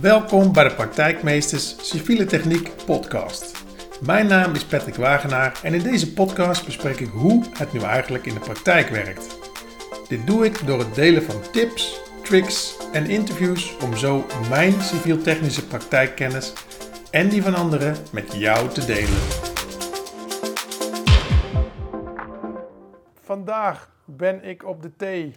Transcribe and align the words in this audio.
Welkom 0.00 0.52
bij 0.52 0.68
de 0.68 0.74
Praktijkmeesters 0.74 1.88
Civiele 1.90 2.24
Techniek 2.24 2.70
podcast. 2.86 3.64
Mijn 4.06 4.26
naam 4.26 4.54
is 4.54 4.64
Patrick 4.64 4.94
Wagenaar 4.94 5.60
en 5.62 5.74
in 5.74 5.82
deze 5.82 6.12
podcast 6.12 6.64
bespreek 6.64 7.00
ik 7.00 7.08
hoe 7.08 7.44
het 7.58 7.72
nu 7.72 7.80
eigenlijk 7.80 8.26
in 8.26 8.34
de 8.34 8.40
praktijk 8.40 8.88
werkt. 8.88 9.38
Dit 10.08 10.26
doe 10.26 10.44
ik 10.44 10.66
door 10.66 10.78
het 10.78 10.94
delen 10.94 11.22
van 11.22 11.40
tips, 11.52 12.00
tricks 12.22 12.76
en 12.92 13.06
interviews 13.06 13.76
om 13.76 13.96
zo 13.96 14.24
mijn 14.48 14.72
civiel-technische 14.72 15.66
praktijkkennis 15.66 16.52
en 17.10 17.28
die 17.28 17.42
van 17.42 17.54
anderen 17.54 17.96
met 18.12 18.32
jou 18.32 18.68
te 18.68 18.84
delen. 18.84 19.20
Vandaag 23.20 23.90
ben 24.04 24.44
ik 24.44 24.64
op 24.64 24.82
de 24.82 24.96
thee 24.96 25.34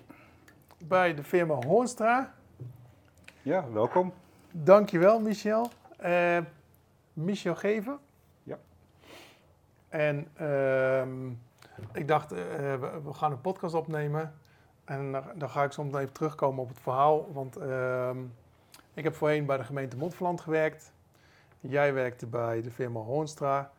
bij 0.78 1.16
de 1.16 1.24
firma 1.24 1.54
Hoornstra. 1.66 2.34
Ja, 3.42 3.66
welkom. 3.72 4.14
Dankjewel, 4.64 5.20
Michel. 5.20 5.70
Uh, 6.06 6.38
Michel 7.14 7.56
Geven. 7.56 8.00
Ja. 8.44 8.58
En 9.90 10.28
ehm, 10.34 11.30
ik 11.94 12.08
dacht, 12.08 12.32
uh, 12.32 12.38
we, 12.40 13.02
we, 13.04 13.14
gaan 13.14 13.32
een 13.32 13.42
podcast 13.42 13.74
opnemen. 13.74 14.34
En 14.86 15.12
dan, 15.12 15.24
dan, 15.36 15.50
ga 15.50 15.64
ik 15.64 15.72
soms 15.72 15.96
even 15.96 16.14
terugkomen 16.14 16.64
op 16.64 16.70
het 16.70 16.80
verhaal. 16.80 17.34
Want 17.34 17.58
uh, 17.58 18.10
ik 18.94 19.04
heb 19.04 19.16
voorheen 19.16 19.46
bij 19.46 19.58
de 19.58 19.64
gemeente 19.64 19.98
Montferland 19.98 20.42
gewerkt. 20.42 20.92
Jij 21.60 21.94
werkte 21.94 22.26
bij 22.26 22.62
de 22.62 22.72
firma 22.72 23.00
Hoornstra. 23.00 23.72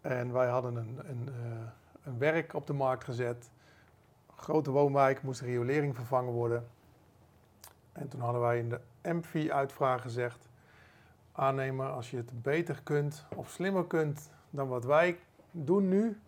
En 0.00 0.32
wij 0.32 0.48
hadden 0.48 0.76
een, 0.76 0.98
een, 1.08 1.28
uh, 1.28 1.58
een 2.02 2.18
werk 2.18 2.54
op 2.54 2.66
de 2.66 2.72
markt 2.72 3.04
gezet. 3.04 3.50
Grote 4.36 4.70
woonwijk, 4.70 5.22
moest 5.22 5.40
de 5.40 5.46
riolering 5.46 5.94
vervangen 5.94 6.32
worden. 6.32 6.68
En 7.92 8.08
toen 8.08 8.20
hadden 8.20 8.40
wij 8.40 8.58
in 8.58 8.68
de 8.68 8.80
MV-uitvraag 9.12 10.02
gezegd: 10.02 10.48
aannemer, 11.32 11.86
als 11.86 12.10
je 12.10 12.16
het 12.16 12.42
beter 12.42 12.80
kunt 12.82 13.26
of 13.36 13.50
slimmer 13.50 13.86
kunt 13.86 14.30
dan 14.50 14.68
wat 14.68 14.84
wij 14.84 15.18
doen 15.50 15.88
nu, 15.88 16.20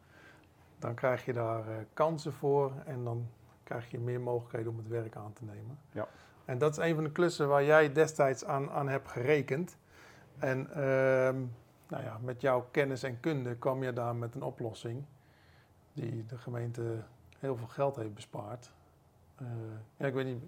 dan 0.79 0.95
krijg 0.95 1.25
je 1.25 1.33
daar 1.33 1.69
uh, 1.69 1.75
kansen 1.93 2.33
voor 2.33 2.73
en 2.85 3.05
dan 3.05 3.29
krijg 3.63 3.91
je 3.91 3.99
meer 3.99 4.21
mogelijkheden 4.21 4.73
om 4.73 4.79
het 4.79 4.89
werk 4.89 5.17
aan 5.17 5.33
te 5.33 5.45
nemen. 5.45 5.79
Ja. 5.93 6.09
En 6.45 6.59
dat 6.59 6.71
is 6.71 6.85
een 6.85 6.95
van 6.95 7.05
de 7.05 7.13
klussen 7.13 7.49
waar 7.49 7.65
jij 7.65 7.93
destijds 7.93 8.45
aan, 8.45 8.71
aan 8.71 8.89
hebt 8.89 9.09
gerekend. 9.09 9.77
En 10.39 10.67
uh, 10.71 10.77
nou 11.89 12.03
ja, 12.05 12.19
met 12.23 12.41
jouw 12.41 12.69
kennis 12.71 13.03
en 13.03 13.21
kunde 13.21 13.57
kwam 13.57 13.83
je 13.83 13.93
daar 13.93 14.17
met 14.17 14.35
een 14.35 14.43
oplossing 14.43 15.05
die 15.93 16.27
de 16.27 16.39
gemeente 16.39 17.03
heel 17.39 17.57
veel 17.57 17.67
geld 17.67 17.97
heeft 17.97 18.15
bespaard. 18.15 18.73
Uh, 19.43 19.49
ja, 19.97 20.07
ik 20.07 20.15
weet 20.15 20.25
niet, 20.25 20.43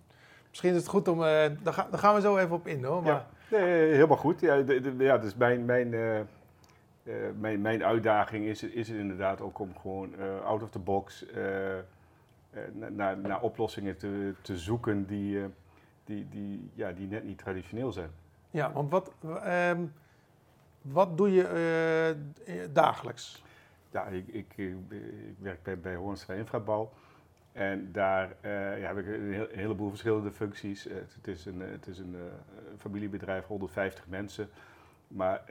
misschien 0.53 0.71
is 0.75 0.77
het 0.77 0.89
goed 0.89 1.09
om, 1.09 1.19
uh, 1.19 1.25
daar, 1.63 1.73
ga, 1.73 1.87
daar, 1.91 1.99
gaan 1.99 2.15
we 2.15 2.21
zo 2.21 2.37
even 2.37 2.55
op 2.55 2.67
in 2.67 2.85
hoor. 2.85 3.03
Maar... 3.03 3.13
Ja, 3.13 3.27
nee, 3.59 3.93
helemaal 3.93 4.17
goed. 4.17 4.41
Ja, 4.41 4.57
de, 4.57 4.81
de, 4.81 4.95
ja 4.99 5.19
dus 5.19 5.35
mijn, 5.35 5.65
mijn, 5.65 5.93
uh, 5.93 6.21
mijn, 7.39 7.61
mijn 7.61 7.85
uitdaging 7.85 8.45
is, 8.45 8.63
is 8.63 8.89
het 8.89 8.99
inderdaad 8.99 9.41
ook 9.41 9.59
om 9.59 9.77
gewoon 9.81 10.15
out 10.45 10.63
of 10.63 10.71
the 10.71 10.79
box 10.79 11.25
naar, 12.73 13.19
naar 13.19 13.41
oplossingen 13.41 13.97
te, 13.97 14.35
te 14.43 14.59
zoeken 14.59 15.07
die, 15.07 15.41
die, 16.05 16.29
die, 16.29 16.71
ja, 16.75 16.93
die 16.93 17.07
net 17.07 17.25
niet 17.25 17.39
traditioneel 17.39 17.93
zijn. 17.93 18.11
Ja, 18.51 18.73
want 18.73 18.91
wat, 18.91 19.13
um, 19.47 19.93
wat 20.83 21.17
doe 21.17 21.33
je 21.33 22.17
dagelijks? 22.73 23.43
Ja, 23.91 24.07
ik, 24.07 24.29
ik, 24.29 24.53
ik, 24.57 24.77
werk 25.39 25.63
bij, 25.63 25.79
bij 25.79 25.95
Hoornstra 25.95 26.35
Infrabouw. 26.35 26.91
En 27.53 27.93
daar 27.93 28.29
uh, 28.45 28.81
ja, 28.81 28.87
heb 28.87 28.99
ik 28.99 29.07
een, 29.07 29.49
heleboel 29.53 29.89
verschillende 29.89 30.31
functies. 30.31 30.87
Uh, 30.87 30.95
het 30.95 31.27
is 31.27 31.45
een, 31.47 31.61
het 31.61 31.87
is 31.87 31.99
een 31.99 32.17
familiebedrijf, 32.79 33.47
150 33.47 34.07
mensen. 34.09 34.49
Maar 35.09 35.43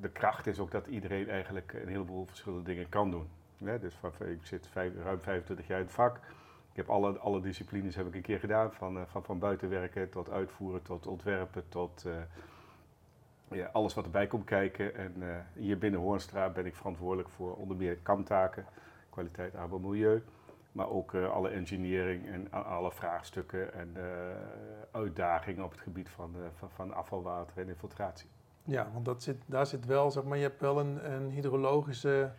de 0.00 0.08
kracht 0.12 0.46
is 0.46 0.58
ook 0.58 0.70
dat 0.70 0.86
iedereen 0.86 1.28
eigenlijk 1.28 1.72
een 1.72 1.88
heleboel 1.88 2.26
verschillende 2.26 2.64
dingen 2.64 2.88
kan 2.88 3.10
doen. 3.10 3.28
Dus 3.80 3.94
van, 3.94 4.12
ik 4.26 4.46
zit 4.46 4.66
vijf, 4.66 4.92
ruim 5.02 5.20
25 5.20 5.66
jaar 5.66 5.78
in 5.78 5.84
het 5.84 5.94
vak. 5.94 6.16
Ik 6.70 6.76
heb 6.76 6.88
alle, 6.88 7.18
alle 7.18 7.40
disciplines 7.40 7.96
heb 7.96 8.06
ik 8.06 8.14
een 8.14 8.22
keer 8.22 8.38
gedaan. 8.38 8.72
Van, 8.72 9.06
van, 9.06 9.24
van 9.24 9.38
buitenwerken 9.38 10.10
tot 10.10 10.30
uitvoeren, 10.30 10.82
tot 10.82 11.06
ontwerpen, 11.06 11.64
tot 11.68 12.04
ja, 13.50 13.70
alles 13.72 13.94
wat 13.94 14.04
erbij 14.04 14.26
komt 14.26 14.44
kijken. 14.44 14.94
En 14.94 15.46
hier 15.54 15.78
binnen 15.78 16.00
Hoornstra 16.00 16.48
ben 16.48 16.66
ik 16.66 16.74
verantwoordelijk 16.74 17.28
voor 17.28 17.56
onder 17.56 17.76
meer 17.76 17.96
kamtaken, 17.96 18.64
kwaliteit, 19.10 19.54
arbeid, 19.54 19.82
milieu. 19.82 20.22
Maar 20.72 20.88
ook 20.88 21.12
uh, 21.12 21.30
alle 21.30 21.48
engineering 21.48 22.26
en 22.26 22.52
alle 22.52 22.92
vraagstukken 22.92 23.74
en 23.74 23.94
uh, 23.96 24.04
uitdagingen 24.90 25.64
op 25.64 25.70
het 25.70 25.80
gebied 25.80 26.08
van, 26.08 26.34
uh, 26.36 26.42
van, 26.54 26.70
van, 26.70 26.94
afvalwater 26.94 27.58
en 27.58 27.68
infiltratie. 27.68 28.28
Ja, 28.64 28.90
want 28.92 29.04
dat 29.04 29.22
zit, 29.22 29.36
daar 29.46 29.66
zit 29.66 29.86
wel, 29.86 30.10
zeg 30.10 30.24
maar, 30.24 30.36
je 30.36 30.42
hebt 30.42 30.60
wel 30.60 30.80
een, 30.80 31.12
een 31.12 31.30
hydrologische 31.30 32.32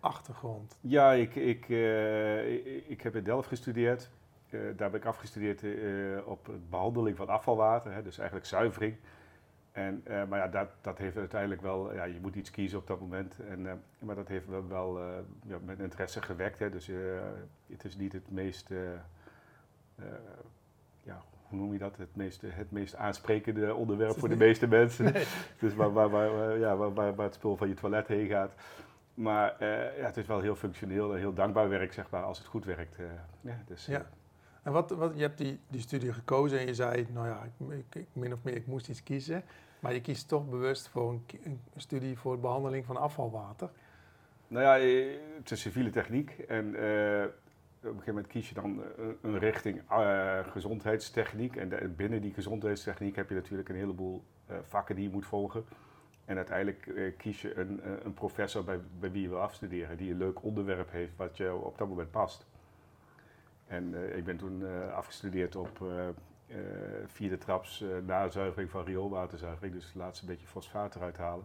achtergrond. 0.00 0.78
Ja, 0.80 1.12
ik, 1.12 1.34
ik, 1.34 1.68
ik, 1.68 2.64
ik, 2.86 3.00
heb 3.00 3.16
in 3.16 3.24
Delft 3.24 3.48
gestudeerd. 3.48 4.10
daar 4.50 4.90
ben 4.90 4.94
ik 4.94 5.04
afgestudeerd 5.04 5.62
op 6.24 6.46
het 6.46 6.70
behandeling 6.70 7.16
van 7.16 7.28
afvalwater, 7.28 7.92
hè, 7.92 8.02
dus 8.02 8.18
eigenlijk 8.18 8.46
zuivering. 8.48 8.96
En, 9.86 10.02
uh, 10.08 10.24
maar 10.28 10.38
ja, 10.38 10.48
dat, 10.48 10.68
dat 10.80 10.98
heeft 10.98 11.16
uiteindelijk 11.16 11.62
wel, 11.62 11.94
ja, 11.94 12.04
je 12.04 12.20
moet 12.20 12.34
iets 12.34 12.50
kiezen 12.50 12.78
op 12.78 12.86
dat 12.86 13.00
moment. 13.00 13.34
En, 13.48 13.60
uh, 13.60 13.72
maar 13.98 14.14
dat 14.14 14.28
heeft 14.28 14.46
wel, 14.48 14.68
wel 14.68 14.98
uh, 14.98 15.06
ja, 15.46 15.58
met 15.64 15.78
interesse 15.78 16.22
gewekt. 16.22 16.58
Hè. 16.58 16.70
Dus 16.70 16.90
het 17.66 17.84
is 17.84 17.96
niet 17.96 18.12
het 18.12 18.30
meest, 18.30 18.68
ja, 21.02 21.22
hoe 21.48 21.58
noem 21.58 21.72
je 21.72 21.78
dat? 21.78 21.96
Het 21.96 22.16
meest, 22.16 22.40
het 22.40 22.70
meest 22.70 22.94
aansprekende 22.94 23.74
onderwerp 23.74 24.18
voor 24.18 24.28
de 24.28 24.36
meeste 24.36 24.66
mensen. 24.66 25.12
Nee. 25.12 25.26
Dus 25.58 25.74
waar, 25.74 25.92
waar, 25.92 26.10
waar, 26.10 26.58
ja, 26.58 26.76
waar, 26.76 26.94
waar, 26.94 27.14
waar, 27.14 27.26
het 27.26 27.34
spul 27.34 27.56
van 27.56 27.68
je 27.68 27.74
toilet 27.74 28.06
heen 28.06 28.28
gaat. 28.28 28.52
Maar 29.14 29.64
ja, 29.98 30.06
het 30.06 30.16
is 30.16 30.26
wel 30.26 30.40
heel 30.40 30.56
functioneel 30.56 31.12
en 31.12 31.18
heel 31.18 31.34
dankbaar 31.34 31.68
werk, 31.68 31.92
zeg 31.92 32.10
maar, 32.10 32.22
als 32.22 32.38
het 32.38 32.46
goed 32.46 32.64
werkt. 32.64 32.96
ja, 33.40 33.62
dus, 33.66 33.86
ja. 33.86 34.06
En 34.62 34.72
wat, 34.72 34.90
wat, 34.90 35.12
je 35.14 35.22
hebt 35.22 35.38
die, 35.38 35.60
die 35.68 35.80
studie 35.80 36.12
gekozen 36.12 36.58
en 36.58 36.66
je 36.66 36.74
zei, 36.74 37.06
nou 37.12 37.26
ja, 37.26 37.48
ik, 37.68 37.94
ik, 37.94 38.06
min 38.12 38.32
of 38.32 38.38
meer, 38.42 38.54
ik 38.54 38.66
moest 38.66 38.88
iets 38.88 39.02
kiezen. 39.02 39.42
Maar 39.80 39.94
je 39.94 40.00
kiest 40.00 40.28
toch 40.28 40.48
bewust 40.48 40.88
voor 40.88 41.20
een, 41.42 41.60
studie 41.76 42.18
voor 42.18 42.34
de 42.34 42.40
behandeling 42.40 42.84
van 42.84 42.96
afvalwater. 42.96 43.70
Nou 44.48 44.64
ja, 44.64 44.86
het 45.36 45.50
is 45.50 45.60
civiele 45.60 45.90
techniek 45.90 46.30
en 46.30 46.64
uh, 46.66 47.24
op 47.82 47.84
een 47.84 47.90
gegeven 47.90 48.04
moment 48.06 48.26
kies 48.26 48.48
je 48.48 48.54
dan 48.54 48.82
een, 49.22 49.38
richting 49.38 49.80
uh, 49.90 50.38
gezondheidstechniek. 50.46 51.56
En 51.56 51.94
binnen 51.96 52.20
die 52.20 52.32
gezondheidstechniek 52.32 53.16
heb 53.16 53.28
je 53.28 53.34
natuurlijk 53.34 53.68
een 53.68 53.76
heleboel 53.76 54.22
vakken 54.68 54.94
die 54.94 55.04
je 55.04 55.10
moet 55.10 55.26
volgen. 55.26 55.64
En 56.24 56.36
uiteindelijk 56.36 57.14
kies 57.16 57.42
je 57.42 57.58
een, 57.58 57.80
een 58.04 58.14
professor 58.14 58.64
bij, 58.64 58.80
bij 59.00 59.10
wie 59.10 59.22
je 59.22 59.28
wil 59.28 59.40
afstuderen, 59.40 59.96
die 59.96 60.10
een 60.10 60.18
leuk 60.18 60.42
onderwerp 60.42 60.90
heeft 60.90 61.16
wat 61.16 61.36
je 61.36 61.54
op 61.54 61.78
dat 61.78 61.88
moment 61.88 62.10
past. 62.10 62.46
En 63.66 64.16
ik 64.16 64.24
ben 64.24 64.36
toen 64.36 64.64
afgestudeerd 64.92 65.56
op 65.56 65.80
uh, 66.50 66.56
vierde 67.06 67.38
traps 67.38 67.84
nazuivering 68.06 68.70
van 68.70 68.84
rioolwaterzuivering. 68.84 69.74
Dus 69.74 69.84
het 69.84 69.94
laatste 69.94 70.26
beetje 70.26 70.46
fosfaat 70.46 70.94
eruit 70.94 71.16
halen. 71.16 71.44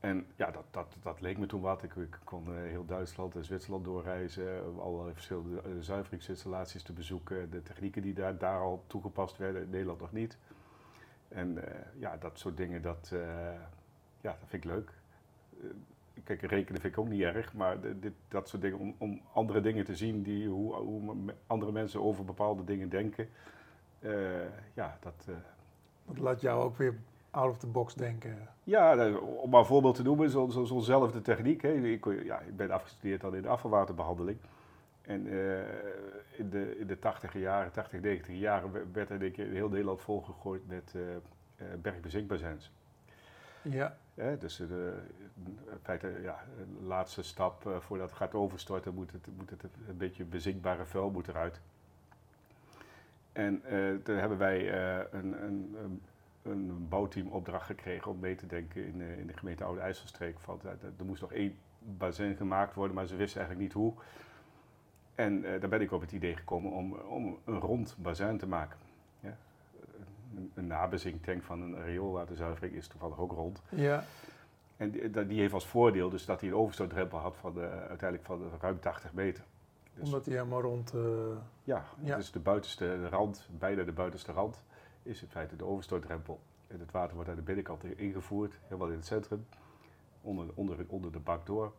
En 0.00 0.26
ja, 0.36 0.50
dat, 0.50 0.64
dat, 0.70 0.96
dat 1.02 1.20
leek 1.20 1.38
me 1.38 1.46
toen 1.46 1.60
wat. 1.60 1.82
Ik, 1.82 1.94
ik 1.94 2.18
kon 2.24 2.54
heel 2.54 2.84
Duitsland 2.84 3.34
en 3.34 3.44
Zwitserland 3.44 3.84
doorreizen. 3.84 4.80
Allerlei 4.80 5.12
verschillende 5.12 5.82
zuiveringsinstallaties 5.82 6.82
te 6.82 6.92
bezoeken. 6.92 7.50
De 7.50 7.62
technieken 7.62 8.02
die 8.02 8.14
daar, 8.14 8.38
daar 8.38 8.60
al 8.60 8.84
toegepast 8.86 9.36
werden, 9.36 9.62
in 9.62 9.70
Nederland 9.70 10.00
nog 10.00 10.12
niet. 10.12 10.38
En 11.28 11.58
ja, 11.98 12.16
dat 12.16 12.38
soort 12.38 12.56
dingen, 12.56 12.82
dat, 12.82 13.12
ja, 14.20 14.36
dat 14.40 14.48
vind 14.48 14.64
ik 14.64 14.70
leuk 14.70 14.92
kijk, 16.24 16.40
rekenen 16.40 16.80
vind 16.80 16.92
ik 16.92 16.98
ook 16.98 17.08
niet 17.08 17.22
erg, 17.22 17.54
maar 17.54 17.80
dit, 17.80 18.12
dat 18.28 18.48
soort 18.48 18.62
dingen, 18.62 18.78
om, 18.78 18.94
om, 18.98 19.20
andere 19.32 19.60
dingen 19.60 19.84
te 19.84 19.96
zien, 19.96 20.22
die, 20.22 20.48
hoe, 20.48 20.74
hoe 20.74 21.14
andere 21.46 21.72
mensen 21.72 22.02
over 22.02 22.24
bepaalde 22.24 22.64
dingen 22.64 22.88
denken, 22.88 23.28
uh, 24.00 24.12
ja, 24.74 24.98
dat... 25.00 25.26
Uh, 25.28 25.34
dat 26.06 26.18
laat 26.18 26.40
jou 26.40 26.62
ook 26.62 26.76
weer 26.76 26.94
out 27.30 27.50
of 27.50 27.58
the 27.58 27.66
box 27.66 27.94
denken. 27.94 28.48
Ja, 28.64 29.10
om 29.18 29.50
maar 29.50 29.60
een 29.60 29.66
voorbeeld 29.66 29.94
te 29.94 30.02
noemen, 30.02 30.30
zo'nzelfde 30.30 31.10
zo, 31.10 31.10
zo 31.10 31.20
techniek. 31.20 31.62
Hè. 31.62 31.72
Ik, 31.72 32.04
ja, 32.24 32.40
ik 32.40 32.56
ben 32.56 32.70
afgestudeerd 32.70 33.20
dan 33.20 33.34
in 33.34 33.42
de 33.42 33.48
afvalwaterbehandeling. 33.48 34.38
En 35.02 35.26
uh, 35.26 35.58
in, 36.36 36.50
de, 36.50 36.78
in 36.78 36.86
de 36.86 36.98
80 36.98 37.34
jaren, 37.34 37.72
80, 37.72 38.00
90 38.00 38.34
jaren 38.34 38.92
werd 38.92 39.10
er 39.10 39.22
in 39.22 39.52
heel 39.52 39.68
Nederland 39.68 40.00
volgegooid 40.00 40.66
met 40.66 40.94
uh, 40.96 41.02
bergbezinkbazijns. 41.82 42.72
Ja. 43.62 43.96
Dus 44.38 44.56
de, 44.56 44.98
in 45.44 45.58
feite, 45.82 46.18
ja, 46.22 46.44
laatste 46.82 47.22
stap 47.22 47.66
uh, 47.66 47.80
voordat 47.80 48.08
het 48.08 48.16
gaat 48.16 48.34
overstorten, 48.34 48.94
moet 48.94 49.12
het, 49.12 49.26
moet 49.36 49.50
het 49.50 49.62
een 49.88 49.96
beetje 49.96 50.24
bezinkbare 50.24 50.84
vuil 50.84 51.10
moet 51.10 51.28
eruit. 51.28 51.60
En 53.32 53.62
uh, 53.72 53.94
toen 54.02 54.16
hebben 54.16 54.38
wij 54.38 54.72
een, 55.12 55.44
een, 55.44 55.76
een, 56.42 56.88
bouwteam 56.88 57.28
opdracht 57.28 57.66
gekregen 57.66 58.10
om 58.10 58.18
mee 58.18 58.34
te 58.34 58.46
denken 58.46 58.86
in, 58.86 59.00
in 59.00 59.26
de 59.26 59.36
gemeente 59.36 59.64
Oude 59.64 59.80
IJsselstreek. 59.80 60.40
Van, 60.40 60.60
er 60.98 61.04
moest 61.04 61.20
nog 61.20 61.32
één 61.32 61.56
bazin 61.78 62.36
gemaakt 62.36 62.74
worden, 62.74 62.94
maar 62.94 63.06
ze 63.06 63.16
wisten 63.16 63.40
eigenlijk 63.40 63.68
niet 63.68 63.82
hoe. 63.82 63.94
En 65.14 65.42
daar 65.42 65.68
ben 65.68 65.80
ik 65.80 65.92
op 65.92 66.00
het 66.00 66.12
idee 66.12 66.36
gekomen 66.36 66.72
om, 66.72 66.92
om 66.92 67.38
een 67.44 67.58
rond 67.58 67.96
bazin 67.98 68.38
te 68.38 68.46
maken. 68.46 68.78
Een, 70.36 70.50
een 70.54 70.66
nabezinktank 70.66 71.42
van 71.42 71.60
een 71.60 71.84
rioolwaterzuivering 71.84 72.74
is 72.74 72.86
toevallig 72.86 73.18
ook 73.18 73.32
rond. 73.32 73.62
Ja, 73.68 74.04
En 74.76 74.90
die, 74.90 75.26
die 75.26 75.40
heeft 75.40 75.52
als 75.54 75.66
voordeel 75.66 76.10
dus 76.10 76.24
dat 76.24 76.40
hij 76.40 76.48
een 76.48 76.56
overstootdrempel 76.56 77.18
had 77.18 77.36
van 77.36 77.54
de, 77.54 77.60
uiteindelijk 77.68 78.24
van 78.24 78.38
de 78.38 78.48
ruim 78.60 78.80
80 78.80 79.12
meter. 79.12 79.44
Dus, 79.94 80.04
omdat 80.04 80.24
hij 80.24 80.34
helemaal 80.34 80.60
rond... 80.60 80.94
eh, 80.94 81.00
ja, 81.64 81.84
ja. 82.02 82.16
dus 82.16 82.30
de 82.30 82.38
buitenste 82.38 83.08
rand, 83.08 83.48
bijna 83.58 83.82
de 83.82 83.92
buitenste 83.92 84.32
rand, 84.32 84.62
is 85.02 85.22
in 85.22 85.28
feite 85.28 85.56
de 85.56 85.64
overstootdrempel. 85.64 86.40
En 86.66 86.80
het 86.80 86.90
water 86.90 87.14
wordt 87.14 87.30
aan 87.30 87.36
de 87.36 87.42
binnenkant 87.42 87.84
ingevoerd, 87.84 88.58
helemaal 88.62 88.88
in 88.88 88.94
het 88.96 89.06
centrum, 89.06 89.46
onder, 90.22 90.46
onder, 90.54 90.76
onder 90.88 91.12
de 91.12 91.18
bak 91.18 91.46
door. 91.46 91.72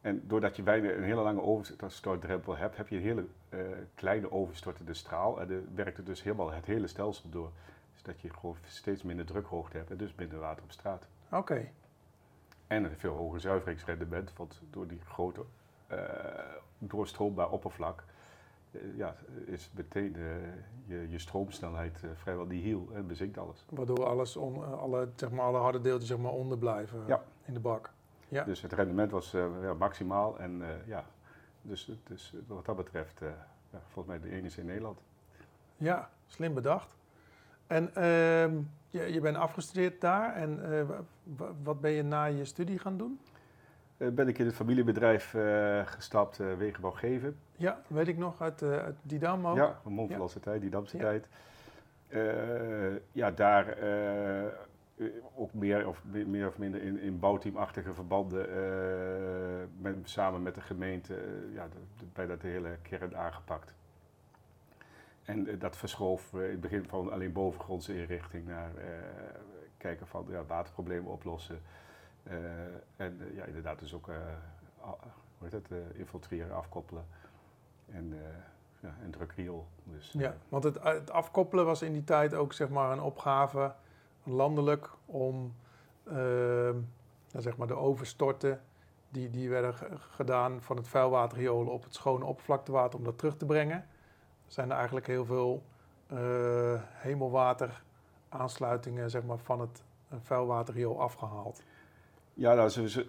En 0.00 0.22
doordat 0.26 0.56
je 0.56 0.62
bijna 0.62 0.90
een 0.90 1.02
hele 1.02 1.20
lange 1.22 1.42
overstootdrempel 1.42 2.56
hebt, 2.56 2.76
heb 2.76 2.88
je 2.88 2.96
een 2.96 3.02
hele 3.02 3.24
eh, 3.48 3.58
kleine 3.94 4.32
overstortende 4.32 4.94
straal. 4.94 5.40
En 5.40 5.48
dan 5.48 5.64
werkt 5.74 5.96
het 5.96 6.06
dus 6.06 6.22
helemaal 6.22 6.52
het 6.52 6.64
hele 6.66 6.86
stelsel 6.86 7.30
door. 7.30 7.50
Dus 7.92 8.02
dat 8.02 8.20
je 8.20 8.30
gewoon 8.30 8.56
steeds 8.66 9.02
minder 9.02 9.26
drukhoogte 9.26 9.76
hebt 9.76 9.90
en 9.90 9.96
dus 9.96 10.14
minder 10.14 10.38
water 10.38 10.62
op 10.62 10.70
straat. 10.70 11.06
Oké, 11.30 11.68
En 12.66 12.84
een 12.84 12.96
veel 12.96 13.14
hoger 13.16 13.40
zuiveringsrendement, 13.40 14.32
want 14.36 14.60
door 14.70 14.86
die 14.86 15.00
grote 15.04 15.40
eh, 15.86 15.98
doorstroombaar 16.78 17.50
oppervlak 17.50 18.04
eh, 18.70 18.80
ja, 18.96 19.16
is 19.44 19.70
meteen 19.74 20.16
je, 20.86 21.06
je 21.10 21.18
stroomsnelheid 21.18 22.00
vrijwel 22.14 22.44
nihil 22.46 22.88
en 22.94 23.06
bezinkt 23.06 23.38
alles. 23.38 23.64
waardoor 23.68 24.04
alles 24.04 24.36
on, 24.36 24.78
alle, 24.78 25.08
zeg 25.16 25.30
maar, 25.30 25.44
alle 25.44 25.58
harde 25.58 25.80
deeltjes 25.80 26.08
zeg 26.08 26.18
maar, 26.18 26.32
onder 26.32 26.58
blijven 26.58 27.04
Ja. 27.06 27.22
in 27.44 27.54
de 27.54 27.60
bak. 27.60 27.90
Ja. 28.30 28.44
Dus 28.44 28.62
het 28.62 28.72
rendement 28.72 29.10
was 29.10 29.34
eh, 29.34 29.46
ja, 29.62 29.74
maximaal 29.74 30.38
en 30.38 30.62
eh, 30.62 30.68
ja, 30.86 31.04
dus, 31.62 31.90
dus 32.04 32.34
wat 32.46 32.64
dat 32.64 32.76
betreft 32.76 33.22
eh, 33.22 33.28
ja, 33.70 33.78
volgens 33.88 34.06
mij 34.18 34.30
de 34.30 34.36
enige 34.36 34.60
in 34.60 34.66
Nederland. 34.66 35.00
Ja, 35.76 36.10
slim 36.26 36.54
bedacht. 36.54 36.96
En 37.66 37.94
ehm, 37.94 38.54
je, 38.88 39.12
je 39.12 39.20
bent 39.20 39.36
afgestudeerd 39.36 40.00
daar 40.00 40.34
en 40.34 40.86
wa- 40.86 41.02
wa- 41.22 41.52
wat 41.62 41.80
ben 41.80 41.90
je 41.90 42.02
na 42.02 42.24
je 42.24 42.44
studie 42.44 42.78
gaan 42.78 42.96
doen? 42.98 43.20
Ben 43.96 44.28
ik 44.28 44.38
in 44.38 44.46
het 44.46 44.54
familiebedrijf 44.54 45.34
gestapt, 45.84 46.36
Wegenbouw 46.36 46.90
Geven. 46.90 47.36
Ja, 47.56 47.80
weet 47.86 48.08
ik 48.08 48.16
nog, 48.18 48.40
uit, 48.42 48.62
uit 48.62 48.96
Didam 49.02 49.46
ook. 49.46 49.56
Ja, 49.56 49.78
van 49.82 49.92
Montferlandse 49.92 50.40
tijd, 50.40 50.60
die 50.60 50.70
Ja. 50.70 50.98
tijd. 50.98 51.28
Ja, 53.12 53.30
daar 53.30 53.76
ook 55.36 55.52
meer 55.54 55.88
of, 55.88 56.04
meer 56.04 56.46
of 56.46 56.58
minder 56.58 56.82
in, 56.82 56.98
in 57.00 57.18
bouwteamachtige 57.18 57.94
verbanden 57.94 58.48
eh, 58.50 59.66
met, 59.78 59.96
samen 60.02 60.42
met 60.42 60.54
de 60.54 60.60
gemeente 60.60 61.14
eh, 61.16 61.54
ja, 61.54 61.68
de, 61.68 62.04
bij 62.12 62.26
dat 62.26 62.42
hele 62.42 62.76
kern 62.82 63.16
aangepakt. 63.16 63.74
En 65.24 65.46
eh, 65.46 65.60
dat 65.60 65.76
verschoof 65.76 66.34
eh, 66.34 66.44
in 66.44 66.50
het 66.50 66.60
begin 66.60 66.84
van 66.88 67.12
alleen 67.12 67.32
bovengrondse 67.32 67.96
inrichting 68.00 68.46
naar 68.46 68.76
eh, 68.76 68.84
kijken 69.76 70.06
van 70.06 70.26
ja, 70.28 70.44
waterproblemen 70.44 71.10
oplossen. 71.12 71.60
Eh, 72.22 72.34
en 72.96 73.20
eh, 73.20 73.34
ja, 73.36 73.44
inderdaad 73.44 73.78
dus 73.78 73.94
ook 73.94 74.08
eh, 74.08 74.16
a- 74.84 74.96
hoe 75.38 75.48
heet 75.48 75.52
het, 75.52 75.70
eh, 75.70 75.98
infiltreren, 75.98 76.54
afkoppelen. 76.56 77.04
En, 77.92 78.12
eh, 78.12 78.18
ja, 78.80 78.94
en 79.02 79.10
druk 79.10 79.32
riool. 79.32 79.66
Dus, 79.84 80.12
Ja, 80.18 80.28
eh, 80.30 80.34
want 80.48 80.64
het, 80.64 80.82
het 80.82 81.10
afkoppelen 81.10 81.64
was 81.64 81.82
in 81.82 81.92
die 81.92 82.04
tijd 82.04 82.34
ook 82.34 82.52
zeg 82.52 82.68
maar 82.68 82.92
een 82.92 83.00
opgave 83.00 83.74
landelijk 84.24 84.90
om 85.06 85.54
ehm, 86.06 86.76
zeg 87.36 87.56
maar 87.56 87.66
de 87.66 87.74
overstorten 87.76 88.60
die, 89.08 89.30
die 89.30 89.48
werden 89.48 89.74
ge- 89.74 89.96
gedaan 89.98 90.62
van 90.62 90.76
het 90.76 90.88
vuilwaterriolen 90.88 91.72
op 91.72 91.82
het 91.84 91.94
schone 91.94 92.24
oppervlaktewater 92.24 92.98
om 92.98 93.04
dat 93.04 93.18
terug 93.18 93.36
te 93.36 93.46
brengen. 93.46 93.86
Zijn 94.46 94.70
er 94.70 94.76
eigenlijk 94.76 95.06
heel 95.06 95.24
veel 95.24 95.62
eh 96.06 96.80
hemelwater 96.84 97.82
aansluitingen 98.28 99.10
zeg 99.10 99.22
maar, 99.22 99.38
van 99.38 99.60
het 99.60 99.82
eh, 100.08 100.18
vuilwaterriool 100.20 101.00
afgehaald. 101.00 101.62
Ja, 102.34 102.54
nou, 102.54 102.70
eh, 102.96 103.04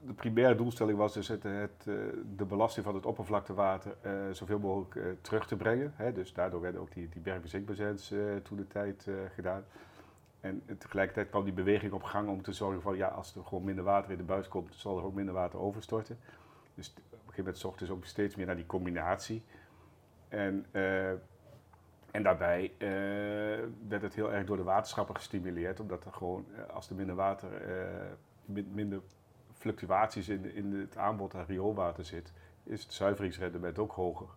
de 0.00 0.12
primaire 0.12 0.54
doelstelling 0.54 0.98
was 0.98 1.12
dus 1.12 1.28
het, 1.28 1.42
het, 1.42 1.84
de 2.36 2.44
belasting 2.48 2.84
van 2.84 2.94
het 2.94 3.06
oppervlaktewater 3.06 3.96
zoveel 4.30 4.58
mogelijk 4.58 5.16
terug 5.20 5.46
te 5.46 5.56
brengen. 5.56 5.92
Hè. 5.96 6.12
Dus 6.12 6.32
daardoor 6.32 6.60
werden 6.60 6.80
ook 6.80 6.92
die, 6.92 7.08
die 7.08 7.22
toen 8.42 8.56
de 8.56 8.66
tijd 8.66 9.06
gedaan. 9.34 9.64
En 10.42 10.62
tegelijkertijd 10.78 11.28
kwam 11.28 11.44
die 11.44 11.52
beweging 11.52 11.92
op 11.92 12.02
gang 12.02 12.28
om 12.28 12.42
te 12.42 12.52
zorgen 12.52 12.82
van 12.82 12.96
ja, 12.96 13.08
als 13.08 13.36
er 13.36 13.44
gewoon 13.44 13.64
minder 13.64 13.84
water 13.84 14.10
in 14.10 14.16
de 14.16 14.22
buis 14.22 14.48
komt, 14.48 14.74
zal 14.74 14.98
er 14.98 15.04
ook 15.04 15.14
minder 15.14 15.34
water 15.34 15.58
overstorten. 15.58 16.18
Dus 16.74 16.88
op 16.88 16.96
een 16.96 17.18
gegeven 17.18 17.36
moment 17.36 17.58
zochten 17.58 17.86
ze 17.86 17.92
ook 17.92 18.04
steeds 18.04 18.36
meer 18.36 18.46
naar 18.46 18.56
die 18.56 18.66
combinatie. 18.66 19.42
En, 20.28 20.66
eh, 20.70 21.10
en 22.10 22.22
daarbij 22.22 22.72
eh, 22.78 22.88
werd 23.88 24.02
het 24.02 24.14
heel 24.14 24.32
erg 24.32 24.46
door 24.46 24.56
de 24.56 24.62
waterschappen 24.62 25.14
gestimuleerd, 25.14 25.80
omdat 25.80 26.04
er 26.04 26.12
gewoon, 26.12 26.46
eh, 26.56 26.74
als 26.74 26.90
er 26.90 26.96
minder 26.96 27.14
water, 27.14 27.50
min- 28.44 28.70
minder 28.72 29.00
fluctuaties 29.52 30.28
in, 30.28 30.54
in 30.54 30.72
het 30.74 30.96
aanbod 30.96 31.34
aan 31.34 31.44
rioolwater 31.44 32.04
zit, 32.04 32.32
is 32.64 32.82
het 32.82 32.92
zuiveringsrendement 32.92 33.78
ook 33.78 33.92
hoger. 33.92 34.28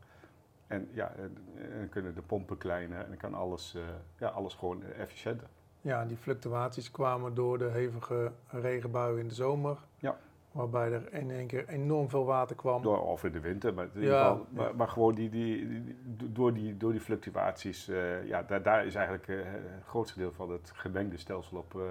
En 0.68 0.90
ja, 0.92 1.14
en, 1.16 1.38
en 1.56 1.90
kunnen 1.90 2.16
de 2.16 2.22
pompen 2.22 2.58
kleiner 2.58 3.00
en 3.00 3.08
dan 3.08 3.18
kan 3.18 3.34
alles, 3.34 3.78
ja, 4.18 4.28
alles 4.28 4.54
gewoon 4.54 4.84
efficiënter. 4.84 5.48
Ja, 5.86 6.06
die 6.06 6.18
fluctuaties 6.18 6.92
kwamen 6.92 7.34
door 7.34 7.58
de 7.58 7.70
hevige 7.70 8.32
regenbuien 8.48 9.20
in 9.20 9.28
de 9.28 9.34
zomer. 9.34 9.78
Ja. 9.98 10.18
Waarbij 10.52 10.92
er 10.92 11.14
in 11.14 11.32
één 11.32 11.48
keer 11.48 11.68
enorm 11.68 12.10
veel 12.10 12.26
water 12.26 12.56
kwam. 12.56 12.82
Door, 12.82 13.02
of 13.02 13.24
in 13.24 13.32
de 13.32 13.40
winter, 13.40 13.74
maar, 13.74 13.86
in 13.94 14.02
ieder 14.02 14.14
Ja, 14.16 14.30
geval, 14.30 14.46
ja. 14.54 14.72
maar, 14.76 14.88
gewoon 14.88 15.16
die, 15.16 15.30
die, 15.30 15.84
door, 16.06 16.54
die, 16.54 16.78
door 16.78 16.92
die 16.92 17.02
fluctuaties, 17.02 17.88
eh, 17.88 18.28
ja, 18.28 18.44
daar, 18.44 18.64
daar 18.64 18.86
is 18.86 18.96
eigenlijk 18.96 19.28
eh, 19.28 19.38
het 19.46 19.86
grootste 19.86 20.20
deel 20.20 20.32
van 20.32 20.52
het 20.52 20.72
gemengde 20.76 21.18
stelsel 21.18 21.58
op, 21.58 21.76
eh, 21.76 21.82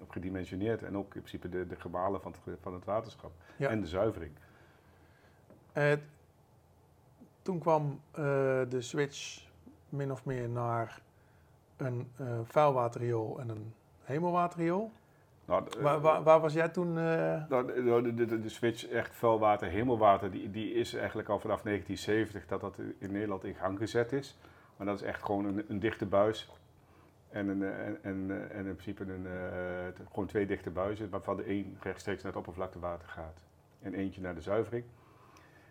op 0.00 0.10
gedimensioneerd. 0.10 0.82
En 0.82 0.96
ook 0.96 1.14
in 1.14 1.20
principe 1.20 1.48
de, 1.48 1.66
de 1.66 1.76
gemalen 1.76 2.20
van 2.20 2.34
het, 2.44 2.58
van 2.60 2.74
het 2.74 2.84
waterschap 2.84 3.32
Ja. 3.56 3.68
en 3.68 3.80
de 3.80 3.86
zuivering. 3.86 4.32
Toen 7.42 7.58
kwam 7.58 8.00
de 8.68 8.76
switch 8.80 9.48
min 9.88 10.12
of 10.12 10.24
meer 10.24 10.48
naar 10.48 11.02
een 11.76 12.10
eh 12.16 12.26
vuilwaterriool 12.44 13.40
en 13.40 13.48
een 13.48 13.72
hemelwaterriool. 14.02 14.92
Nou, 15.44 15.64
waar, 15.80 16.00
waar, 16.00 16.22
waar 16.22 16.40
was 16.40 16.52
jij 16.52 16.68
toen? 16.68 16.98
eh, 16.98 17.48
Nou, 17.48 17.66
de, 17.66 18.14
de, 18.14 18.26
de, 18.26 18.40
de 18.40 18.48
switch 18.48 18.88
echt 18.88 19.14
vuilwater, 19.14 19.68
hemelwater, 19.68 20.30
die, 20.30 20.50
die 20.50 20.72
is 20.72 20.94
eigenlijk 20.94 21.28
al 21.28 21.38
vanaf 21.38 21.62
1970 21.62 22.46
dat 22.46 22.60
dat 22.60 22.78
in 22.98 23.12
Nederland 23.12 23.44
in 23.44 23.54
gang 23.54 23.78
gezet 23.78 24.12
is. 24.12 24.38
Maar 24.76 24.86
dat 24.86 24.96
is 25.00 25.02
echt 25.06 25.22
gewoon 25.22 25.44
een, 25.44 25.64
een 25.68 25.78
dichte 25.80 26.06
buis. 26.06 26.50
En, 27.30 27.48
een, 27.48 27.62
eh, 27.62 27.86
en, 27.86 27.98
en, 28.02 28.50
en 28.50 28.66
in 28.66 28.76
principe 28.76 29.02
een, 29.12 29.26
gewoon 30.08 30.26
twee 30.26 30.46
dichte 30.46 30.70
buizen, 30.70 31.10
waarvan 31.10 31.36
de 31.36 31.42
één 31.42 31.76
rechtstreeks 31.80 32.22
naar 32.22 32.30
het 32.32 32.40
oppervlaktewater 32.40 33.08
gaat. 33.08 33.40
En 33.82 33.94
eentje 33.94 34.20
naar 34.20 34.34
de 34.34 34.40
zuivering. 34.40 34.84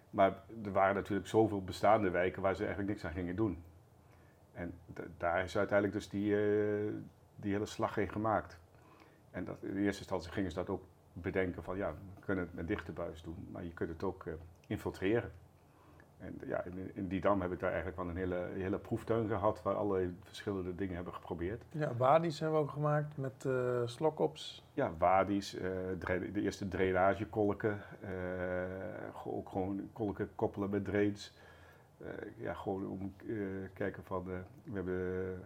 Maar 0.10 0.34
er 0.64 0.72
waren 0.72 0.96
natuurlijk 0.96 1.28
zoveel 1.28 1.64
bestaande 1.64 2.10
wijken 2.10 2.42
waar 2.42 2.56
ze 2.56 2.62
eigenlijk 2.66 2.90
niks 2.94 3.06
aan 3.06 3.12
gingen 3.12 3.36
doen. 3.36 3.64
En 4.54 4.74
daar 5.18 5.44
is 5.44 5.58
uiteindelijk 5.58 5.98
dus 6.00 6.10
die, 6.10 6.36
eh, 6.36 6.94
die 7.36 7.52
hele 7.52 7.66
slag 7.66 7.98
in 7.98 8.10
gemaakt. 8.10 8.60
En 9.32 9.46
dat, 9.46 9.58
in 9.64 9.78
eerste 9.78 10.00
instantie 10.00 10.32
gingen 10.32 10.50
ze 10.52 10.58
dat 10.58 10.70
ook 10.70 10.84
bedenken 11.14 11.64
van 11.64 11.78
ja, 11.78 11.92
we 11.92 12.22
kunnen 12.26 12.44
het 12.46 12.54
met 12.54 12.68
dichte 12.68 12.92
buis 12.92 13.22
doen, 13.22 13.48
maar 13.52 13.64
je 13.64 13.74
kunt 13.74 13.90
het 13.90 14.04
ook 14.04 14.26
eh, 14.26 14.34
infiltreren. 14.68 15.32
En 16.18 16.40
ja, 16.46 16.64
in, 16.64 16.92
in 16.94 17.08
die 17.08 17.22
dam 17.22 17.42
heb 17.42 17.52
ik 17.52 17.60
daar 17.60 17.70
eigenlijk 17.72 18.00
wel 18.02 18.10
een 18.10 18.16
hele, 18.18 18.48
hele 18.54 18.78
proeftuin 18.78 19.28
gehad 19.28 19.62
waar 19.62 19.76
allerlei 19.76 20.16
verschillende 20.24 20.76
dingen 20.76 20.96
hebben 20.96 21.14
geprobeerd. 21.14 21.64
ja, 21.72 21.96
wadi's 21.96 22.40
hebben 22.40 22.58
we 22.60 22.64
ook 22.66 22.72
gemaakt 22.72 23.18
met 23.18 23.46
eh 23.46 23.82
slokops. 23.86 24.64
Ja, 24.74 24.92
wadi's, 24.98 25.52
de 25.52 26.32
eerste 26.42 26.68
drainagekolken, 26.68 27.82
go- 29.14 29.32
ook 29.32 29.50
gewoon 29.50 29.90
kolken 29.94 30.30
koppelen 30.36 30.70
met 30.70 30.86
drains. 30.86 31.34
Eh, 32.04 32.10
ja, 32.38 32.54
gewoon 32.54 32.88
om 32.88 33.14
eh 33.28 33.36
kijken 33.74 34.04
van, 34.04 34.22
eh, 34.32 34.38
we 34.64 34.74
hebben, 34.76 35.44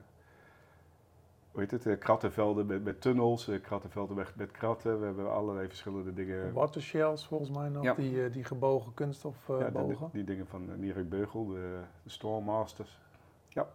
hoe 1.51 1.61
heet 1.61 1.71
het, 1.83 1.97
krattenvelden 1.97 2.65
met, 2.65 2.83
met 2.83 3.01
tunnels, 3.01 3.49
krattenvelden 3.61 4.15
met, 4.15 4.35
met 4.35 4.51
kratten. 4.51 4.99
We 4.99 5.05
hebben 5.05 5.31
allerlei 5.33 5.67
verschillende 5.67 6.13
dingen. 6.13 6.53
Water 6.53 6.81
shells 6.81 7.27
volgens 7.27 7.49
mij 7.49 7.69
nog, 7.69 7.83
Ja. 7.83 7.93
die, 7.93 8.29
die 8.29 8.43
gebogen 8.43 8.93
kunststof 8.93 9.49
eh, 9.49 9.59
Ja, 9.59 9.69
de- 9.69 10.09
die 10.11 10.23
dingen 10.23 10.47
van 10.47 10.79
Nierek 10.79 11.09
Beugel, 11.09 11.45
de, 11.47 11.79
de 12.03 12.09
Stormmasters. 12.09 12.99
Ja. 13.47 13.67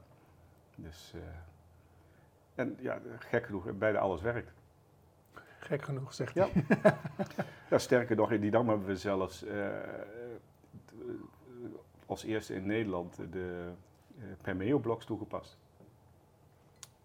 Dus, 0.77 1.15
en 2.55 2.77
ja, 2.81 2.99
gek 3.19 3.45
genoeg, 3.47 3.73
bijna 3.79 3.99
alles 3.99 4.21
werkt. 4.21 4.53
Gek 5.59 5.83
genoeg 5.83 6.15
zegt 6.15 6.35
Ja. 6.35 6.49
hij. 6.53 6.95
Ja, 7.71 7.79
sterker 7.79 8.17
nog, 8.17 8.33
in 8.33 8.41
die 8.41 8.51
dam 8.51 8.69
hebben 8.69 8.87
we 8.87 8.97
zelfs 8.97 9.45
als 12.13 12.25
eerste 12.25 12.55
in 12.55 12.67
Nederland 12.67 13.17
de 13.31 13.71
uh, 14.19 14.25
Permeo-bloks 14.43 15.05
toegepast. 15.05 15.59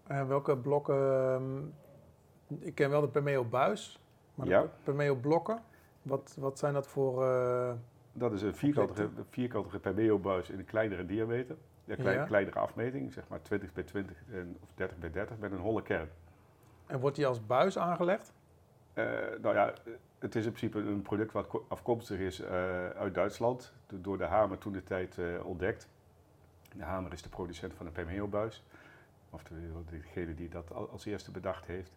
Eh, 0.07 0.27
welke 0.27 0.57
blokken? 0.57 0.95
ehm, 0.95 2.65
ik 2.65 2.75
ken 2.75 2.89
wel 2.89 3.01
de 3.01 3.07
Permeo 3.07 3.43
buis, 3.43 3.99
maar 4.35 4.47
Ja. 4.47 4.61
de 4.61 4.69
Permeo 4.83 5.15
blokken. 5.15 5.59
Wat, 6.01 6.35
wat 6.39 6.59
zijn 6.59 6.73
dat 6.73 6.87
voor? 6.87 7.23
eh, 7.23 7.73
Dat 8.13 8.33
is 8.33 8.41
een 8.41 8.55
vierkantige, 8.55 9.09
vierkantige 9.29 9.79
Permeo-buis 9.79 10.49
in 10.49 10.59
een 10.59 10.65
kleinere 10.65 11.05
diameter. 11.05 11.55
Ja, 11.83 11.95
klein, 11.95 12.17
Ja. 12.17 12.25
Kleinere 12.25 12.59
afmeting, 12.59 13.13
zeg 13.13 13.27
maar 13.27 13.41
20 13.41 13.73
bij 13.73 13.83
20 13.83 14.23
en, 14.31 14.57
of 14.63 14.69
30 14.75 14.97
bij 14.97 15.11
30 15.11 15.37
met 15.37 15.51
een 15.51 15.57
holle 15.59 15.81
kern. 15.81 16.09
En 16.85 16.99
wordt 16.99 17.15
die 17.15 17.27
als 17.27 17.45
buis 17.45 17.77
aangelegd? 17.77 18.33
Eh, 18.93 19.05
nou 19.41 19.55
ja, 19.55 19.73
het 20.19 20.35
is 20.35 20.45
in 20.45 20.51
principe 20.51 20.79
een 20.79 21.01
product 21.01 21.31
wat 21.31 21.47
ko- 21.47 21.65
afkomstig 21.67 22.19
is 22.19 22.39
eh, 22.39 22.89
uit 22.89 23.13
Duitsland. 23.13 23.73
do- 23.87 24.01
Door 24.01 24.17
de 24.17 24.23
Hamer 24.25 24.57
toen 24.57 24.73
de 24.73 24.83
tijd 24.83 25.17
eh, 25.17 25.45
ontdekt. 25.45 25.87
De 26.75 26.83
Hamer 26.83 27.13
is 27.13 27.21
de 27.21 27.29
producent 27.29 27.73
van 27.73 27.85
de 27.85 27.91
Pemheo-buis. 27.91 28.63
Oftewel 29.29 29.83
degene 29.89 30.33
die 30.33 30.49
dat 30.49 30.73
al- 30.73 30.89
als 30.89 31.05
eerste 31.05 31.31
bedacht 31.31 31.65
heeft. 31.65 31.91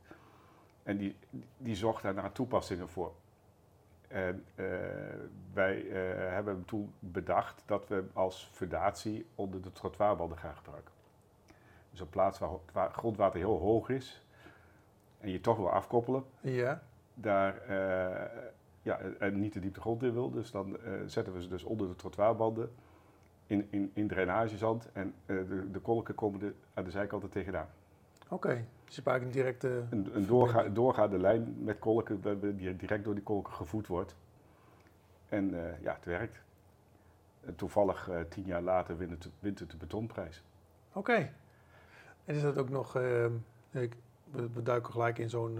En 0.82 0.96
die, 0.96 1.16
die 1.56 1.74
zocht 1.76 2.02
daar 2.02 2.14
naar 2.14 2.32
toepassingen 2.32 2.88
voor. 2.88 3.12
En 4.08 4.44
eh, 4.54 4.64
wij 5.52 5.80
hebben 6.32 6.64
toen 6.64 6.92
bedacht 6.98 7.62
dat 7.66 7.88
we 7.88 8.04
als 8.12 8.50
fundatie 8.52 9.26
onder 9.34 9.62
de 9.62 9.72
trottoirbanden 9.72 10.38
gaan 10.38 10.56
gebruiken. 10.56 10.92
Dus 11.90 12.00
op 12.00 12.10
plaats 12.10 12.38
waar 12.38 12.50
waar 12.72 12.92
grondwater 12.92 13.38
heel 13.38 13.58
hoog 13.58 13.88
is 13.88 14.22
en 15.18 15.30
je 15.30 15.40
toch 15.40 15.56
wil 15.56 15.70
afkoppelen, 15.70 16.24
Ja. 16.40 16.82
Daar 17.20 17.56
eh, 17.56 18.50
ja, 18.82 18.98
en 19.18 19.40
niet 19.40 19.52
de 19.52 19.60
diepte 19.60 19.80
grond 19.80 20.02
in 20.02 20.12
wil. 20.12 20.30
Dus 20.30 20.50
dan 20.50 20.80
eh, 20.80 20.92
zetten 21.06 21.32
we 21.32 21.42
ze 21.42 21.48
dus 21.48 21.64
onder 21.64 21.88
de 21.88 21.94
trottoirbanden 21.94 22.70
in, 23.46 23.66
in, 23.70 23.90
in 23.94 24.08
drainagezand. 24.08 24.92
En 24.92 25.14
eh, 25.26 25.36
de, 25.36 25.70
de 25.70 25.78
kolken 25.78 26.14
komen 26.14 26.42
er 26.42 26.54
aan 26.74 26.84
de 26.84 26.90
zijkanten 26.90 27.28
tegenaan. 27.28 27.68
Oké. 28.28 28.64
Dus 28.84 28.94
je 28.96 29.10
een 29.10 29.30
directe... 29.30 29.84
Een, 29.90 30.16
een 30.16 30.26
doorga, 30.26 30.68
doorgaande 30.68 31.18
lijn 31.18 31.64
met 31.64 31.78
kolken 31.78 32.40
die 32.56 32.76
direct 32.76 33.04
door 33.04 33.14
die 33.14 33.22
kolken 33.22 33.52
gevoed 33.52 33.86
wordt. 33.86 34.16
En 35.28 35.50
ja, 35.80 35.94
het 35.94 36.04
werkt. 36.04 36.42
En 37.40 37.54
toevallig 37.54 38.10
tien 38.28 38.44
jaar 38.44 38.62
later 38.62 38.96
wint 38.96 39.10
het, 39.10 39.30
wint 39.38 39.58
het 39.58 39.70
de 39.70 39.76
betonprijs. 39.76 40.42
Oké. 40.92 41.30
En 42.24 42.34
is 42.34 42.42
dat 42.42 42.58
ook 42.58 42.68
nog... 42.68 42.96
ehm, 42.96 43.32
ik, 43.70 43.96
we, 44.30 44.62
duiken 44.62 44.92
gelijk 44.92 45.18
in 45.18 45.30
zo'n 45.30 45.58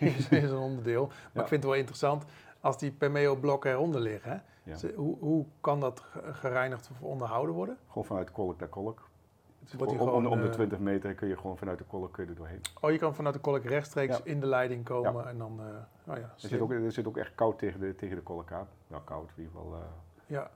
eh, 0.00 0.42
zo'n 0.50 0.58
onderdeel. 0.62 1.06
Maar 1.06 1.16
Ja. 1.32 1.40
ik 1.42 1.48
vind 1.48 1.62
het 1.62 1.64
wel 1.70 1.74
interessant. 1.80 2.24
Als 2.60 2.78
die 2.78 2.90
Permeo-blokken 2.92 3.70
eronder 3.72 4.00
liggen, 4.00 4.30
hè, 4.30 4.36
Ja. 4.72 4.76
hoe, 4.94 5.16
hoe 5.18 5.46
kan 5.60 5.80
dat 5.80 6.00
ge- 6.00 6.20
gereinigd 6.34 6.90
of 6.90 7.02
onderhouden 7.02 7.54
worden? 7.54 7.78
Gewoon 7.88 8.04
vanuit 8.04 8.30
kolk 8.32 8.58
naar 8.58 8.68
kolk. 8.68 9.08
Wordt 9.76 9.92
om, 9.92 9.98
gewoon, 9.98 10.26
om 10.26 10.40
de 10.40 10.46
eh, 10.46 10.52
20 10.52 10.78
meter 10.78 11.14
kun 11.14 11.28
je 11.28 11.36
gewoon 11.36 11.58
vanuit 11.58 11.78
de 11.78 11.84
kolk 11.84 12.18
er 12.18 12.34
doorheen. 12.34 12.60
Oh, 12.80 12.90
je 12.90 12.98
kan 12.98 13.14
vanuit 13.14 13.34
de 13.34 13.40
kolk 13.40 13.64
rechtstreeks 13.64 14.16
Ja. 14.16 14.24
in 14.24 14.40
de 14.40 14.46
leiding 14.46 14.84
komen 14.84 15.28
en 15.28 15.38
dan... 15.38 15.60
eh 15.60 16.12
oh 16.12 16.18
ja, 16.18 16.22
Er 16.22 16.32
zit, 16.36 16.60
ook, 16.60 16.72
er 16.72 16.92
zit 16.92 17.06
ook 17.06 17.16
echt 17.16 17.34
koud 17.34 17.58
tegen 17.58 17.80
de, 17.80 17.94
tegen 17.94 18.16
de 18.16 18.22
kolk 18.22 18.52
aan. 18.52 18.68
Wel 18.86 19.00
koud, 19.00 19.28
in 19.36 19.42
ieder 19.42 19.52
geval. 19.60 19.74
eh, 19.74 19.80
Ja. 20.26 20.50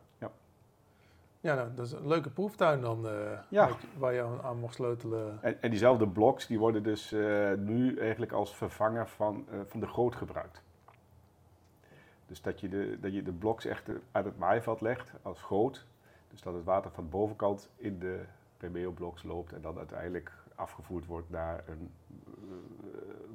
Ja. 1.41 1.55
Nou, 1.55 1.75
dat 1.75 1.87
is 1.87 1.93
een 1.93 2.07
leuke 2.09 2.31
proeftuin 2.31 2.81
dan, 2.81 3.09
eh, 3.09 3.39
Ja. 3.49 3.71
waar 3.99 4.13
je 4.13 4.23
aan, 4.23 4.43
aan 4.43 4.59
mocht 4.59 4.75
sleutelen. 4.75 5.39
En, 5.43 5.63
en 5.63 5.71
diezelfde 5.71 6.09
bloks 6.09 6.47
die 6.47 6.59
worden 6.59 6.83
dus 6.83 7.13
eh, 7.13 7.53
nu 7.53 7.99
eigenlijk 7.99 8.33
als 8.33 8.57
vervanger 8.57 9.09
van, 9.09 9.47
eh, 9.51 9.59
van 9.67 9.81
de 9.81 9.87
goot 9.87 10.15
gebruikt. 10.15 10.63
Dus 12.27 12.43
dat 12.43 12.61
je, 12.61 12.69
de, 12.69 12.99
dat 13.01 13.15
je 13.15 13.23
de 13.23 13.33
bloks 13.33 13.65
echt 13.65 13.89
aan 14.13 14.25
het 14.25 14.39
maaiveld 14.39 14.81
legt 14.81 15.13
als 15.23 15.41
goot. 15.41 15.87
Dus 16.31 16.43
dat 16.43 16.55
het 16.55 16.65
water 16.65 16.91
van 16.91 17.05
de 17.05 17.11
bovenkant 17.11 17.71
in 17.77 17.99
de 17.99 18.21
PBO-bloks 18.57 19.23
loopt 19.23 19.53
en 19.53 19.61
dan 19.61 19.79
uiteindelijk 19.79 20.33
afgevoerd 20.55 21.07
wordt 21.07 21.31
naar 21.31 21.65
een 21.69 21.91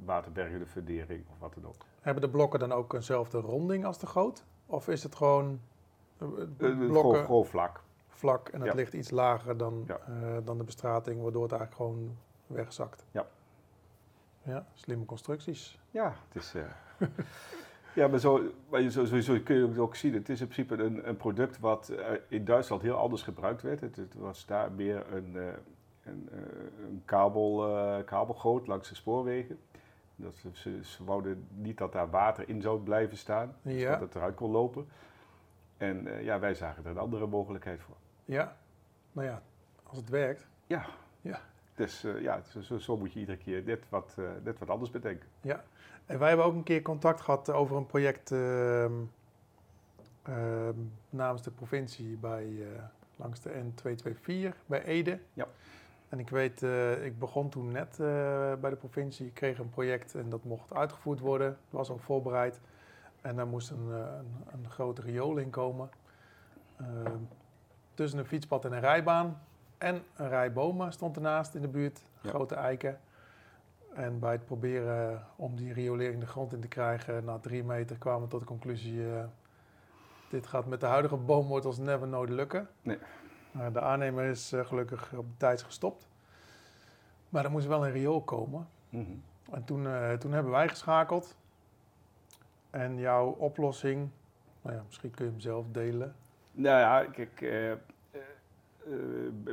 waterbergende 0.06 0.66
fundering 0.66 1.24
of 1.32 1.40
wat 1.40 1.54
dan 1.54 1.66
ook. 1.66 1.86
Hebben 2.02 2.24
de 2.24 2.30
blokken 2.30 2.60
dan 2.60 2.72
ook 2.72 2.94
eenzelfde 2.94 3.40
ronding 3.40 3.86
als 3.86 4.00
de 4.00 4.08
goot? 4.08 4.46
Of 4.66 4.88
is 4.88 5.04
het 5.04 5.16
gewoon 5.16 5.60
blokken 6.18 6.88
Gewoon, 6.90 7.26
gewoon 7.26 7.46
vlak. 7.46 7.82
Vlak 8.16 8.50
en 8.50 8.60
het 8.60 8.70
Ja. 8.70 8.76
ligt 8.76 8.94
iets 8.94 9.10
lager 9.10 9.58
dan, 9.58 9.84
Ja. 9.88 9.98
eh, 10.08 10.38
dan 10.44 10.58
de 10.58 10.64
bestrating, 10.64 11.22
waardoor 11.22 11.44
het 11.44 11.52
eigenlijk 11.52 11.82
gewoon 11.82 12.18
wegzakt? 12.48 13.06
Ja. 13.12 13.28
Ja, 14.44 14.66
slimme 14.74 15.06
constructies. 15.06 15.80
Ja, 15.92 16.16
het 16.28 16.44
is. 16.44 16.54
eh, 16.56 16.64
ja, 17.96 18.08
maar 18.08 18.20
zo, 18.20 18.42
maar 18.70 18.82
zo, 18.90 19.06
sowieso 19.06 19.40
kun 19.44 19.56
je 19.56 19.64
ook, 19.64 19.78
ook 19.80 19.96
zien. 19.96 20.14
Het 20.14 20.30
is 20.30 20.42
in 20.42 20.48
principe 20.48 20.84
een, 20.84 21.08
een 21.08 21.18
product 21.18 21.60
wat 21.60 21.90
eh, 21.90 22.12
in 22.28 22.46
Duitsland 22.46 22.82
heel 22.82 22.96
anders 22.98 23.22
gebruikt 23.22 23.62
werd. 23.62 23.82
Het, 23.82 23.96
het 23.96 24.14
was 24.14 24.46
daar 24.46 24.72
meer 24.72 25.14
een, 25.14 25.36
een, 26.04 26.30
een 26.84 27.02
kabel, 27.06 27.58
kabelgoot 28.04 28.68
langs 28.68 28.90
de 28.90 28.96
spoorwegen. 28.96 29.60
Dat 30.16 30.36
ze, 30.36 30.50
ze, 30.54 30.80
ze 30.84 31.04
wouden 31.04 31.48
niet 31.54 31.78
dat 31.78 31.92
daar 31.92 32.10
water 32.10 32.50
in 32.50 32.62
zou 32.62 32.80
blijven 32.80 33.18
staan, 33.18 33.56
dus 33.62 33.82
Ja. 33.82 33.92
dat 33.92 34.00
het 34.00 34.16
eruit 34.16 34.36
kon 34.36 34.52
lopen. 34.52 34.88
En 35.78 36.24
ja, 36.24 36.40
wij 36.40 36.54
zagen 36.54 36.84
er 36.86 36.90
een 36.92 36.98
andere 36.98 37.28
mogelijkheid 37.28 37.82
voor. 37.82 37.96
Ja, 38.26 38.56
nou 39.12 39.28
ja, 39.28 39.42
als 39.84 39.98
het 39.98 40.10
werkt. 40.10 40.48
Ja. 40.68 40.86
Ja. 41.22 41.42
Dus 41.76 42.04
eh, 42.04 42.22
ja, 42.22 42.42
zo, 42.62 42.78
zo, 42.78 42.98
moet 42.98 43.14
je 43.14 43.20
iedere 43.20 43.38
keer 43.38 43.64
net 43.64 43.90
wat, 43.90 44.16
eh, 44.18 44.26
net 44.44 44.60
wat 44.60 44.70
anders 44.70 44.92
bedenken. 44.92 45.28
En 46.06 46.20
wij 46.20 46.28
hebben 46.28 46.46
ook 46.46 46.54
een 46.54 46.64
keer 46.64 46.82
contact 46.82 47.22
gehad 47.22 47.50
over 47.50 47.76
een 47.76 47.86
project 47.86 48.32
ehm, 48.32 48.94
ehm, 50.24 50.80
namens 51.10 51.42
de 51.42 51.52
provincie 51.52 52.18
bij, 52.18 52.46
eh, 52.46 52.84
langs 53.16 53.42
de 53.42 53.50
N224 53.50 54.56
bij 54.66 54.84
Ede. 54.84 55.20
Ja. 55.34 55.48
En 56.10 56.20
ik 56.20 56.30
weet, 56.30 56.64
eh, 56.64 57.06
ik 57.06 57.20
begon 57.20 57.50
toen 57.50 57.72
net 57.72 58.00
eh, 58.00 58.54
bij 58.54 58.70
de 58.70 58.76
provincie, 58.76 59.26
ik 59.26 59.34
kreeg 59.34 59.60
een 59.60 59.70
project 59.70 60.16
en 60.16 60.30
dat 60.30 60.44
mocht 60.44 60.74
uitgevoerd 60.74 61.20
worden, 61.20 61.58
was 61.70 61.90
al 61.90 61.98
voorbereid. 61.98 62.60
En 63.22 63.36
daar 63.36 63.48
moest 63.48 63.70
een, 63.70 63.92
eh, 63.92 63.98
een, 63.98 64.44
een 64.54 64.70
grote 64.70 65.02
riool 65.02 65.38
in 65.38 65.50
komen. 65.50 65.90
Tussen 67.96 68.20
een 68.20 68.26
fietspad 68.26 68.66
en 68.66 68.72
een 68.72 68.80
rijbaan. 68.80 69.42
En 69.78 70.04
een 70.16 70.30
rij 70.30 70.54
bomen 70.54 70.92
stond 70.94 71.16
ernaast 71.16 71.56
in 71.56 71.62
de 71.62 71.68
buurt, 71.68 72.02
Ja. 72.22 72.30
grote 72.30 72.56
eiken. 72.56 73.00
En 73.94 74.20
bij 74.20 74.32
het 74.32 74.46
proberen 74.46 75.26
om 75.36 75.56
die 75.56 75.74
riolering 75.74 76.20
de 76.20 76.26
grond 76.28 76.54
in 76.54 76.60
te 76.62 76.68
krijgen, 76.68 77.26
na 77.26 77.38
drie 77.40 77.64
meter 77.64 77.98
kwamen 77.98 78.22
we 78.22 78.28
tot 78.28 78.40
de 78.40 78.46
conclusie: 78.46 79.14
eh, 79.16 79.24
dit 80.30 80.48
gaat 80.48 80.66
met 80.66 80.80
de 80.80 80.86
huidige 80.86 81.16
boomwortels 81.18 81.78
never 81.78 82.08
nooit 82.08 82.30
lukken. 82.30 82.68
Nee. 82.82 82.98
De 83.72 83.82
aannemer 83.82 84.24
is 84.26 84.52
eh, 84.52 84.66
gelukkig 84.66 85.14
op 85.14 85.26
de 85.30 85.38
tijd 85.38 85.62
gestopt. 85.62 86.08
Maar 87.30 87.46
er 87.46 87.52
moest 87.52 87.68
wel 87.68 87.86
een 87.86 87.92
riool 87.92 88.22
komen. 88.22 88.68
Mhm. 88.90 89.12
En 89.52 89.64
toen, 89.64 89.88
eh, 89.88 90.14
toen 90.14 90.32
hebben 90.32 90.52
wij 90.52 90.68
geschakeld. 90.70 91.36
En 92.70 92.98
jouw 92.98 93.28
oplossing, 93.30 94.10
nou 94.62 94.76
ja, 94.76 94.84
misschien 94.86 95.12
kun 95.12 95.26
je 95.26 95.32
hem 95.32 95.40
zelf 95.40 95.66
delen. 95.72 96.16
Nou 96.58 96.80
ja, 96.80 97.12
kijk, 97.12 97.42
eh, 97.42 97.72
eh, 97.72 97.78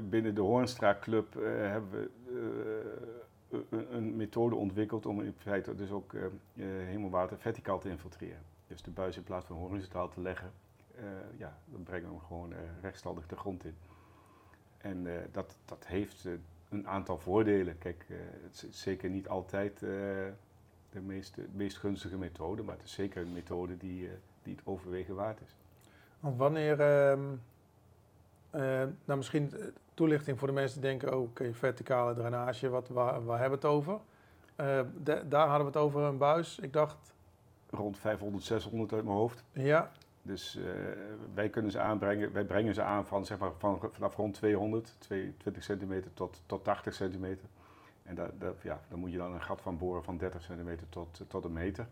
binnen 0.02 0.34
de 0.34 0.40
Hoornstra 0.40 0.98
Club 1.00 1.36
eh, 1.36 1.42
hebben 1.44 2.10
we 2.24 3.76
een, 3.90 4.16
methode 4.16 4.54
ontwikkeld 4.54 5.06
om 5.06 5.20
in 5.20 5.34
feite 5.36 5.74
dus 5.74 5.90
ook 5.90 6.12
hemelwater 6.54 7.38
verticaal 7.38 7.78
te 7.78 7.88
infiltreren. 7.88 8.42
Dus 8.66 8.82
de 8.82 8.90
buis 8.90 9.16
in 9.16 9.22
plaats 9.22 9.46
van 9.46 9.56
horizontaal 9.56 10.08
te 10.08 10.20
leggen, 10.20 10.52
ja, 11.36 11.58
dan 11.64 11.82
brengen 11.82 12.08
we 12.08 12.14
hem 12.14 12.24
gewoon 12.26 12.52
rechtstandig 12.80 13.26
de 13.26 13.36
grond 13.36 13.64
in. 13.64 13.76
En 14.78 15.06
dat, 15.32 15.56
dat 15.64 15.86
heeft 15.86 16.28
een 16.68 16.88
aantal 16.88 17.18
voordelen. 17.18 17.78
Kijk, 17.78 18.06
het 18.42 18.66
is 18.70 18.80
zeker 18.80 19.10
niet 19.10 19.28
altijd 19.28 19.80
de 19.80 21.00
meest, 21.00 21.34
de 21.34 21.48
meest 21.52 21.76
gunstige 21.76 22.16
methode, 22.16 22.62
maar 22.62 22.76
het 22.76 22.84
is 22.84 22.92
zeker 22.92 23.22
een 23.22 23.32
methode 23.32 23.76
die, 23.76 24.08
die 24.42 24.54
het 24.54 24.66
overwegen 24.66 25.14
waard 25.14 25.40
is. 25.40 25.56
Want 26.22 26.36
wanneer, 26.36 26.80
ehm, 26.80 27.20
eh, 28.50 28.60
nou 29.04 29.16
misschien 29.18 29.52
eh, 29.58 29.66
toelichting 29.94 30.38
voor 30.38 30.48
de 30.48 30.54
mensen 30.54 30.80
die 30.80 30.90
denken, 30.90 31.14
oh, 31.16 31.22
oké, 31.22 31.52
verticale 31.54 32.14
drainage, 32.14 32.68
wat, 32.68 32.88
waar, 32.88 33.24
waar 33.24 33.38
hebben 33.40 33.60
we 33.60 33.66
het 33.66 33.74
over? 33.76 33.98
Eh, 34.56 34.80
da- 34.96 35.22
daar 35.22 35.46
hadden 35.48 35.66
we 35.66 35.72
het 35.78 35.82
over 35.86 36.00
een 36.02 36.18
buis. 36.18 36.58
Ik 36.58 36.72
dacht, 36.72 36.96
rond 37.70 37.98
500, 37.98 38.44
600 38.44 38.92
uit 38.92 39.04
mijn 39.04 39.16
hoofd. 39.16 39.44
ja, 39.52 39.90
Dus 40.22 40.58
wij 41.34 41.48
kunnen 41.48 41.70
ze 41.70 41.80
aanbrengen, 41.80 42.32
wij 42.32 42.44
brengen 42.44 42.74
ze 42.74 42.82
aan 42.82 43.06
van, 43.06 43.24
zeg 43.26 43.38
maar, 43.38 43.50
van, 43.58 43.80
vanaf 43.92 44.16
rond 44.16 44.34
200, 44.34 44.96
20 44.98 45.62
centimeter 45.62 46.14
tot, 46.14 46.42
tot 46.46 46.64
80 46.64 46.94
centimeter. 46.94 47.48
En 48.02 48.14
dat, 48.14 48.30
dat, 48.38 48.54
ja, 48.62 48.80
dan 48.88 48.98
moet 48.98 49.12
je 49.12 49.18
dan 49.18 49.32
een 49.34 49.42
gat 49.42 49.60
van 49.60 49.78
boren 49.78 50.04
van 50.04 50.16
30 50.16 50.42
centimeter 50.42 50.88
tot, 50.88 51.20
tot 51.28 51.44
een 51.44 51.52
meter. 51.52 51.86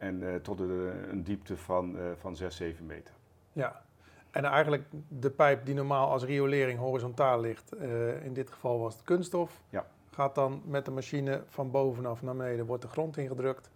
En 0.00 0.28
eh, 0.28 0.34
tot 0.34 0.60
een, 0.60 0.90
een 1.10 1.22
diepte 1.22 1.56
van, 1.56 1.98
eh, 1.98 2.04
van 2.16 2.36
6, 2.36 2.56
7 2.56 2.86
meter. 2.86 3.14
ja. 3.52 3.82
En 4.30 4.44
eigenlijk 4.44 4.84
de 5.08 5.30
pijp 5.30 5.64
die 5.66 5.74
normaal 5.74 6.10
als 6.10 6.24
riolering 6.24 6.78
horizontaal 6.78 7.40
ligt, 7.40 7.72
eh, 7.72 8.24
in 8.24 8.32
dit 8.32 8.50
geval 8.50 8.78
was 8.80 8.94
het 8.94 9.02
kunststof, 9.04 9.60
Ja. 9.68 9.86
gaat 10.10 10.34
dan 10.34 10.62
met 10.64 10.84
de 10.84 10.90
machine 10.90 11.42
van 11.48 11.70
bovenaf 11.70 12.22
naar 12.22 12.36
beneden, 12.36 12.66
wordt 12.66 12.82
de 12.82 12.88
grond 12.88 13.16
ingedrukt. 13.16 13.70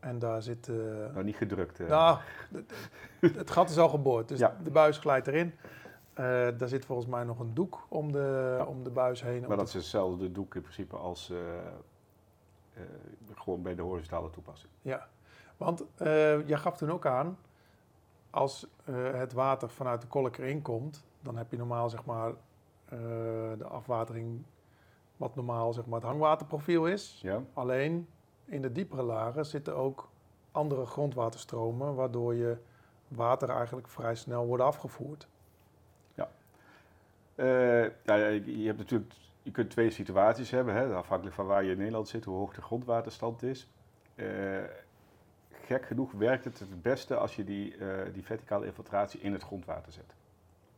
En 0.00 0.18
daar 0.18 0.42
zit... 0.42 0.68
eh, 0.68 0.74
Nou, 1.12 1.24
niet 1.24 1.36
gedrukt. 1.36 1.80
eh. 1.80 1.88
Nou, 1.88 2.18
het 3.20 3.50
gat 3.50 3.70
is 3.70 3.78
al 3.78 3.88
geboord, 3.88 4.28
dus 4.28 4.38
Ja. 4.38 4.56
de 4.64 4.70
buis 4.70 4.98
glijdt 4.98 5.26
erin. 5.26 5.54
Eh, 6.14 6.24
daar 6.58 6.68
zit 6.68 6.84
volgens 6.84 7.08
mij 7.08 7.24
nog 7.24 7.38
een 7.38 7.54
doek 7.54 7.86
om 7.88 8.12
de, 8.12 8.54
Ja. 8.58 8.64
om 8.64 8.84
de 8.84 8.90
buis 8.90 9.22
heen. 9.22 9.44
maar 9.48 9.56
dat 9.56 9.68
is 9.68 9.74
hetzelfde 9.74 10.32
doek 10.32 10.54
in 10.54 10.62
principe 10.62 10.96
als 10.96 11.32
gewoon 13.34 13.62
bij 13.62 13.74
de 13.74 13.82
horizontale 13.82 14.30
toepassing. 14.30 14.72
Ja, 14.82 15.08
want 15.58 15.84
eh 15.96 16.48
jij 16.48 16.58
gaf 16.58 16.76
toen 16.76 16.90
ook 16.90 17.06
aan, 17.06 17.38
als 18.30 18.66
eh, 18.84 18.94
het 19.12 19.32
water 19.32 19.70
vanuit 19.70 20.00
de 20.00 20.06
kolk 20.06 20.36
erin 20.36 20.62
komt, 20.62 21.06
dan 21.20 21.36
heb 21.36 21.50
je 21.50 21.56
normaal 21.56 21.90
zeg 21.90 22.04
maar 22.04 22.28
eh, 22.28 22.98
de 23.58 23.66
afwatering 23.68 24.42
wat 25.16 25.34
normaal 25.34 25.72
zeg 25.72 25.86
maar, 25.86 26.00
het 26.00 26.08
hangwaterprofiel 26.08 26.86
is. 26.86 27.18
Ja, 27.22 27.42
Alleen 27.52 28.08
in 28.44 28.62
de 28.62 28.72
diepere 28.72 29.02
lagen 29.02 29.46
zitten 29.46 29.76
ook 29.76 30.08
andere 30.52 30.86
grondwaterstromen, 30.86 31.94
waardoor 31.94 32.34
je 32.34 32.56
water 33.08 33.50
eigenlijk 33.50 33.88
vrij 33.88 34.14
snel 34.14 34.46
wordt 34.46 34.62
afgevoerd. 34.62 35.28
Ja, 36.14 36.28
ja, 38.04 38.16
je 38.44 38.66
hebt 38.66 38.78
natuurlijk, 38.78 39.14
je 39.42 39.50
kunt 39.50 39.70
twee 39.70 39.90
situaties 39.90 40.50
hebben, 40.50 40.74
hè, 40.74 40.94
afhankelijk 40.94 41.36
van 41.36 41.46
waar 41.46 41.64
je 41.64 41.70
in 41.70 41.78
Nederland 41.78 42.08
zit, 42.08 42.24
hoe 42.24 42.36
hoog 42.36 42.54
de 42.54 42.62
grondwaterstand 42.62 43.42
is. 43.42 43.70
Gek 45.68 45.86
genoeg 45.86 46.12
werkt 46.12 46.44
het 46.44 46.58
het 46.58 46.82
beste 46.82 47.16
als 47.16 47.36
je 47.36 47.44
die, 47.44 47.76
eh, 47.76 48.12
die 48.12 48.24
verticale 48.24 48.66
infiltratie 48.66 49.20
in 49.20 49.32
het 49.32 49.42
grondwater 49.42 49.92
zet. 49.92 50.14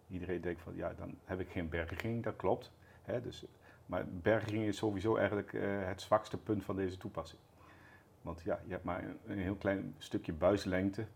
Iedereen 0.08 0.40
denkt 0.40 0.60
van 0.60 0.76
ja, 0.76 0.92
dan 0.96 1.18
heb 1.24 1.40
ik 1.40 1.50
geen 1.50 1.68
berging, 1.68 2.22
dat 2.22 2.36
klopt. 2.36 2.72
Hè, 3.02 3.20
dus, 3.20 3.44
maar 3.86 4.04
berging 4.08 4.64
is 4.64 4.76
sowieso 4.76 5.16
eigenlijk 5.16 5.52
eh, 5.52 5.62
het 5.86 6.00
zwakste 6.00 6.38
punt 6.38 6.64
van 6.64 6.76
deze 6.76 6.96
toepassing. 6.96 7.40
Want 8.22 8.42
ja, 8.42 8.60
je 8.64 8.72
hebt 8.72 8.84
maar 8.84 9.04
een, 9.26 9.38
heel 9.38 9.54
klein 9.54 9.94
stukje 9.98 10.32
buislengte. 10.32 11.06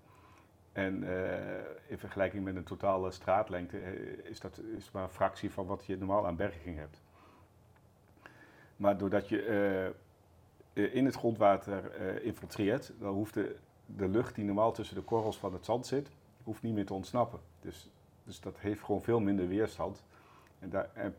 En 0.72 1.02
eh, 1.02 1.64
in 1.86 1.98
vergelijking 1.98 2.44
met 2.44 2.56
een 2.56 2.64
totale 2.64 3.10
straatlengte 3.10 3.78
is 4.22 4.40
dat 4.40 4.60
is 4.76 4.90
maar 4.90 5.02
een 5.02 5.08
fractie 5.08 5.50
van 5.50 5.66
wat 5.66 5.86
je 5.86 5.98
normaal 5.98 6.26
aan 6.26 6.36
berging 6.36 6.78
hebt. 6.78 7.02
Maar 8.76 8.98
doordat 8.98 9.28
je 9.28 9.94
in 10.72 11.04
het 11.04 11.14
grondwater 11.14 11.94
infiltreert, 12.22 12.92
dan 12.98 13.14
hoeft 13.14 13.34
de, 13.34 13.56
de 13.86 14.08
lucht 14.08 14.34
die 14.34 14.44
normaal 14.44 14.72
tussen 14.72 14.96
de 14.96 15.02
korrels 15.02 15.38
van 15.38 15.52
het 15.52 15.64
zand 15.64 15.86
zit, 15.86 16.08
hoeft 16.44 16.62
niet 16.62 16.74
meer 16.74 16.86
te 16.86 16.94
ontsnappen. 16.94 17.40
Dus, 17.60 17.90
dus 18.24 18.40
dat 18.40 18.58
heeft 18.58 18.82
gewoon 18.82 19.02
veel 19.02 19.20
minder 19.20 19.48
weerstand. 19.48 20.02
En, 20.58 20.70
daar, 20.70 20.90
en 20.92 21.14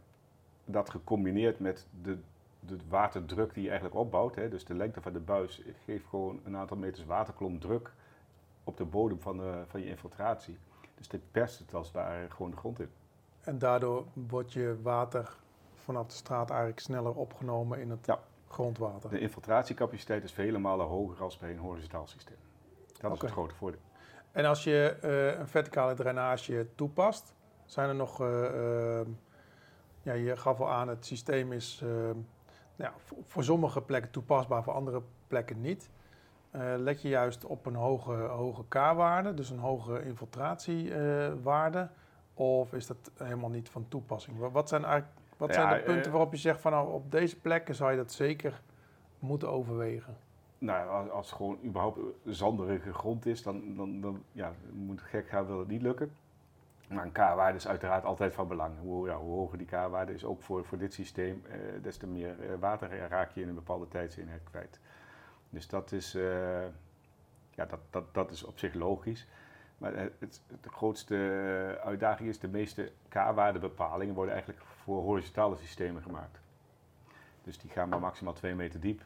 dat 0.66 0.90
gecombineerd 0.90 1.60
met 1.60 1.88
de, 2.02 2.18
de 2.60 2.78
waterdruk 2.90 3.54
die 3.54 3.64
je 3.64 3.70
eigenlijk 3.70 4.00
opbouwt, 4.00 4.36
hè, 4.36 4.50
dus 4.50 4.66
de 4.66 4.74
lengte 4.74 5.02
van 5.02 5.14
de 5.14 5.20
buis, 5.20 5.62
geeft 5.86 6.06
gewoon 6.06 6.40
een 6.44 6.58
aantal 6.58 6.78
meters 6.78 7.06
waterklom 7.06 7.60
druk 7.60 7.92
op 8.64 8.78
de 8.78 8.86
bodem 8.86 9.20
van, 9.22 9.38
de, 9.38 9.64
van 9.68 9.80
je 9.80 9.88
infiltratie. 9.88 10.58
Dus 10.96 11.08
dit 11.08 11.22
perst 11.32 11.60
het 11.60 11.74
als 11.74 11.88
het 11.88 11.96
ware 11.96 12.30
gewoon 12.30 12.52
de 12.52 12.58
grond 12.58 12.80
in. 12.80 12.90
En 13.42 13.58
daardoor 13.58 14.06
wordt 14.14 14.54
je 14.54 14.78
water 14.82 15.36
vanaf 15.74 16.08
de 16.08 16.14
straat 16.14 16.50
eigenlijk 16.50 16.80
sneller 16.80 17.16
opgenomen 17.16 17.80
in 17.80 17.90
het 17.90 18.06
Ja. 18.06 18.20
grondwater. 18.48 19.10
De 19.10 19.20
infiltratiecapaciteit 19.20 20.24
is 20.24 20.32
vele 20.32 20.58
malen 20.58 20.86
hoger 20.86 21.24
als 21.24 21.38
bij 21.38 21.52
een 21.52 21.58
horizontaal 21.58 22.08
systeem. 22.08 22.38
Dat 23.02 23.12
is 23.14 23.22
het 23.22 23.32
grote 23.32 23.56
voordeel. 23.56 23.80
En 24.32 24.46
als 24.46 24.64
je 24.64 24.98
eh, 25.02 25.40
een 25.40 25.48
verticale 25.48 25.94
drainage 25.94 26.68
toepast, 26.76 27.34
zijn 27.66 27.90
er 27.90 27.96
nog. 27.96 28.22
eh, 28.22 28.46
ehm, 29.00 29.10
ja, 30.02 30.14
je 30.14 30.38
gaf 30.38 30.60
al 30.60 30.72
aan, 30.72 30.88
het 30.88 31.06
systeem 31.06 31.52
is 31.52 31.82
ehm, 31.84 32.18
ja, 32.76 32.94
voor, 33.24 33.44
sommige 33.44 33.82
plekken 33.82 34.12
toepasbaar, 34.12 34.64
voor 34.64 34.74
andere 34.74 35.02
plekken 35.28 35.62
niet. 35.62 35.90
Eh, 36.52 36.74
let 36.78 37.02
je 37.02 37.08
juist 37.10 37.46
op 37.46 37.66
een 37.66 37.76
hoge, 37.76 38.14
hoge 38.14 38.64
K-waarde, 38.68 39.34
dus 39.34 39.50
een 39.50 39.60
hoge 39.60 40.04
infiltratiewaarde, 40.04 41.90
of 42.34 42.74
is 42.74 42.88
dat 42.88 43.12
helemaal 43.18 43.50
niet 43.50 43.70
van 43.70 43.86
toepassing? 43.88 44.38
Wa- 44.38 44.52
Wat 44.52 44.70
zijn, 44.70 44.84
eigenlijk, 44.86 45.14
wat 45.38 45.54
zijn 45.54 45.68
Ja, 45.70 45.76
de 45.76 45.84
punten 45.84 46.12
waarop 46.12 46.32
je 46.32 46.38
zegt 46.40 46.62
van 46.62 46.72
nou, 46.72 46.92
op 46.94 47.12
deze 47.12 47.40
plekken 47.40 47.76
zou 47.76 47.92
je 47.92 47.98
dat 47.98 48.12
zeker 48.12 48.62
moeten 49.20 49.50
overwegen? 49.52 50.18
Nou, 50.58 51.10
als, 51.10 51.28
het 51.28 51.38
gewoon 51.38 51.60
überhaupt 51.64 52.00
zanderige 52.26 52.94
grond 52.94 53.26
is, 53.26 53.44
dan, 53.44 53.76
dan, 53.76 54.02
dan 54.02 54.24
ja, 54.32 54.54
moet 54.72 55.02
gek 55.02 55.28
gaan, 55.28 55.46
wil 55.46 55.60
het 55.60 55.68
niet 55.68 55.82
lukken. 55.82 56.12
Maar 56.90 57.06
een 57.06 57.12
K-waarde 57.12 57.58
is 57.58 57.68
uiteraard 57.68 58.06
altijd 58.06 58.34
van 58.34 58.48
belang. 58.48 58.80
Hoe, 58.80 59.10
hoe 59.10 59.36
hoger 59.36 59.58
die 59.58 59.68
K-waarde 59.68 60.14
is, 60.14 60.26
ook 60.26 60.42
voor, 60.42 60.66
voor 60.66 60.78
dit 60.78 60.94
systeem, 60.94 61.44
eh, 61.50 61.60
des 61.82 61.98
te 61.98 62.08
meer 62.08 62.42
eh, 62.42 62.60
water 62.60 63.08
raak 63.08 63.32
je 63.32 63.42
in 63.42 63.48
een 63.48 63.56
bepaalde 63.56 63.88
tijdseenheid 63.88 64.44
kwijt. 64.44 64.80
Dus 65.50 65.68
dat 65.68 65.92
is, 65.92 66.16
eh, 66.16 66.66
ja, 67.50 67.66
dat, 67.66 67.80
dat, 67.90 68.14
dat 68.14 68.32
is 68.32 68.44
op 68.44 68.60
zich 68.60 68.74
logisch. 68.74 69.28
Maar 69.78 69.96
het, 69.96 70.14
het, 70.20 70.42
de 70.62 70.70
grootste 70.70 71.16
eh, 71.16 71.86
uitdaging 71.86 72.30
is, 72.30 72.40
de 72.40 72.48
meeste 72.48 72.92
K-waardebepalingen 73.10 74.16
worden 74.16 74.34
eigenlijk 74.34 74.66
voor 74.66 75.02
horizontale 75.02 75.56
systemen 75.56 76.02
gemaakt. 76.02 76.40
Dus 77.44 77.58
die 77.58 77.70
gaan 77.70 77.90
maar 77.90 78.00
maximaal 78.00 78.34
2 78.34 78.56
meter 78.56 78.80
diep. 78.80 79.06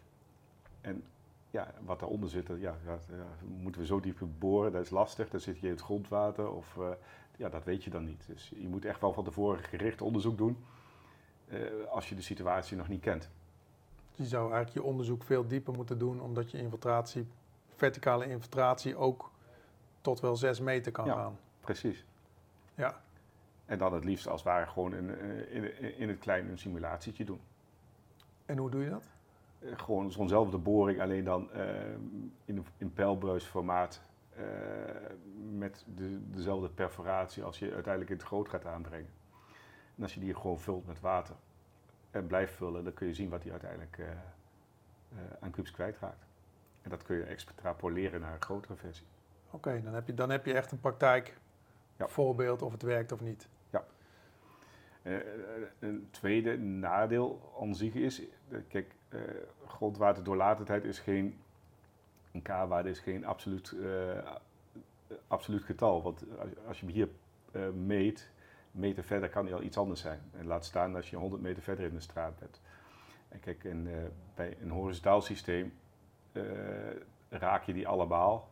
En 0.81 1.03
ja, 1.51 1.73
wat 1.85 1.99
daaronder 1.99 2.29
zit, 2.29 2.47
ja, 2.59 2.77
dat, 2.85 3.05
ja, 3.09 3.25
moeten 3.61 3.81
we 3.81 3.87
zo 3.87 3.99
diep 3.99 4.19
boren, 4.39 4.71
dat 4.71 4.81
is 4.83 4.89
lastig. 4.89 5.29
Dan 5.29 5.39
zit 5.39 5.59
je 5.59 5.65
in 5.67 5.73
het 5.73 5.81
grondwater 5.81 6.51
of 6.51 6.77
eh, 6.77 6.89
ja, 7.37 7.49
dat 7.49 7.63
weet 7.63 7.83
je 7.83 7.89
dan 7.89 8.05
niet. 8.05 8.23
Dus 8.27 8.51
je 8.55 8.67
moet 8.67 8.85
echt 8.85 9.01
wel 9.01 9.13
van 9.13 9.23
tevoren 9.23 9.63
gericht 9.63 10.01
onderzoek 10.01 10.37
doen 10.37 10.57
eh, 11.47 11.59
als 11.89 12.09
je 12.09 12.15
de 12.15 12.21
situatie 12.21 12.77
nog 12.77 12.87
niet 12.87 13.01
kent. 13.01 13.29
Dus 14.15 14.25
je 14.25 14.25
zou 14.25 14.51
eigenlijk 14.53 14.73
je 14.73 14.83
onderzoek 14.91 15.23
veel 15.23 15.47
dieper 15.47 15.73
moeten 15.73 15.97
doen, 15.97 16.21
omdat 16.21 16.51
je 16.51 16.57
infiltratie, 16.57 17.27
verticale 17.75 18.25
infiltratie 18.29 18.95
ook 18.95 19.31
tot 20.01 20.19
wel 20.19 20.35
6 20.35 20.59
meter 20.59 20.91
kan 20.91 21.05
Ja. 21.05 21.13
gaan. 21.13 21.39
Precies. 21.61 22.05
Ja, 22.75 23.01
En 23.65 23.77
dan 23.77 23.93
het 23.93 24.03
liefst 24.03 24.27
als 24.27 24.41
het 24.43 24.49
ware 24.51 24.65
gewoon 24.67 24.93
in, 24.95 25.09
eh, 25.19 25.55
in, 25.55 25.97
in 25.97 26.09
het 26.09 26.19
klein 26.19 26.49
een 26.49 26.57
simulatietje 26.57 27.23
doen. 27.25 27.39
en 28.45 28.57
hoe 28.57 28.69
doe 28.69 28.83
je 28.83 28.89
dat? 28.89 29.03
Eh, 29.59 29.69
gewoon 29.79 30.11
zo'nzelfde 30.11 30.57
boring, 30.57 31.01
alleen 31.01 31.23
dan 31.23 31.51
eh, 31.51 31.91
in, 32.45 32.65
in 32.77 32.93
pijlbuisformaat 32.93 34.01
eh, 34.35 34.43
met 35.57 35.85
de, 35.95 36.29
dezelfde 36.31 36.69
perforatie 36.69 37.43
als 37.43 37.59
je 37.59 37.73
uiteindelijk 37.73 38.11
in 38.11 38.17
het 38.17 38.25
groot 38.27 38.49
gaat 38.49 38.65
aanbrengen. 38.65 39.09
En 39.95 40.03
als 40.03 40.13
je 40.13 40.19
die 40.19 40.35
gewoon 40.35 40.59
vult 40.59 40.87
met 40.87 40.99
water 40.99 41.35
en 42.11 42.27
blijft 42.27 42.53
vullen, 42.53 42.83
dan 42.83 42.93
kun 42.93 43.07
je 43.07 43.13
zien 43.13 43.29
wat 43.29 43.41
die 43.41 43.51
uiteindelijk 43.51 43.97
eh, 43.97 44.09
eh, 44.11 44.17
aan 45.39 45.51
kubus 45.51 45.71
kwijtraakt. 45.71 46.25
En 46.81 46.89
dat 46.89 47.03
kun 47.03 47.15
je 47.15 47.23
extrapoleren 47.23 48.21
naar 48.21 48.33
een 48.33 48.41
grotere 48.41 48.75
versie. 48.75 49.05
Oké, 49.51 49.81
dan, 49.83 49.93
heb 49.93 50.07
je, 50.07 50.13
dan 50.13 50.29
heb 50.29 50.45
je 50.45 50.53
echt 50.53 50.71
een 50.71 50.79
praktijk 50.79 51.37
Ja. 51.97 52.07
voorbeeld 52.07 52.61
of 52.61 52.71
het 52.71 52.81
werkt 52.81 53.11
of 53.11 53.21
niet. 53.21 53.47
Eh, 55.09 55.15
een 55.79 56.07
tweede 56.11 56.57
nadeel 56.57 57.53
aan 57.61 57.93
is, 57.93 58.21
eh, 58.21 58.59
kijk, 58.67 58.95
eh, 59.09 59.19
grondwaterdoorlatendheid 59.65 60.83
is 60.83 60.99
geen, 60.99 61.39
een 62.31 62.41
K-waarde 62.41 62.89
is 62.89 62.99
geen 62.99 63.25
absoluut, 63.25 63.71
eh, 63.71 64.35
absoluut 65.27 65.63
getal. 65.63 66.01
Want 66.01 66.23
als, 66.67 66.79
je 66.79 66.85
hem 66.85 66.95
hier 66.95 67.09
eh, 67.51 67.69
meet, 67.69 68.31
meter 68.71 69.03
verder 69.03 69.29
kan 69.29 69.45
hij 69.45 69.53
al 69.53 69.61
iets 69.61 69.77
anders 69.77 70.01
zijn. 70.01 70.19
En 70.37 70.45
laat 70.45 70.65
staan 70.65 70.95
als 70.95 71.09
je 71.09 71.15
100 71.15 71.41
meter 71.41 71.63
verder 71.63 71.85
in 71.85 71.93
de 71.93 71.99
straat 71.99 72.39
bent. 72.39 72.61
En 73.29 73.39
kijk, 73.39 73.63
eh, 73.63 73.73
bij 74.35 74.57
een 74.61 74.69
horizontaal 74.69 75.21
systeem 75.21 75.73
eh, 76.31 76.43
raak 77.29 77.63
je 77.63 77.73
die 77.73 77.87
allemaal. 77.87 78.49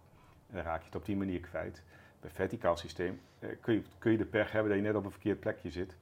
En 0.50 0.64
raak 0.64 0.80
je 0.80 0.86
het 0.86 0.96
op 0.96 1.06
die 1.06 1.18
manier 1.18 1.40
kwijt. 1.40 1.84
Bij 2.20 2.30
verticaal 2.30 2.78
systeem 2.78 3.22
eh, 3.40 3.50
kun, 3.62 3.74
je, 3.74 3.84
kun 3.98 4.12
je 4.12 4.18
de 4.18 4.26
pech 4.26 4.52
hebben 4.52 4.72
dat 4.72 4.82
je 4.82 4.88
net 4.88 4.96
op 4.96 5.06
een 5.06 5.12
verkeerd 5.12 5.40
plekje 5.40 5.72
zit 5.72 5.98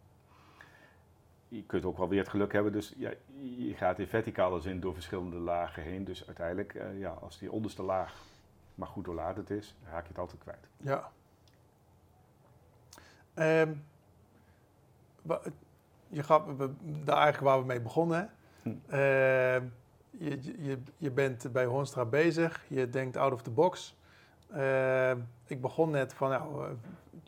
je 1.56 1.64
kunt 1.66 1.86
ook 1.86 1.98
wel 1.98 2.10
weer 2.10 2.20
het 2.20 2.30
geluk 2.30 2.54
hebben. 2.54 2.72
Dus 2.72 2.94
ja, 2.98 3.12
je 3.40 3.74
gaat 3.74 4.00
in 4.00 4.08
verticale 4.08 4.60
zin 4.60 4.80
door 4.80 4.94
verschillende 4.94 5.36
lagen 5.38 5.84
heen. 5.84 6.04
Dus 6.04 6.26
uiteindelijk, 6.28 6.74
eh, 6.74 7.00
ja, 7.00 7.10
als 7.10 7.40
die 7.40 7.52
onderste 7.52 7.84
laag 7.84 8.24
maar 8.76 8.88
goed 8.88 9.06
doorlatend 9.06 9.50
is, 9.50 9.76
raak 9.90 10.02
je 10.04 10.08
het 10.08 10.18
altijd 10.18 10.42
kwijt. 10.42 10.68
Ja. 10.78 11.12
Ehm, 13.34 13.74
wa- 15.22 15.42
je 16.08 16.24
we, 16.58 16.70
daar 17.04 17.18
eigenlijk 17.18 17.40
waar 17.40 17.60
we 17.60 17.66
mee 17.66 17.82
begonnen. 17.82 18.30
Hm. 18.62 18.70
Ehm, 18.88 19.64
je, 20.10 20.64
je, 20.64 20.78
je 20.98 21.12
bent 21.12 21.52
bij 21.52 21.66
Hornstra 21.66 22.06
bezig, 22.06 22.66
je 22.68 22.90
denkt 22.90 23.18
out 23.18 23.34
of 23.34 23.42
the 23.42 23.52
box. 23.52 23.96
Ehm, 24.52 25.20
ik 25.48 25.62
begon 25.62 25.90
net 25.90 26.14
van, 26.14 26.30
nou, 26.30 26.66
eh, 26.66 26.72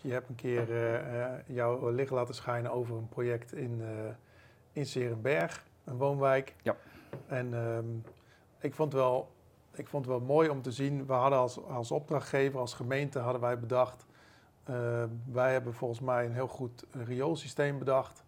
je 0.08 0.14
hebt 0.14 0.30
een 0.30 0.36
keer 0.36 0.72
eh, 0.72 1.24
eh, 1.24 1.40
jouw 1.48 1.90
licht 1.90 2.12
laten 2.12 2.36
schijnen 2.36 2.72
over 2.72 2.96
een 2.96 3.10
project 3.10 3.54
in, 3.54 3.82
eh 3.82 4.14
in 4.72 4.86
Serenberg, 4.86 5.64
een 5.84 5.98
woonwijk. 5.98 6.56
Ja. 6.62 6.76
En 7.28 7.54
ehm, 7.54 7.86
ik, 8.60 8.74
vond 8.74 8.94
wel, 8.94 9.32
ik 9.72 9.88
vond 9.88 10.06
het 10.06 10.14
wel 10.14 10.26
mooi 10.26 10.50
om 10.50 10.62
te 10.62 10.72
zien, 10.72 11.06
we 11.06 11.14
hadden 11.14 11.40
als, 11.40 11.64
als 11.64 11.92
opdrachtgever, 11.92 12.60
als 12.60 12.74
gemeente, 12.74 13.20
hadden 13.20 13.42
wij 13.42 13.60
bedacht, 13.60 14.06
wij 15.32 15.52
hebben 15.52 15.74
volgens 15.74 16.00
mij 16.00 16.26
een 16.26 16.34
heel 16.34 16.48
goed 16.48 16.86
rioolsysteem 16.92 17.80
bedacht. 17.80 18.24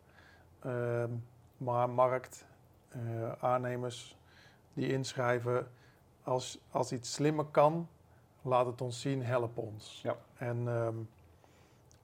Ehm, 0.60 1.10
maar 1.58 1.90
markt, 1.90 2.46
aannemers 3.40 4.18
die 4.74 4.92
inschrijven, 4.92 5.68
als, 6.24 6.60
als 6.72 6.92
iets 6.92 7.14
slimmer 7.14 7.46
kan, 7.46 7.88
laat 8.42 8.66
het 8.66 8.82
ons 8.82 9.02
zien, 9.02 9.24
help 9.24 9.58
ons. 9.58 10.00
Ja. 10.04 10.16
En 10.38 10.68
ehm, 10.68 10.96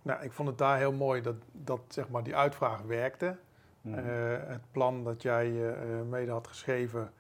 nou, 0.06 0.24
ik 0.24 0.32
vond 0.32 0.48
het 0.48 0.58
daar 0.58 0.78
heel 0.78 0.92
mooi 0.92 1.22
dat, 1.22 1.36
dat 1.52 1.82
zeg 1.88 2.10
maar, 2.10 2.24
die 2.24 2.36
uitvraag 2.36 2.82
werkte. 2.82 3.36
Mhm. 3.82 3.98
Eh, 3.98 4.06
het 4.48 4.62
plan 4.72 5.04
dat 5.04 5.22
jij 5.22 5.46
eh, 5.46 6.00
eh, 6.00 6.06
mede 6.06 6.32
had 6.32 6.48
geschreven, 6.48 7.12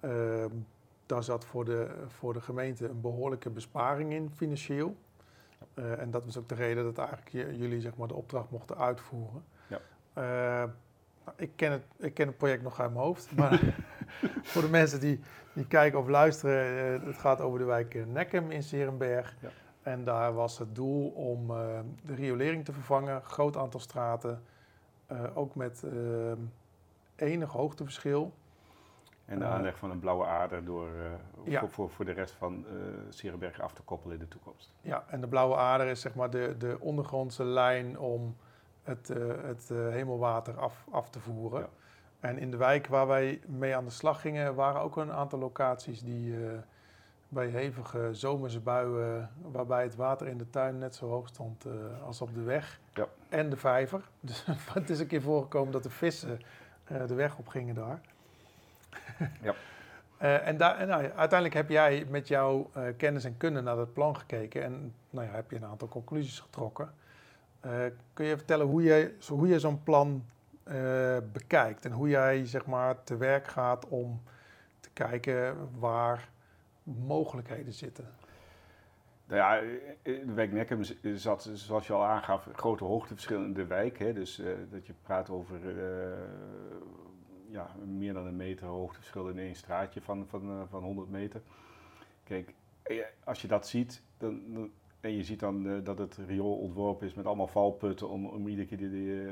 ehm, 0.00 0.50
daar 1.06 1.22
zat 1.22 1.44
voor 1.44 1.64
de, 1.64 1.90
voor 2.06 2.32
de 2.32 2.40
gemeente 2.40 2.88
een 2.88 3.00
behoorlijke 3.00 3.50
besparing 3.50 4.12
in, 4.12 4.30
financieel. 4.34 4.96
Eh, 5.74 6.00
en 6.00 6.10
dat 6.10 6.24
was 6.24 6.36
ook 6.36 6.48
de 6.48 6.54
reden 6.54 6.84
dat 6.84 6.98
eigenlijk 6.98 7.56
jullie 7.56 7.80
zeg 7.80 7.96
maar, 7.96 8.08
de 8.08 8.14
opdracht 8.14 8.50
mochten 8.50 8.78
uitvoeren. 8.78 9.44
Ja. 9.66 9.80
Nou, 11.24 11.34
ik, 11.36 11.50
ken 11.56 11.72
het, 11.72 11.84
ik 11.96 12.14
ken 12.14 12.26
het 12.26 12.36
project 12.36 12.62
nog 12.62 12.80
uit 12.80 12.92
mijn 12.92 13.04
hoofd, 13.04 13.34
maar 13.36 13.74
voor 14.42 14.62
de 14.62 14.68
mensen 14.68 15.00
die, 15.00 15.20
die 15.52 15.66
kijken 15.66 15.98
of 15.98 16.08
luisteren, 16.08 17.06
het 17.06 17.18
gaat 17.18 17.40
over 17.40 17.58
de 17.58 17.64
wijk 17.64 18.06
Nekkem 18.06 18.50
in 18.50 18.62
Serenberg. 18.62 19.36
Ja. 19.40 19.48
En 19.82 20.04
daar 20.04 20.34
was 20.34 20.58
het 20.58 20.74
doel 20.74 21.08
om 21.08 21.50
uh, 21.50 21.56
de 22.02 22.14
riolering 22.14 22.64
te 22.64 22.72
vervangen, 22.72 23.22
groot 23.22 23.56
aantal 23.56 23.80
straten, 23.80 24.42
ook 25.34 25.54
met 25.54 25.84
enig 27.16 27.52
hoogteverschil. 27.52 28.32
En 29.24 29.38
de 29.38 29.44
aanleg 29.44 29.78
van 29.78 29.90
een 29.90 29.98
blauwe 29.98 30.24
aarde 30.24 30.64
door, 30.64 30.88
ja. 31.44 31.60
voor, 31.60 31.70
voor, 31.70 31.90
voor, 31.90 32.04
de 32.04 32.12
rest 32.12 32.34
van 32.34 32.66
Serenberg 33.08 33.60
af 33.60 33.72
te 33.72 33.82
koppelen 33.82 34.16
in 34.16 34.22
de 34.22 34.28
toekomst. 34.28 34.74
Ja, 34.80 35.04
en 35.08 35.20
de 35.20 35.28
blauwe 35.28 35.56
aarde 35.56 35.90
is 35.90 36.00
zeg 36.00 36.14
maar 36.14 36.30
de, 36.30 36.54
de 36.58 36.76
ondergrondse 36.80 37.44
lijn 37.44 37.98
om 37.98 38.36
het, 38.82 39.10
uh, 39.10 39.42
het 39.42 39.68
uh, 39.72 39.88
hemelwater 39.88 40.58
af, 40.58 40.86
af 40.90 41.10
te 41.10 41.20
voeren. 41.20 41.60
Ja. 41.60 41.68
En 42.20 42.38
in 42.38 42.50
de 42.50 42.56
wijk 42.56 42.86
waar 42.86 43.06
wij 43.06 43.40
mee 43.46 43.76
aan 43.76 43.84
de 43.84 43.90
slag 43.90 44.20
gingen, 44.20 44.54
waren 44.54 44.80
ook 44.80 44.96
een 44.96 45.12
aantal 45.12 45.38
locaties 45.38 46.02
die 46.02 46.30
uh, 46.30 46.52
bij 47.32 47.46
hevige 47.46 48.08
zomerse 48.12 48.60
buien, 48.60 49.30
waarbij 49.42 49.82
het 49.82 49.96
water 49.96 50.26
in 50.26 50.38
de 50.38 50.50
tuin 50.50 50.78
net 50.78 50.94
zo 50.94 51.08
hoog 51.08 51.28
stond 51.28 51.66
als 52.04 52.20
op 52.20 52.34
de 52.34 52.42
weg 52.42 52.80
ja. 52.94 53.06
en 53.28 53.50
de 53.50 53.56
vijver. 53.56 54.00
Dus 54.20 54.44
het 54.72 54.90
is 54.90 55.00
een 55.00 55.06
keer 55.06 55.22
voorgekomen 55.22 55.72
dat 55.72 55.82
de 55.82 55.90
vissen 55.90 56.40
de 57.06 57.14
weg 57.14 57.38
op 57.38 57.48
gingen 57.48 57.74
daar. 57.74 58.00
ja. 59.42 59.54
en, 60.44 60.56
daar, 60.56 60.76
en 60.78 60.88
nou, 60.88 61.02
uiteindelijk 61.02 61.54
heb 61.54 61.68
jij 61.68 62.06
met 62.08 62.28
jouw 62.28 62.70
kennis 62.96 63.24
en 63.24 63.36
kunde 63.36 63.60
naar 63.60 63.76
dat 63.76 63.92
plan 63.92 64.16
gekeken 64.16 64.62
en 64.62 64.94
nou 65.10 65.26
ja, 65.26 65.32
heb 65.32 65.50
je 65.50 65.56
een 65.56 65.64
aantal 65.64 65.88
conclusies 65.88 66.40
getrokken. 66.40 66.94
Kun 68.12 68.26
je 68.26 68.36
vertellen 68.36 68.66
hoe 68.66 68.82
je, 68.82 69.16
hoe 69.28 69.48
je 69.48 69.58
zo'n 69.58 69.82
plan 69.82 70.24
bekijkt 71.32 71.84
en 71.84 71.92
hoe 71.92 72.08
jij 72.08 72.46
zeg 72.46 72.66
maar, 72.66 73.04
te 73.04 73.16
werk 73.16 73.46
gaat 73.46 73.88
om 73.88 74.22
te 74.80 74.90
kijken 74.92 75.56
waar 75.78 76.28
mogelijkheden 76.82 77.72
zitten? 77.72 78.14
Nou 79.24 79.40
ja, 79.40 79.78
de 80.02 80.32
wijk 80.32 80.52
Nekkem 80.52 80.82
zat, 81.14 81.50
zoals 81.52 81.86
je 81.86 81.92
al 81.92 82.04
aangaf, 82.04 82.48
grote 82.52 82.84
hoogteverschillen 82.84 83.46
in 83.46 83.54
de 83.54 83.66
wijk. 83.66 83.98
Hè? 83.98 84.12
Dus 84.12 84.42
dat 84.70 84.86
je 84.86 84.94
praat 85.02 85.30
over 85.30 85.58
ja, 87.48 87.70
meer 87.84 88.12
dan 88.12 88.26
een 88.26 88.36
meter 88.36 88.66
hoogteverschil 88.66 89.28
in 89.28 89.38
één 89.38 89.54
straatje 89.54 90.00
van, 90.00 90.26
van, 90.26 90.66
van 90.68 90.82
100 90.82 91.10
meter. 91.10 91.42
Kijk, 92.24 92.54
als 93.24 93.42
je 93.42 93.48
dat 93.48 93.68
ziet, 93.68 94.02
dan, 94.18 94.70
en 95.00 95.16
je 95.16 95.24
ziet 95.24 95.40
dan 95.40 95.84
dat 95.84 95.98
het 95.98 96.16
riool 96.26 96.56
ontworpen 96.56 97.06
is 97.06 97.14
met 97.14 97.26
allemaal 97.26 97.46
valputten 97.46 98.08
om, 98.08 98.26
om 98.26 98.48
iedere 98.48 98.68
keer 98.68 98.78
die, 98.78 99.26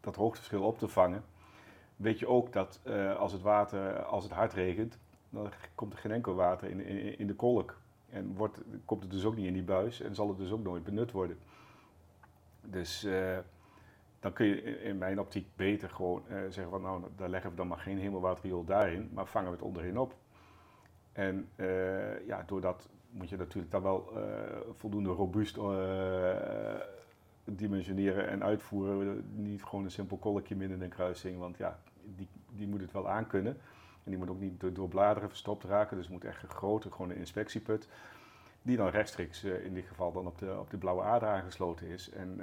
dat 0.00 0.16
hoogteverschil 0.16 0.62
op 0.62 0.78
te 0.78 0.88
vangen. 0.88 1.24
Weet 1.96 2.18
je 2.18 2.26
ook 2.26 2.52
dat 2.52 2.80
als 3.18 3.32
het 3.32 3.42
water, 3.42 4.02
als 4.02 4.24
het 4.24 4.32
hard 4.32 4.52
regent, 4.52 4.98
dan 5.34 5.50
komt 5.74 5.92
er 5.92 5.98
geen 5.98 6.12
enkel 6.12 6.34
water 6.34 6.70
in, 6.70 6.80
in, 6.80 7.18
in 7.18 7.26
de 7.26 7.34
kolk. 7.34 7.80
En 8.08 8.34
wordt, 8.34 8.60
komt 8.84 9.02
het 9.02 9.10
dus 9.10 9.24
ook 9.24 9.36
niet 9.36 9.46
in 9.46 9.52
die 9.52 9.62
buis 9.62 10.00
en 10.00 10.14
zal 10.14 10.28
het 10.28 10.38
dus 10.38 10.50
ook 10.50 10.62
nooit 10.62 10.84
benut 10.84 11.10
worden. 11.10 11.38
Dus 12.60 13.06
dan 14.20 14.32
kun 14.32 14.46
je 14.46 14.82
in 14.82 14.98
mijn 14.98 15.20
optiek 15.20 15.46
beter 15.56 15.90
gewoon 15.90 16.22
zeggen 16.28 16.70
van 16.70 16.82
nou, 16.82 17.02
daar 17.16 17.28
leggen 17.28 17.50
we 17.50 17.56
dan 17.56 17.68
maar 17.68 17.78
geen 17.78 17.98
hemelwaterriool 17.98 18.64
daarin, 18.64 19.10
maar 19.12 19.26
vangen 19.26 19.50
we 19.50 19.56
het 19.56 19.64
onderin 19.64 19.98
op. 19.98 20.14
En 21.12 21.48
ja, 22.26 22.42
doordat 22.46 22.88
moet 23.10 23.28
je 23.28 23.36
natuurlijk 23.36 23.72
dan 23.72 23.82
wel 23.82 24.12
voldoende 24.72 25.10
robuust 25.10 25.58
dimensioneren 27.44 28.28
en 28.28 28.42
uitvoeren. 28.42 29.24
Niet 29.34 29.64
gewoon 29.64 29.84
een 29.84 29.90
simpel 29.90 30.16
kolkje 30.16 30.56
midden 30.56 30.76
in 30.76 30.82
een 30.82 30.90
kruising, 30.90 31.38
want 31.38 31.56
ja, 31.56 31.78
die, 32.02 32.28
die 32.50 32.68
moet 32.68 32.80
het 32.80 32.92
wel 32.92 33.08
aankunnen. 33.08 33.56
En 34.04 34.10
die 34.10 34.18
moet 34.18 34.30
ook 34.30 34.40
niet 34.40 34.74
door, 34.74 34.88
bladeren 34.88 35.28
verstopt 35.28 35.64
raken, 35.64 35.96
dus 35.96 36.08
moet 36.08 36.24
echt 36.24 36.42
een 36.42 36.50
gewoon 36.92 37.10
een 37.10 37.16
inspectieput. 37.16 37.88
Die 38.62 38.76
dan 38.76 38.88
rechtstreeks 38.88 39.44
uh, 39.44 39.64
in 39.64 39.74
dit 39.74 39.86
geval 39.86 40.12
dan 40.12 40.26
op 40.26 40.38
de, 40.38 40.58
op 40.58 40.70
de 40.70 40.76
blauwe 40.76 41.02
aarde 41.02 41.26
aangesloten 41.26 41.86
is. 41.86 42.10
En 42.10 42.40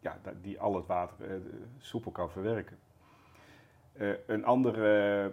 ja, 0.00 0.18
die 0.40 0.60
al 0.60 0.76
het 0.76 0.86
water 0.86 1.40
soepel 1.78 2.10
kan 2.10 2.30
verwerken. 2.30 2.78
een 4.26 4.44
andere 4.44 5.32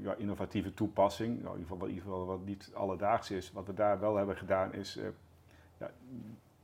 ja, 0.00 0.14
innovatieve 0.14 0.74
toepassing, 0.74 1.42
nou, 1.42 1.54
in, 1.54 1.66
ieder 1.88 2.02
geval, 2.02 2.26
wat 2.26 2.44
niet 2.44 2.70
alledaags 2.74 3.30
is. 3.30 3.52
Wat 3.52 3.66
we 3.66 3.74
daar 3.74 4.00
wel 4.00 4.16
hebben 4.16 4.36
gedaan 4.36 4.74
is, 4.74 4.98
ja, 5.78 5.90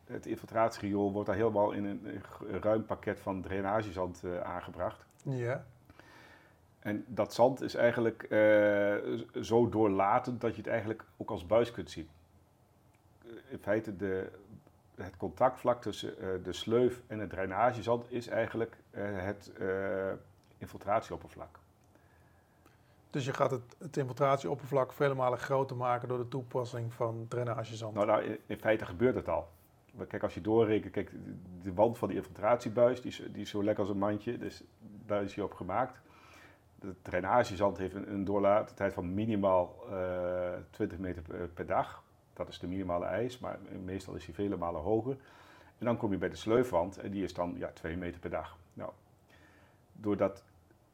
het 0.05 0.27
infiltratieriool 0.27 1.13
wordt 1.13 1.29
daar 1.29 1.37
helemaal 1.37 1.73
in 1.73 1.85
een, 1.85 2.23
ruim 2.61 2.85
pakket 2.85 3.19
van 3.21 3.43
drainagezand 3.43 4.25
aangebracht. 4.43 5.07
Ja. 5.23 5.65
En 6.83 7.05
dat 7.09 7.35
zand 7.35 7.61
is 7.61 7.75
eigenlijk 7.75 8.27
zo 9.40 9.68
doorlatend 9.68 10.40
dat 10.40 10.51
je 10.51 10.61
het 10.61 10.71
eigenlijk 10.71 11.05
ook 11.16 11.31
als 11.31 11.47
buis 11.47 11.71
kunt 11.71 11.90
zien. 11.90 12.09
In 13.49 13.59
feite, 13.61 13.97
de, 13.97 14.31
het 14.95 15.16
contactvlak 15.16 15.83
tussen 15.83 16.42
de 16.42 16.53
sleuf 16.53 17.03
en 17.07 17.18
het 17.18 17.31
drainagezand 17.31 18.12
is 18.12 18.29
eigenlijk 18.29 18.77
het 18.90 19.53
infiltratieoppervlak. 20.59 21.59
Dus 23.12 23.25
je 23.25 23.33
gaat 23.33 23.51
het, 23.51 23.77
het 23.79 23.97
infiltratieoppervlak 23.97 24.92
vele 24.92 25.14
malen 25.14 25.38
groter 25.38 25.77
maken 25.77 26.09
door 26.09 26.18
de 26.18 26.29
toepassing 26.29 26.95
van 26.95 27.27
drainagezand. 27.29 27.95
Nou, 27.95 28.07
nou 28.07 28.38
in, 28.47 28.59
feite 28.59 28.87
gebeurt 28.87 29.14
het 29.14 29.29
al. 29.29 29.49
Kijk, 30.09 30.23
als 30.23 30.35
je 30.35 30.40
doorrekent, 30.40 30.92
kijk, 30.92 31.11
de 31.62 31.75
wand 31.75 31.99
van 31.99 32.09
die 32.09 32.16
infiltratiebuis, 32.16 33.01
die 33.01 33.11
is, 33.11 33.23
die 33.33 33.42
is 33.42 33.51
zo 33.51 33.64
lekker 33.64 33.85
als 33.85 33.92
een 33.92 33.99
mandje, 33.99 34.38
dus 34.38 34.62
daar 35.07 35.23
is 35.23 35.35
hij 35.35 35.45
op 35.45 35.53
gemaakt. 35.53 36.01
De 36.83 36.95
drainagezand 37.03 37.79
heeft 37.79 37.95
een, 37.95 38.12
een 38.12 38.25
doorlaattijd 38.25 38.92
van 38.92 39.14
minimaal 39.14 39.77
uh, 39.90 40.55
eh, 40.55 40.61
20 40.71 40.99
meter 40.99 41.23
per, 41.55 41.66
dag. 41.66 42.03
Dat 42.33 42.49
is 42.49 42.59
de 42.59 42.66
minimale 42.66 43.05
eis, 43.05 43.38
maar 43.38 43.59
meestal 43.85 44.14
is 44.14 44.25
hij 44.25 44.35
vele 44.35 44.57
malen 44.57 44.81
hoger. 44.81 45.16
En 45.79 45.85
dan 45.85 45.97
kom 45.97 46.11
je 46.11 46.18
bij 46.18 46.29
de 46.29 46.37
sleufwand 46.37 46.99
en 46.99 47.11
die 47.11 47.25
is 47.25 47.35
dan 47.35 47.55
ja, 47.59 47.68
2 47.68 47.97
meter 47.97 48.21
per 48.21 48.31
dag. 48.31 48.57
Nou, 48.75 48.92
doordat 49.92 50.45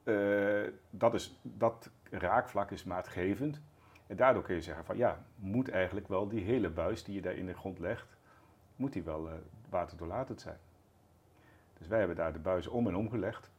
uh, 0.05 0.69
dat, 0.91 1.15
is, 1.15 1.39
dat 1.43 1.91
raakvlak 2.11 2.71
is 2.71 2.85
maatgevend. 2.85 3.61
En 4.07 4.17
daardoor 4.17 4.43
kun 4.43 4.55
je 4.55 4.63
zeggen 4.63 4.85
van 4.85 4.97
ja, 4.97 5.25
moet 5.35 5.71
eigenlijk 5.71 6.09
wel 6.09 6.29
die 6.29 6.45
hele 6.45 6.71
buis 6.71 7.05
die 7.05 7.15
je 7.15 7.21
daar 7.21 7.35
in 7.35 7.47
de 7.47 7.55
grond 7.55 7.79
legt, 7.79 8.17
moet 8.77 8.93
die 8.93 9.03
wel 9.03 9.29
uh, 9.29 9.33
waterdoorlatend 9.69 10.41
zijn. 10.41 10.59
Dus 11.79 11.87
wij 11.87 11.99
hebben 11.99 12.17
daar 12.17 12.33
de 12.33 12.39
buis 12.39 12.67
om 12.67 12.87
en 12.87 12.97
om 12.97 13.11
gelegd. 13.11 13.51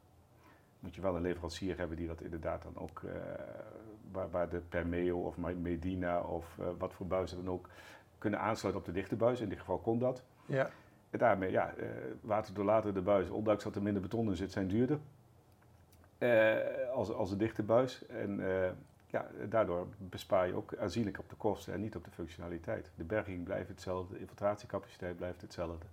Moet 0.80 0.96
je 0.96 1.02
wel 1.02 1.16
een 1.16 1.22
leverancier 1.22 1.78
hebben 1.78 1.98
die 1.98 2.08
dat 2.08 2.22
inderdaad 2.22 2.64
dan 2.64 2.78
ook, 2.78 3.02
uh, 3.02 3.12
waar, 4.12 4.30
waar, 4.30 4.50
de 4.50 4.60
Permeo 4.60 5.18
of 5.18 5.38
Medina 5.38 6.22
of 6.22 6.58
uh, 6.60 6.68
wat 6.78 6.94
voor 6.94 7.08
buizen 7.08 7.44
dan 7.44 7.54
ook, 7.54 7.70
kunnen 8.18 8.40
aansluiten 8.40 8.82
op 8.82 8.88
de 8.88 9.00
dichte 9.00 9.16
buis. 9.16 9.42
In 9.42 9.50
dit 9.50 9.60
geval 9.60 9.78
kon 9.78 10.00
dat. 10.00 10.24
Ja. 10.46 10.70
En 11.10 11.20
daarmee, 11.20 11.52
ja, 11.52 11.74
waterdoorlatende 12.22 13.02
buizen, 13.02 13.36
ondanks 13.36 13.64
dat 13.64 13.76
er 13.76 13.82
minder 13.82 14.02
beton 14.02 14.30
in 14.30 14.36
zit, 14.36 14.52
zijn 14.52 14.68
duurder. 14.68 15.00
Uh, 16.20 16.90
als, 16.92 17.12
als 17.12 17.32
een 17.32 17.38
dichte 17.38 17.64
buis. 17.64 18.06
En 18.06 18.40
uh, 18.40 18.70
ja, 19.08 19.28
daardoor 19.50 19.88
bespaar 19.98 20.48
je 20.48 20.54
ook 20.54 20.78
aanzienlijk 20.78 21.20
op 21.20 21.30
de 21.30 21.36
kosten 21.36 21.74
en 21.74 21.82
niet 21.82 21.96
op 21.96 22.04
de 22.04 22.12
functionaliteit. 22.12 22.92
De 22.96 23.04
berging 23.04 23.44
blijft 23.44 23.70
hetzelfde, 23.70 24.14
de 24.14 24.20
infiltratiecapaciteit 24.20 25.16
blijft 25.16 25.42
hetzelfde. 25.42 25.86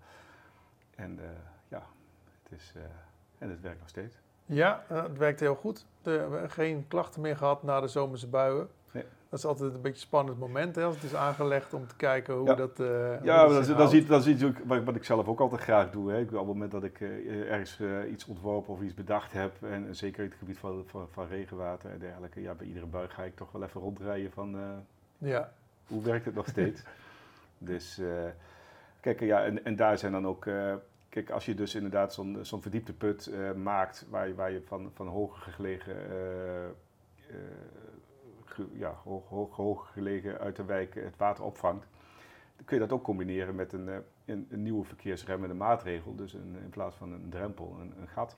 En 0.95 1.19
uh, 1.19 1.25
ja, 1.69 1.83
het 2.43 2.59
is, 2.59 2.75
en 3.39 3.51
het 3.51 3.61
werkt 3.61 3.79
nog 3.79 3.89
steeds. 3.89 4.17
Ja, 4.47 4.85
het 4.87 5.19
werkt 5.19 5.41
heel 5.41 5.55
goed. 5.55 5.87
we 6.03 6.11
hebben 6.11 6.51
geen 6.51 6.85
klachten 6.89 7.21
meer 7.21 7.37
gehad 7.37 7.63
na 7.63 7.81
de 7.81 7.89
zomerse 7.89 8.29
buien. 8.29 8.69
Dat 9.29 9.39
is 9.39 9.45
altijd 9.45 9.75
een 9.75 9.81
beetje 9.81 10.01
een 10.01 10.07
spannend 10.07 10.39
moment 10.39 10.77
hè, 10.77 10.85
als 10.85 10.95
het 10.95 11.05
is 11.05 11.15
aangelegd 11.15 11.75
om 11.75 11.87
te 11.87 11.97
kijken 11.97 12.35
hoe 12.35 12.55
dat. 12.55 12.81
Uh, 12.81 13.23
ja, 13.23 13.47
dat, 13.49 13.65
zie 13.91 14.39
je 14.39 14.53
wat, 14.65 14.85
wat 14.85 14.97
ik 14.97 15.05
zelf 15.05 15.29
ook 15.29 15.41
altijd 15.41 15.61
graag 15.61 15.91
doe. 15.91 16.11
Hè. 16.11 16.21
Ik, 16.21 16.33
op 16.33 16.37
het 16.37 16.47
moment 16.47 16.71
dat 16.71 16.85
ik 16.85 17.01
uh, 17.01 17.51
ergens 17.51 17.79
uh, 17.79 18.11
iets 18.13 18.27
ontworpen 18.27 18.75
of 18.75 18.83
iets 18.83 18.95
bedacht 18.95 19.33
heb, 19.33 19.63
en, 19.63 19.95
zeker 19.95 20.25
in 20.25 20.29
het 20.31 20.39
gebied 20.39 20.59
van, 20.59 20.85
van, 20.87 21.09
van, 21.11 21.27
regenwater 21.27 21.91
en 21.91 21.99
dergelijke, 21.99 22.41
ja, 22.41 22.55
bij 22.55 22.67
iedere 22.67 22.87
bui 22.87 23.09
ga 23.09 23.23
ik 23.23 23.37
toch 23.37 23.53
wel 23.53 23.63
even 23.63 23.81
rondrijden 23.81 24.33
van 24.33 24.57
ja. 25.19 25.53
hoe 25.87 26.03
werkt 26.03 26.25
het 26.25 26.35
nog 26.35 26.47
steeds. 26.49 26.83
dus 27.59 28.01
kijk, 29.01 29.21
ja, 29.21 29.45
en, 29.45 29.65
en 29.65 29.77
daar 29.77 29.99
zijn 29.99 30.13
dan 30.13 30.27
ook. 30.27 30.47
Kijk, 31.09 31.31
als 31.31 31.45
je 31.45 31.55
dus 31.55 31.75
inderdaad 31.75 32.15
zo'n 32.15 32.39
zo'n 32.43 32.63
verdiepte 32.63 32.93
put 32.93 33.31
maakt, 33.57 34.07
waar 34.11 34.29
je, 34.29 34.35
waar 34.35 34.51
je 34.51 34.63
van, 34.63 34.91
van 34.95 35.07
hoger 35.07 35.53
gelegen 35.53 35.97
ja, 38.73 38.95
hoog, 39.05 39.29
hoog, 39.29 39.57
hoog 39.57 39.93
gelegen 39.93 40.39
uit 40.39 40.57
de 40.57 40.65
wijk 40.65 40.95
het 40.95 41.17
water 41.17 41.45
opvangt, 41.45 41.87
dan 42.57 42.65
kun 42.65 42.77
je 42.77 42.83
dat 42.83 42.93
ook 42.93 43.05
combineren 43.05 43.55
met 43.55 43.73
een, 43.73 43.89
eh, 43.89 43.97
een, 44.25 44.47
een 44.51 44.63
nieuwe 44.63 44.85
verkeersremmende 44.85 45.55
maatregel. 45.55 46.15
Dus 46.15 46.33
een, 46.33 46.57
in 46.63 46.71
plaats 46.71 46.97
van 46.97 47.13
een 47.13 47.29
drempel, 47.29 47.77
een, 47.81 47.95
een 48.01 48.09
gat. 48.09 48.37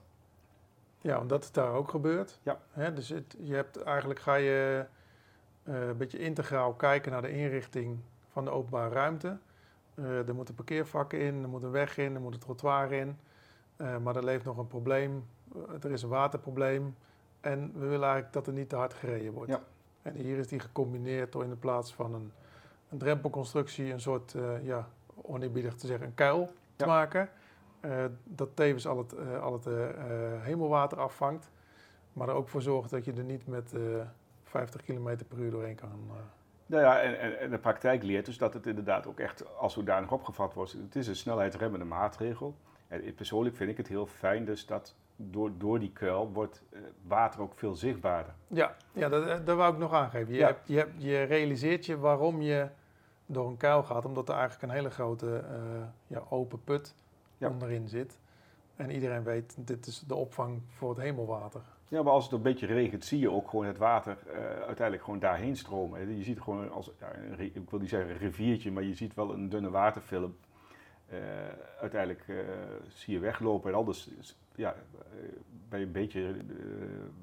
Ja, 1.01 1.17
want 1.17 1.29
dat 1.29 1.43
is 1.43 1.51
daar 1.51 1.71
ook 1.71 1.89
gebeurd. 1.89 2.39
Ja. 2.43 2.59
Hè, 2.71 2.93
dus 2.93 3.09
het, 3.09 3.35
je 3.39 3.53
hebt 3.53 3.83
eigenlijk 3.83 4.19
ga 4.19 4.35
je 4.35 4.85
uh, 5.63 5.87
een 5.87 5.97
beetje 5.97 6.19
integraal 6.19 6.73
kijken 6.73 7.11
naar 7.11 7.21
de 7.21 7.31
inrichting 7.31 7.99
van 8.31 8.43
de 8.43 8.49
openbare 8.49 8.93
ruimte. 8.93 9.37
Eh, 10.03 10.27
er 10.27 10.35
moeten 10.35 10.55
parkeervakken 10.55 11.19
in, 11.19 11.43
er 11.43 11.49
moet 11.49 11.63
een 11.63 11.71
weg 11.71 11.97
in, 11.97 12.15
er 12.15 12.21
moet 12.21 12.33
een 12.33 12.39
trottoir 12.39 12.91
in. 12.91 13.17
Eh, 13.79 13.97
maar 13.97 14.15
er 14.15 14.23
leeft 14.23 14.45
nog 14.45 14.57
een 14.57 14.67
probleem. 14.67 15.25
Eh, 15.53 15.83
er 15.83 15.91
is 15.91 16.03
een 16.03 16.09
waterprobleem. 16.09 16.95
En 17.39 17.71
we 17.73 17.79
willen 17.79 18.03
eigenlijk 18.03 18.33
dat 18.33 18.47
er 18.47 18.53
niet 18.53 18.69
te 18.69 18.75
hard 18.75 18.93
gereden 18.93 19.33
wordt. 19.33 19.51
Ja. 19.51 19.61
En 20.01 20.15
hier 20.15 20.37
is 20.37 20.47
die 20.47 20.59
gecombineerd 20.59 21.31
door 21.31 21.43
in 21.43 21.49
de 21.49 21.55
plaats 21.55 21.93
van 21.93 22.13
een, 22.13 22.31
een 22.89 22.97
drempelconstructie 22.97 23.91
een 23.91 24.01
soort, 24.01 24.35
eh, 24.35 24.65
ja, 24.65 24.87
oneerbiedig 25.15 25.75
te 25.75 25.87
zeggen, 25.87 26.07
een 26.07 26.13
kuil 26.13 26.53
te 26.75 26.85
maken. 26.85 27.29
Eh, 27.79 28.05
dat 28.23 28.49
tevens 28.53 28.87
al 28.87 28.97
het, 28.97 29.39
al 29.41 29.53
het 29.53 29.65
hemelwater 30.41 30.99
afvangt. 30.99 31.49
Maar 32.13 32.29
er 32.29 32.35
ook 32.35 32.49
voor 32.49 32.61
zorgt 32.61 32.89
dat 32.89 33.05
je 33.05 33.13
er 33.13 33.23
niet 33.23 33.47
met 33.47 33.73
eh 33.73 33.81
50 34.43 34.81
km 34.81 35.17
per 35.27 35.39
uur 35.39 35.51
doorheen 35.51 35.75
kan. 35.75 35.89
Nou 36.69 36.83
ja, 36.83 37.01
en, 37.01 37.19
en, 37.19 37.39
en 37.39 37.49
de 37.49 37.57
praktijk 37.57 38.03
leert 38.03 38.25
dus 38.25 38.37
dat 38.37 38.53
het 38.53 38.65
inderdaad 38.67 39.07
ook 39.07 39.19
echt 39.19 39.57
als 39.57 39.73
zodanig 39.73 40.11
opgevat 40.11 40.53
wordt. 40.53 40.71
Het 40.71 40.95
is 40.95 41.07
een 41.07 41.15
snelheidsremmende 41.15 41.85
maatregel. 41.85 42.55
En 42.87 43.13
persoonlijk 43.15 43.55
vind 43.55 43.69
ik 43.69 43.77
het 43.77 43.87
heel 43.87 44.05
fijn 44.05 44.45
dus 44.45 44.65
dat 44.65 44.95
door, 45.15 45.51
door 45.57 45.79
die 45.79 45.91
kuil 45.91 46.31
wordt 46.31 46.63
eh, 46.69 46.79
water 47.07 47.41
ook 47.41 47.53
veel 47.55 47.75
zichtbaarder. 47.75 48.33
Ja, 48.47 48.75
ja 48.93 49.09
dat, 49.09 49.27
eh, 49.27 49.37
dat 49.45 49.57
wou 49.57 49.73
ik 49.73 49.79
nog 49.79 49.93
aangeven. 49.93 50.33
Je, 50.33 50.39
Ja. 50.39 50.45
hebt, 50.45 50.67
je, 50.67 50.77
hebt, 50.77 50.91
je 50.97 51.23
realiseert 51.23 51.85
je 51.85 51.97
waarom 51.97 52.41
je 52.41 52.67
door 53.25 53.47
een 53.47 53.57
kuil 53.57 53.83
gaat, 53.83 54.05
omdat 54.05 54.29
er 54.29 54.35
eigenlijk 54.35 54.63
een 54.63 54.77
hele 54.77 54.89
grote 54.89 55.37
eh, 55.37 55.59
ja, 56.07 56.21
open 56.29 56.63
put 56.63 56.95
Ja. 57.37 57.49
onderin 57.49 57.87
zit. 57.87 58.19
En 58.75 58.89
iedereen 58.91 59.23
weet, 59.23 59.55
dit 59.57 59.85
is 59.87 59.99
de 60.07 60.15
opvang 60.15 60.61
voor 60.67 60.89
het 60.89 60.99
hemelwater. 60.99 61.61
Ja, 61.89 62.03
maar 62.03 62.13
als 62.13 62.23
het 62.23 62.33
een 62.33 62.41
beetje 62.41 62.65
regent, 62.65 63.05
zie 63.05 63.19
je 63.19 63.31
ook 63.31 63.49
gewoon 63.49 63.65
het 63.65 63.77
water 63.77 64.17
eh, 64.27 64.39
uiteindelijk 64.41 65.03
gewoon 65.03 65.19
daarheen 65.19 65.55
stromen. 65.55 66.15
Je 66.17 66.23
ziet 66.23 66.41
gewoon 66.41 66.71
als, 66.71 66.91
ja, 66.99 67.07
ik 67.37 67.69
wil 67.69 67.79
niet 67.79 67.89
zeggen 67.89 68.09
een 68.11 68.17
riviertje, 68.17 68.71
maar 68.71 68.83
je 68.83 68.93
ziet 68.93 69.13
wel 69.13 69.33
een 69.33 69.49
dunne 69.49 69.69
waterfilm. 69.69 70.35
Eh, 71.07 71.17
uiteindelijk 71.79 72.23
eh, 72.27 72.35
zie 72.87 73.13
je 73.13 73.19
weglopen 73.19 73.71
en 73.71 73.77
anders 73.77 74.09
ja, 74.55 74.75
bij 75.69 75.81
een 75.81 75.91
beetje 75.91 76.35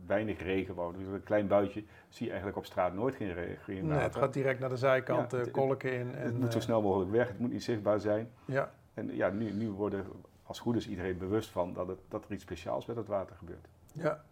weinig 0.06 0.42
regen, 0.42 0.74
dus 0.98 1.06
een 1.06 1.22
klein 1.22 1.46
buitje, 1.46 1.84
zie 2.08 2.24
je 2.24 2.28
eigenlijk 2.30 2.58
op 2.58 2.64
straat 2.66 2.94
nooit 2.94 3.14
geen, 3.14 3.32
re- 3.34 3.56
geen 3.62 3.86
Nee, 3.86 3.98
het 3.98 4.16
gaat 4.16 4.32
direct 4.32 4.60
naar 4.60 4.68
de 4.68 4.76
zijkant, 4.76 5.30
Ja, 5.30 5.38
het- 5.38 5.50
kolken 5.50 5.92
in. 5.92 6.14
En, 6.14 6.24
het 6.26 6.38
moet 6.38 6.52
zo 6.52 6.60
snel 6.60 6.82
mogelijk 6.82 7.10
weg, 7.10 7.28
het 7.28 7.38
moet 7.38 7.52
niet 7.52 7.62
zichtbaar 7.64 8.00
zijn. 8.00 8.30
Ja, 8.44 8.72
En 8.94 9.14
ja, 9.16 9.28
nu, 9.30 9.50
nu 9.52 9.70
worden 9.70 10.06
als 10.42 10.58
goed 10.60 10.76
is 10.76 10.88
iedereen 10.88 11.18
bewust 11.18 11.50
van 11.50 11.72
dat, 11.72 11.88
het, 11.88 11.98
dat 12.08 12.24
er 12.24 12.32
iets 12.32 12.42
speciaals 12.42 12.86
met 12.86 12.96
het 12.96 13.06
water 13.06 13.36
gebeurt. 13.36 13.68
ja. 13.92 14.24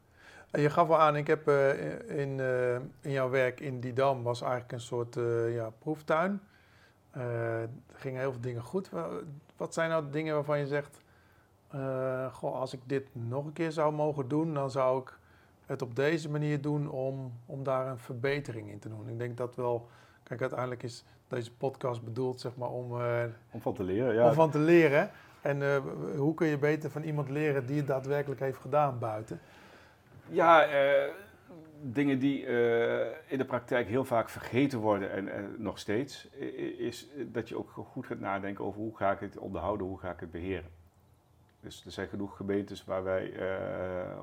En 0.55 0.61
je 0.61 0.71
gaf 0.71 0.89
al 0.89 0.99
aan, 0.99 1.17
ik 1.17 1.27
heb 1.27 1.49
eh, 1.49 2.19
in, 2.21 2.41
eh, 2.41 2.75
in 3.01 3.11
jouw 3.11 3.31
werk 3.31 3.61
in 3.61 3.81
Didam 3.81 4.23
was 4.23 4.41
eigenlijk 4.41 4.73
een 4.73 4.81
soort 4.81 5.17
eh, 5.17 5.55
ja, 5.55 5.71
proeftuin. 5.79 6.41
Er 7.13 7.69
gingen 7.93 8.21
heel 8.21 8.33
veel 8.33 8.41
dingen 8.41 8.63
goed. 8.63 8.91
Wa- 8.91 9.09
Wat 9.57 9.75
zijn 9.75 9.91
nou 9.91 10.05
dingen 10.11 10.35
waarvan 10.35 10.59
je 10.59 10.67
zegt, 10.67 11.01
goh, 12.33 12.55
als 12.61 12.73
ik 12.73 12.81
dit 12.87 13.09
nog 13.13 13.45
een 13.45 13.53
keer 13.53 13.73
zou 13.73 13.93
mogen 13.93 14.29
doen, 14.29 14.55
dan 14.55 14.71
zou 14.71 15.01
ik 15.01 15.19
het 15.67 15.83
op 15.83 15.97
deze 15.97 16.31
manier 16.31 16.61
doen 16.61 16.91
om, 16.91 17.33
om 17.47 17.63
daar 17.65 17.87
een 17.87 17.99
verbetering 17.99 18.71
in 18.71 18.79
te 18.79 18.89
doen. 18.89 19.09
Ik 19.09 19.19
denk 19.19 19.37
dat 19.37 19.55
wel, 19.57 19.89
kijk, 20.23 20.41
uiteindelijk 20.41 20.83
is 20.83 21.05
deze 21.29 21.53
podcast 21.55 22.03
bedoeld 22.05 22.41
zeg 22.41 22.57
maar 22.57 22.71
om, 22.71 22.93
Om 23.51 23.61
van 23.61 23.75
te 23.75 23.83
leren, 23.85 24.15
ja. 24.15 24.27
om 24.29 24.33
van 24.35 24.51
te 24.51 24.59
leren. 24.59 25.11
En 25.41 25.83
hoe 26.17 26.35
kun 26.35 26.47
je 26.47 26.59
beter 26.59 26.91
van 26.91 27.03
iemand 27.03 27.29
leren 27.31 27.67
die 27.67 27.77
het 27.77 27.87
daadwerkelijk 27.87 28.41
heeft 28.41 28.59
gedaan 28.59 28.99
buiten? 28.99 29.41
Ja, 30.29 30.65
eh, 30.65 31.11
dingen 31.83 32.19
die 32.19 32.47
eh, 32.47 33.17
in 33.27 33.39
de 33.39 33.45
praktijk 33.45 33.89
heel 33.89 34.05
vaak 34.05 34.29
vergeten 34.29 34.79
worden 34.79 35.11
en 35.11 35.55
nog 35.63 35.79
steeds, 35.79 36.29
is 36.79 37.07
dat 37.27 37.49
je 37.49 37.59
ook 37.59 37.71
goed 37.71 38.07
gaat 38.07 38.19
nadenken 38.21 38.65
over 38.65 38.81
hoe 38.81 38.97
ga 38.97 39.13
ik 39.13 39.21
het 39.21 39.39
onderhouden, 39.39 39.87
hoe 39.87 39.99
ga 39.99 40.11
ik 40.11 40.21
het 40.21 40.31
beheren. 40.31 40.71
Dus 41.61 41.85
er 41.85 41.91
zijn 41.91 42.09
genoeg 42.09 42.37
gemeentes 42.37 42.85
waar 42.85 43.05
wij 43.05 43.33
eh, 43.33 44.19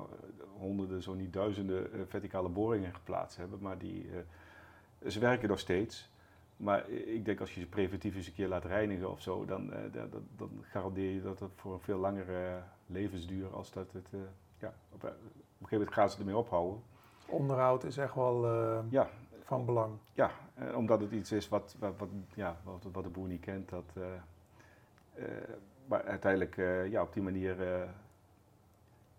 honderden, 0.58 1.02
zo 1.02 1.14
niet 1.14 1.32
duizenden 1.32 2.06
verticale 2.08 2.48
boringen 2.48 2.94
geplaatst 2.94 3.36
hebben, 3.36 3.58
maar 3.62 3.78
die, 3.78 4.06
ze 5.08 5.18
werken 5.18 5.48
nog 5.48 5.58
steeds. 5.58 6.10
Maar 6.56 6.88
ik 6.88 7.24
denk 7.24 7.40
als 7.40 7.54
je 7.54 7.60
ze 7.60 7.66
preventief 7.66 8.14
eens 8.16 8.26
een 8.26 8.34
keer 8.34 8.48
laat 8.48 8.64
reinigen 8.64 9.10
of 9.10 9.20
zo, 9.22 9.44
dan, 9.44 9.70
dan, 9.92 10.10
dan- 10.36 10.64
garandeer 10.70 11.10
je 11.14 11.22
dat 11.22 11.40
het 11.40 11.50
voor 11.56 11.72
een 11.72 11.80
veel 11.80 11.98
langere 11.98 12.62
levensduur 12.86 13.48
als 13.54 13.72
dat 13.72 13.92
het, 13.92 14.06
ja, 14.58 14.74
op 14.92 15.12
een 15.62 15.68
gegeven 15.68 15.78
moment 15.78 15.94
gaan 15.94 16.10
ze 16.10 16.18
ermee 16.18 16.36
ophouden. 16.36 16.82
Onderhoud 17.26 17.84
is 17.84 17.96
echt 17.96 18.14
wel 18.14 18.46
eh, 18.46 18.78
Ja, 18.88 19.08
van 19.44 19.64
belang. 19.64 19.92
ja 20.12 20.30
eh, 20.54 20.76
omdat 20.76 21.00
het 21.00 21.10
iets 21.12 21.32
is 21.32 21.48
wat, 21.48 21.76
wat, 21.78 21.94
wat, 21.98 22.08
ja, 22.34 22.56
wat, 22.62 22.86
wat 22.92 23.04
de 23.04 23.10
boer 23.10 23.28
niet 23.28 23.40
kent. 23.40 23.68
Dat, 23.68 23.84
eh, 23.94 25.24
maar 25.86 26.04
uiteindelijk, 26.04 26.56
ja, 26.90 27.02
op 27.02 27.12
die 27.12 27.22
manier, 27.22 27.60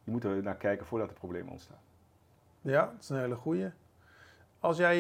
je 0.03 0.11
moet 0.11 0.23
er 0.23 0.43
naar 0.43 0.55
kijken 0.55 0.85
voordat 0.85 1.09
er 1.09 1.15
problemen 1.15 1.51
ontstaan. 1.51 1.79
Ja, 2.61 2.85
dat 2.85 3.01
is 3.01 3.09
een 3.09 3.19
hele 3.19 3.35
goeie. 3.35 3.69
Als 4.59 4.77
jij 4.77 4.97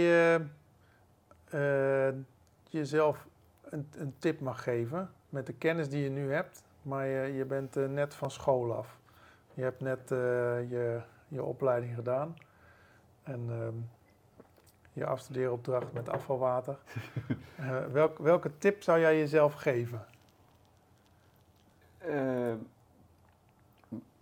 jezelf 2.69 3.27
een, 3.63 3.89
een 3.97 4.15
tip 4.19 4.39
mag 4.39 4.63
geven 4.63 5.09
met 5.29 5.45
de 5.45 5.53
kennis 5.53 5.89
die 5.89 6.03
je 6.03 6.09
nu 6.09 6.33
hebt, 6.33 6.63
maar 6.81 7.05
je, 7.07 7.33
je 7.33 7.45
bent 7.45 7.75
net 7.75 8.13
van 8.13 8.31
school 8.31 8.75
af. 8.75 8.97
Je 9.53 9.61
hebt 9.61 9.81
net 9.81 10.09
je, 10.09 11.01
je 11.33 11.43
opleiding 11.43 11.95
gedaan 11.95 12.35
en 13.23 13.45
ehm, 13.49 13.75
je 14.93 15.05
afstudeeropdracht 15.05 15.93
met 15.93 16.09
afvalwater. 16.09 16.77
Eh, 17.57 17.85
welk, 17.85 18.17
welke 18.17 18.57
tip 18.57 18.83
zou 18.83 18.99
jij 18.99 19.17
jezelf 19.17 19.53
geven? 19.53 20.05
Eh, 21.97 22.53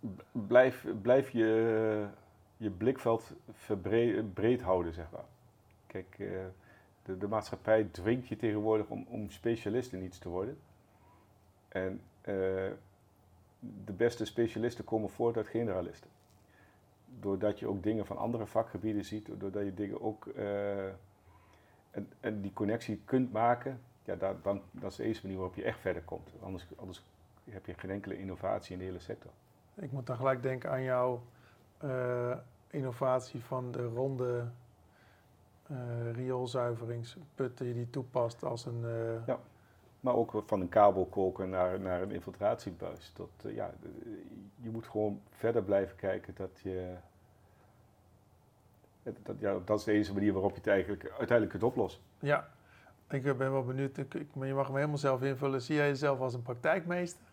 b- 0.00 0.22
blijf, 0.32 0.86
blijf 1.02 1.30
je, 1.30 2.06
je 2.56 2.70
blikveld 2.70 3.32
breed 4.34 4.62
houden, 4.62 4.92
zeg 4.92 5.10
maar. 5.10 5.24
Kijk, 5.86 6.16
eh, 6.18 6.28
de, 7.02 7.18
de 7.18 7.28
maatschappij 7.28 7.84
dwingt 7.84 8.28
je 8.28 8.36
tegenwoordig 8.36 8.88
om, 8.88 9.06
om 9.08 9.30
specialist 9.30 9.92
in 9.92 10.02
iets 10.02 10.18
te 10.18 10.28
worden. 10.28 10.58
En 11.68 12.00
eh, 12.20 12.70
de 13.84 13.92
beste 13.92 14.24
specialisten 14.24 14.84
komen 14.84 15.10
voort 15.10 15.36
uit 15.36 15.46
generalisten. 15.48 16.10
Doordat 17.20 17.58
je 17.58 17.66
ook 17.66 17.82
dingen 17.82 18.06
van 18.06 18.16
andere 18.16 18.46
vakgebieden 18.46 19.04
ziet, 19.04 19.30
doordat 19.38 19.64
je 19.64 19.74
dingen 19.74 20.00
ook 20.00 20.26
eh, 20.26 20.86
en, 21.90 22.10
en 22.20 22.40
die 22.40 22.52
connectie 22.52 23.02
kunt 23.04 23.32
maken, 23.32 23.80
ja, 24.04 24.16
daar, 24.16 24.34
dan, 24.42 24.62
dat 24.70 24.90
is 24.90 24.96
de 24.96 25.02
enige 25.02 25.22
manier 25.22 25.38
waarop 25.38 25.56
je 25.56 25.64
echt 25.64 25.80
verder 25.80 26.02
komt. 26.02 26.30
Anders, 26.40 26.66
anders 26.76 27.04
heb 27.50 27.66
je 27.66 27.74
geen 27.74 27.90
enkele 27.90 28.18
innovatie 28.18 28.72
in 28.72 28.78
de 28.78 28.84
hele 28.84 28.98
sector. 28.98 29.30
Ik 29.74 29.92
moet 29.92 30.06
dan 30.06 30.16
gelijk 30.16 30.42
denken 30.42 30.70
aan 30.70 30.82
jouw 30.82 31.22
eh, 31.78 32.36
innovatie 32.70 33.44
van 33.44 33.72
de 33.72 33.86
ronde 33.86 34.50
eh 35.66 36.12
rioolzuiveringsput 36.12 37.58
die 37.58 37.68
je 37.68 37.74
die 37.74 37.90
toepast 37.90 38.44
als 38.44 38.66
een... 38.66 38.80
Ja. 39.26 39.38
Maar 40.02 40.14
ook 40.14 40.42
van 40.46 40.60
een 40.60 40.68
kabelkoker 40.68 41.48
naar, 41.48 41.80
naar 41.80 42.02
een 42.02 42.10
infiltratiebuis. 42.10 43.10
Tot, 43.14 43.30
eh, 43.44 43.54
ja, 43.54 43.74
je 44.56 44.70
moet 44.70 44.86
gewoon 44.86 45.20
verder 45.30 45.62
blijven 45.62 45.96
kijken 45.96 46.34
dat 46.36 46.60
je... 46.62 46.94
Dat, 49.02 49.36
ja, 49.38 49.58
dat 49.64 49.78
is 49.78 49.84
de 49.84 49.92
enige 49.92 50.12
manier 50.12 50.32
waarop 50.32 50.50
je 50.50 50.56
het 50.56 50.66
eigenlijk 50.66 51.04
uiteindelijk 51.04 51.50
kunt 51.50 51.62
oplossen. 51.62 52.02
Ja, 52.18 52.48
ik 53.10 53.22
ben 53.22 53.52
wel 53.52 53.64
benieuwd. 53.64 53.96
Ik, 53.96 54.34
maar 54.34 54.46
je 54.46 54.54
mag 54.54 54.66
hem 54.66 54.76
helemaal 54.76 54.98
zelf 54.98 55.22
invullen. 55.22 55.62
Zie 55.62 55.76
jij 55.76 55.88
jezelf 55.88 56.20
als 56.20 56.34
een 56.34 56.42
praktijkmeester? 56.42 57.24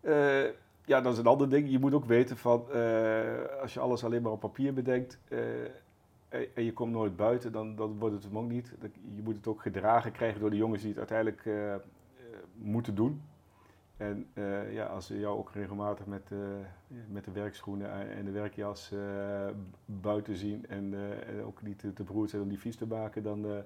Eh, 0.00 0.44
ja, 0.84 1.00
dat 1.00 1.12
is 1.12 1.18
een 1.18 1.26
ander 1.26 1.50
ding. 1.50 1.70
Je 1.70 1.78
moet 1.78 1.94
ook 1.94 2.04
weten 2.04 2.36
van, 2.36 2.72
eh, 2.72 3.60
als 3.60 3.74
je 3.74 3.80
alles 3.80 4.04
alleen 4.04 4.22
maar 4.22 4.32
op 4.32 4.40
papier 4.40 4.74
bedenkt 4.74 5.18
eh, 5.28 5.38
en, 6.28 6.64
je 6.64 6.72
komt 6.72 6.92
nooit 6.92 7.16
buiten, 7.16 7.52
dan, 7.52 7.76
wordt 7.98 8.14
het 8.14 8.24
hem 8.24 8.38
ook 8.38 8.48
niet. 8.48 8.74
Je 9.14 9.22
moet 9.22 9.36
het 9.36 9.46
ook 9.46 9.62
gedragen 9.62 10.12
krijgen 10.12 10.40
door 10.40 10.50
de 10.50 10.56
jongens 10.56 10.80
die 10.80 10.90
het 10.90 10.98
uiteindelijk 10.98 11.46
eh, 11.46 11.74
eh, 11.74 11.80
moeten 12.54 12.94
doen. 12.94 13.22
En 13.96 14.26
eh, 14.32 14.72
ja, 14.72 14.86
als 14.86 15.06
ze 15.06 15.18
jou 15.18 15.38
ook 15.38 15.50
regelmatig 15.50 16.06
met, 16.06 16.30
met 17.08 17.24
de 17.24 17.32
werkschoenen 17.32 18.10
en 18.10 18.24
de 18.24 18.30
werkjas 18.30 18.92
buiten 19.84 20.36
zien 20.36 20.66
en, 20.66 20.94
ook 21.44 21.62
niet 21.62 21.78
te, 21.78 21.92
te 21.92 22.02
beroerd 22.02 22.30
zijn 22.30 22.42
om 22.42 22.48
die 22.48 22.58
vies 22.58 22.76
te 22.76 22.86
maken, 22.86 23.22
dan, 23.22 23.64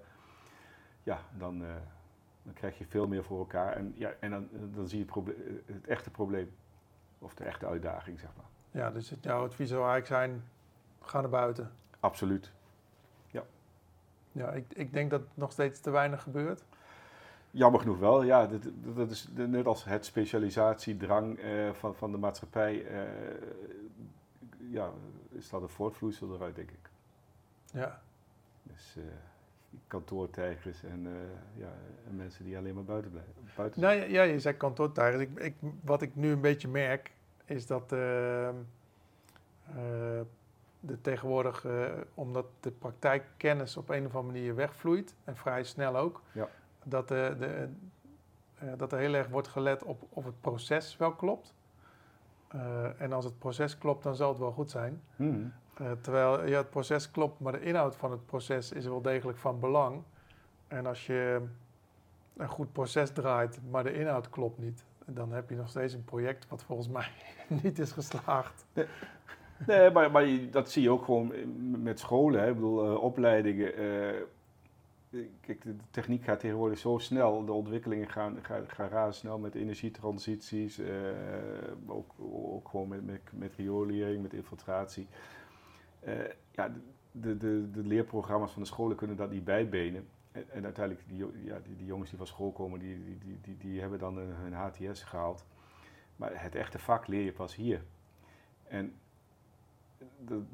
ja, 1.03 1.21
dan, 1.39 1.59
dan 2.43 2.53
krijg 2.53 2.79
je 2.79 2.87
veel 2.87 3.07
meer 3.07 3.25
voor 3.25 3.39
elkaar. 3.39 3.73
En, 3.73 3.93
ja, 3.97 4.13
en 4.21 4.31
dan, 4.31 4.49
dan 4.75 4.89
zie 4.89 4.99
je 4.99 5.05
het, 5.05 5.13
proble- 5.13 5.37
het 5.67 5.87
echte 5.87 6.11
probleem. 6.11 6.51
Of 7.19 7.35
de 7.35 7.45
echte 7.45 7.67
uitdaging, 7.67 8.19
zeg 8.19 8.31
maar. 8.37 8.83
Ja, 8.83 8.91
dus 8.91 9.15
jouw 9.21 9.45
advies 9.45 9.69
zou 9.69 9.81
eigenlijk 9.81 10.07
zijn, 10.07 10.43
ga 11.01 11.21
naar 11.21 11.31
buiten. 11.31 11.73
Absoluut. 12.03 12.53
Ja, 14.35 14.51
ik, 14.53 14.65
ik 14.75 14.93
denk 14.93 15.11
dat 15.11 15.23
nog 15.35 15.53
steeds 15.53 15.81
te 15.81 15.91
weinig 15.91 16.23
gebeurt. 16.23 16.65
Jammer 17.51 17.81
genoeg 17.81 17.99
wel. 17.99 18.23
Ja, 18.23 18.47
dat, 18.47 18.63
dat- 18.97 19.11
is 19.11 19.29
net 19.35 19.67
als 19.67 19.85
het 19.85 20.05
specialisatiedrang 20.05 21.39
eh, 21.39 21.73
van, 21.73 21.95
van 21.95 22.11
de 22.13 22.19
maatschappij. 22.19 22.87
eh, 22.87 23.03
ja, 24.71 24.91
is 25.29 25.49
dat 25.49 25.63
een 25.63 25.69
voortvloeisel 25.69 26.35
eruit, 26.35 26.55
denk 26.57 26.71
ik. 26.71 26.91
Ja, 27.73 28.01
Dus, 28.63 28.95
eh, 28.97 29.03
kantoortijgers 29.87 30.83
en, 30.85 31.07
eh, 31.07 31.61
ja, 31.63 31.73
en 32.09 32.17
mensen 32.17 32.45
die 32.45 32.57
alleen 32.57 32.75
maar 32.75 32.85
buiten 32.85 33.11
blijven. 33.11 33.33
Buiten 33.57 33.81
Nou 33.81 33.95
ja, 33.95 34.05
ja, 34.05 34.23
je 34.23 34.41
zei 34.41 34.57
kantoortijgers. 34.57 35.23
Ik, 35.23 35.39
ik, 35.39 35.55
wat 35.81 36.03
ik 36.03 36.17
nu 36.17 36.31
een 36.33 36.41
beetje 36.41 36.69
merk, 36.69 37.13
is 37.45 37.67
dat 37.67 37.93
ehm, 37.93 38.55
eh, 39.77 40.21
de 40.85 41.01
tegenwoordig, 41.01 41.65
eh, 41.65 41.85
omdat 42.15 42.47
de 42.61 42.71
praktijkkennis 42.71 43.77
op 43.77 43.89
een 43.89 44.07
of 44.07 44.15
andere 44.17 44.33
manier 44.39 44.55
wegvloeit, 44.55 45.15
en 45.25 45.37
vrij 45.37 45.65
snel 45.65 45.97
ook, 45.97 46.21
Ja. 46.33 46.49
dat, 46.85 47.09
de, 47.09 47.37
de, 47.39 47.69
eh, 48.59 48.69
dat 48.77 48.93
er 48.93 48.99
heel 48.99 49.15
erg 49.15 49.29
wordt 49.29 49.49
gelet 49.49 49.83
op 49.85 50.03
of 50.09 50.25
het 50.25 50.41
proces 50.41 50.97
wel 50.97 51.13
klopt. 51.13 51.55
Eh, 52.49 53.01
en 53.01 53.13
als 53.13 53.25
het 53.25 53.39
proces 53.39 53.79
klopt, 53.79 54.03
dan 54.03 54.15
zal 54.17 54.29
het 54.29 54.39
wel 54.39 54.53
goed 54.53 54.71
zijn. 54.71 55.03
Eh, 55.75 55.91
terwijl 56.01 56.47
ja, 56.47 56.57
het 56.57 56.71
proces 56.71 57.11
klopt, 57.11 57.41
maar 57.41 57.53
de 57.53 57.61
inhoud 57.61 57.97
van 57.97 58.11
het 58.11 58.27
proces 58.27 58.73
is 58.73 58.85
wel 58.87 59.03
degelijk 59.03 59.39
van 59.39 59.61
belang. 59.61 60.03
En 60.69 60.87
als 60.87 61.07
je 61.07 61.43
een 62.37 62.49
goed 62.49 62.73
proces 62.73 63.11
draait, 63.11 63.61
maar 63.71 63.83
de 63.85 63.93
inhoud 63.95 64.31
klopt 64.31 64.59
niet, 64.59 64.85
dan 65.07 65.33
heb 65.33 65.51
je 65.51 65.57
nog 65.57 65.69
steeds 65.69 65.95
een 65.95 66.05
project 66.05 66.49
wat 66.49 66.63
volgens 66.63 66.89
mij 66.89 67.11
niet 67.63 67.79
is 67.79 67.93
geslaagd. 67.93 68.65
Nee, 69.67 69.91
maar, 69.91 70.11
maar 70.11 70.27
dat 70.51 70.71
zie 70.71 70.83
je 70.83 70.91
ook 70.91 71.05
gewoon 71.05 71.33
met 71.83 71.99
scholen. 71.99 72.41
Hè. 72.41 72.49
Ik 72.49 72.55
bedoel, 72.55 72.85
eh, 72.85 73.03
opleidingen. 73.03 73.75
eh, 73.77 74.23
kijk, 75.41 75.63
de 75.63 75.77
techniek 75.91 76.25
gaat 76.25 76.41
tegenwoordig 76.41 76.79
zo 76.79 76.99
snel. 76.99 77.45
De 77.45 77.53
ontwikkelingen 77.53 78.09
gaan, 78.11 78.39
gaan, 78.43 78.65
gaan 78.69 78.89
razendsnel 78.89 79.39
met 79.39 79.55
energietransities. 79.55 80.79
eh, 80.79 80.89
ook, 81.87 82.13
ook 82.21 82.69
gewoon 82.69 82.89
met, 82.89 83.07
met, 83.07 83.21
met 83.33 83.55
riolering, 83.57 84.23
met 84.23 84.33
infiltratie. 84.33 85.07
Ja, 86.51 86.73
de, 87.13 87.37
de, 87.37 87.71
de 87.71 87.83
leerprogramma's 87.83 88.53
van 88.53 88.63
de 88.63 88.69
scholen 88.69 88.97
kunnen 88.97 89.17
dat 89.17 89.31
niet 89.31 89.45
bijbenen. 89.45 90.07
En, 90.33 90.65
uiteindelijk, 90.65 91.09
die, 91.09 91.27
ja, 91.45 91.59
die, 91.65 91.77
die 91.77 91.87
jongens 91.87 92.09
die 92.09 92.19
van 92.19 92.27
school 92.27 92.51
komen, 92.53 92.79
die, 92.79 93.05
die, 93.05 93.19
die, 93.19 93.39
die, 93.43 93.57
die 93.57 93.81
hebben 93.81 93.99
dan 93.99 94.17
hun 94.19 94.53
HTS 94.53 95.03
gehaald. 95.03 95.47
Maar 96.17 96.43
het 96.43 96.55
echte 96.55 96.79
vak 96.79 97.07
leer 97.07 97.25
je 97.25 97.33
pas 97.33 97.55
hier. 97.55 97.83
En 98.69 98.95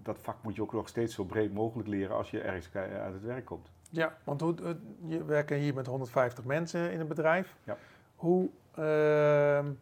dat, 0.02 0.18
vak 0.18 0.36
moet 0.42 0.54
je 0.54 0.62
ook 0.62 0.72
nog 0.72 0.88
steeds 0.88 1.14
zo 1.14 1.24
breed 1.24 1.52
mogelijk 1.52 1.88
leren 1.88 2.16
als 2.16 2.30
je 2.30 2.40
ergens 2.40 2.74
aan 2.74 3.12
het 3.12 3.22
werk 3.22 3.44
komt. 3.44 3.70
Ja, 3.90 4.16
want 4.24 4.40
hoe, 4.40 4.54
eh, 4.62 4.70
je 5.04 5.24
werken 5.24 5.56
hier 5.56 5.74
met 5.74 5.86
150 5.86 6.44
mensen 6.44 6.92
in 6.92 7.00
een 7.00 7.08
bedrijf. 7.08 7.56
Ja. 7.64 7.76
Hoe, 8.16 8.50
ehm, 8.74 9.72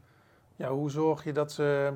ja, 0.56 0.70
hoe 0.70 0.90
zorg 0.90 1.24
je 1.24 1.32
dat 1.32 1.52
ze 1.52 1.92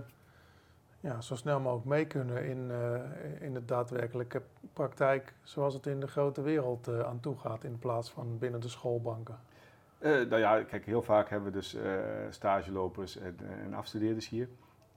ja, 1.01 1.21
zo 1.21 1.35
snel 1.35 1.61
mogelijk 1.61 1.87
mee 1.87 2.07
kunnen 2.07 2.45
in, 2.45 2.71
eh, 2.71 3.43
in 3.43 3.55
de 3.55 3.65
daadwerkelijke 3.65 4.43
praktijk 4.73 5.35
zoals 5.43 5.75
het 5.75 5.87
in 5.87 6.01
de 6.01 6.07
grote 6.07 6.43
wereld 6.43 6.89
eh, 6.89 7.01
aan 7.01 7.21
toe 7.21 7.39
gaat 7.39 7.65
in 7.65 7.79
plaats 7.79 8.11
van 8.11 8.39
binnen 8.39 8.61
de 8.61 8.69
schoolbanken? 8.69 9.39
Nou 10.01 10.37
ja, 10.37 10.63
kijk, 10.63 10.85
heel 10.85 11.03
vaak 11.03 11.29
hebben 11.29 11.53
we 11.53 11.59
dus 11.59 11.77
stagelopers 12.31 13.17
en, 13.17 13.37
en 13.65 13.75
afstudeerders 13.75 14.29
hier. 14.29 14.49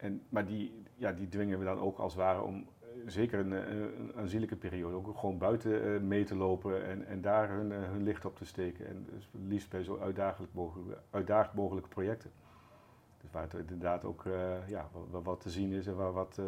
En, 0.04 0.22
maar 0.30 0.46
die, 0.46 0.82
ja, 0.96 1.12
die 1.12 1.28
dwingen 1.30 1.60
we 1.60 1.66
dan 1.66 1.80
ook 1.80 1.98
als 1.98 2.14
het 2.14 2.22
ware 2.22 2.42
om, 2.42 2.56
eh, 2.82 2.88
zeker 3.08 3.40
een, 3.40 3.52
een, 3.52 4.00
een 4.00 4.12
aanzienlijke 4.16 4.56
periode, 4.56 4.96
ook 4.96 5.18
gewoon 5.18 5.38
buiten 5.38 5.84
eh, 5.96 6.00
mee 6.02 6.24
te 6.24 6.36
lopen 6.36 6.86
en, 6.86 7.06
en 7.08 7.22
daar 7.22 7.50
hun, 7.50 7.72
eh, 7.72 7.78
hun 7.82 8.04
licht 8.04 8.26
op 8.26 8.36
te 8.36 8.46
steken. 8.46 8.88
En 8.88 9.08
dus 9.14 9.30
liefst 9.48 9.70
bij 9.70 9.84
zo 9.84 10.00
uitdagend 10.00 10.54
mogelijke, 10.54 10.98
uitdagend 11.10 11.54
mogelijke 11.56 11.90
projecten. 11.90 12.32
Dus 13.22 13.32
waar 13.32 13.44
het 13.44 13.54
inderdaad 13.54 14.06
ook 14.06 14.26
eh, 14.26 14.68
ja, 14.68 14.90
wat, 15.12 15.24
wat 15.24 15.42
te 15.42 15.50
zien 15.50 15.72
is 15.72 15.88
en 15.88 15.96
waar, 15.96 16.12
wat, 16.14 16.38
eh, 16.38 16.46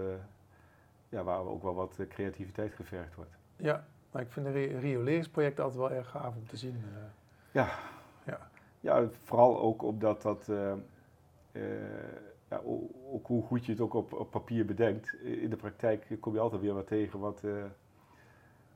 ja, 1.09 1.23
waar 1.23 1.39
ook 1.45 1.63
wel 1.63 1.75
wat 1.75 1.99
eh, 1.99 2.07
creativiteit 2.07 2.73
gevergd 2.73 3.15
wordt. 3.15 3.37
Ja, 3.55 3.85
maar 4.11 4.21
ik 4.21 4.31
vind 4.31 4.45
de 4.45 4.51
ri- 4.51 4.77
rioleringsprojecten 4.77 5.63
altijd 5.63 5.81
wel 5.81 5.91
erg 5.97 6.09
gaaf 6.09 6.35
om 6.35 6.47
te 6.47 6.57
zien. 6.57 6.75
eh. 6.75 7.01
Ja, 8.79 9.07
vooral 9.23 9.59
ook 9.59 9.81
omdat 9.81 10.21
dat, 10.21 10.49
eh, 10.49 10.71
eh, 11.51 11.61
ja, 12.49 12.62
ook 13.12 13.27
hoe 13.27 13.43
goed 13.43 13.65
je 13.65 13.71
het 13.71 13.81
ook 13.81 13.93
op, 13.93 14.13
op 14.13 14.31
papier 14.31 14.65
bedenkt. 14.65 15.13
In 15.23 15.49
de 15.49 15.55
praktijk 15.55 16.17
kom 16.19 16.34
je 16.34 16.39
altijd 16.39 16.62
weer 16.62 16.73
wat 16.73 16.88
tegen 16.88 17.19
wat, 17.19 17.43
eh, 17.43 17.51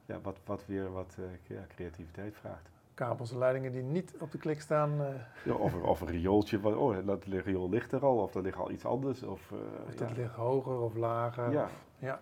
ja, 0.06 0.20
wat, 0.22 0.40
wat 0.46 0.66
weer 0.66 0.92
wat 0.92 1.16
eh, 1.20 1.56
ja, 1.56 1.66
creativiteit 1.68 2.36
vraagt. 2.36 2.70
kabels 2.94 3.32
en 3.32 3.38
leidingen 3.38 3.72
die 3.72 3.82
niet 3.84 4.14
op 4.20 4.32
de 4.32 4.38
klik 4.38 4.62
staan. 4.62 5.02
eh, 5.02 5.08
Ja, 5.44 5.54
of, 5.54 5.74
een- 5.74 5.84
of 5.84 6.02
een 6.02 6.08
riooltje, 6.08 6.60
van, 6.60 6.76
oh, 6.78 7.06
dat 7.06 7.24
riool 7.24 7.70
ligt 7.70 7.92
er 7.92 8.06
al, 8.06 8.18
of 8.18 8.32
dat 8.32 8.44
ligt 8.44 8.58
al 8.58 8.72
iets 8.72 8.86
anders. 8.86 9.24
Of, 9.24 9.52
of 9.88 9.96
dat 9.96 10.10
ja. 10.10 10.16
ligt 10.16 10.34
hoger 10.34 10.80
of 10.80 10.96
lager. 10.96 11.52
Ja. 11.52 11.64
Of- 11.64 11.84
ja. 12.00 12.20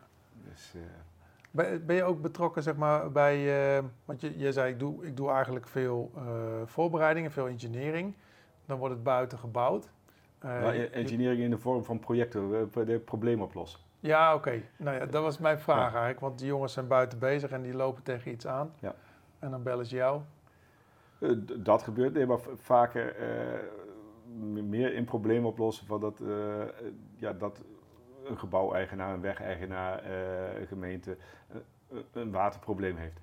Dus, 0.50 0.74
Ben, 1.52 1.86
ben 1.86 1.96
je 1.96 2.04
ook 2.04 2.22
betrokken 2.22 2.64
zeg 2.64 2.76
maar, 2.76 3.12
bij, 3.12 3.82
want 4.06 4.22
je, 4.22 4.38
je 4.38 4.52
zei 4.52 4.72
ik 4.74 4.80
doe, 4.80 5.06
ik 5.06 5.18
doe 5.18 5.30
eigenlijk 5.32 5.68
veel 5.68 6.12
voorbereidingen, 6.66 7.32
veel 7.32 7.48
engineering. 7.48 8.14
Dan 8.66 8.78
wordt 8.78 8.94
het 8.94 9.04
buiten 9.04 9.38
gebouwd. 9.38 9.90
Je- 10.42 10.90
engineering 10.92 11.42
in 11.44 11.50
de 11.50 11.58
vorm 11.58 11.84
van 11.84 12.00
projecten, 12.00 12.70
de 12.74 13.00
probleem 13.06 13.42
oplossen. 13.42 13.80
Ja, 14.00 14.36
oké. 14.36 14.62
Nou 14.78 14.98
ja, 14.98 15.06
dat 15.06 15.24
was 15.24 15.38
mijn 15.38 15.60
vraag 15.60 15.92
eigenlijk. 15.92 16.20
Want 16.20 16.40
die 16.40 16.48
jongens 16.48 16.74
zijn 16.74 16.88
buiten 16.88 17.20
bezig 17.20 17.52
en 17.52 17.62
die 17.62 17.74
lopen 17.74 18.04
tegen 18.04 18.32
iets 18.32 18.48
aan. 18.48 18.74
Ja. 18.80 18.96
En 19.40 19.52
dan 19.52 19.64
bellen 19.64 19.86
ze 19.86 19.96
jou. 19.96 20.22
Eh, 21.20 21.30
dat 21.58 21.84
gebeurt, 21.84 22.14
nee, 22.14 22.26
maar 22.26 22.40
vaker 22.56 23.16
eh, 23.16 23.60
meer 24.64 24.94
in 24.94 25.06
probleem 25.06 25.46
oplossen 25.46 25.86
van 25.88 26.00
dat, 26.00 26.22
ja, 27.16 27.34
dat 27.34 27.64
een 28.26 28.38
gebouweigenaar, 28.38 29.14
een 29.14 29.22
wegeigenaar, 29.22 30.06
een 30.56 30.68
gemeente 30.68 31.18
een 32.12 32.32
waterprobleem 32.32 32.96
heeft. 32.98 33.20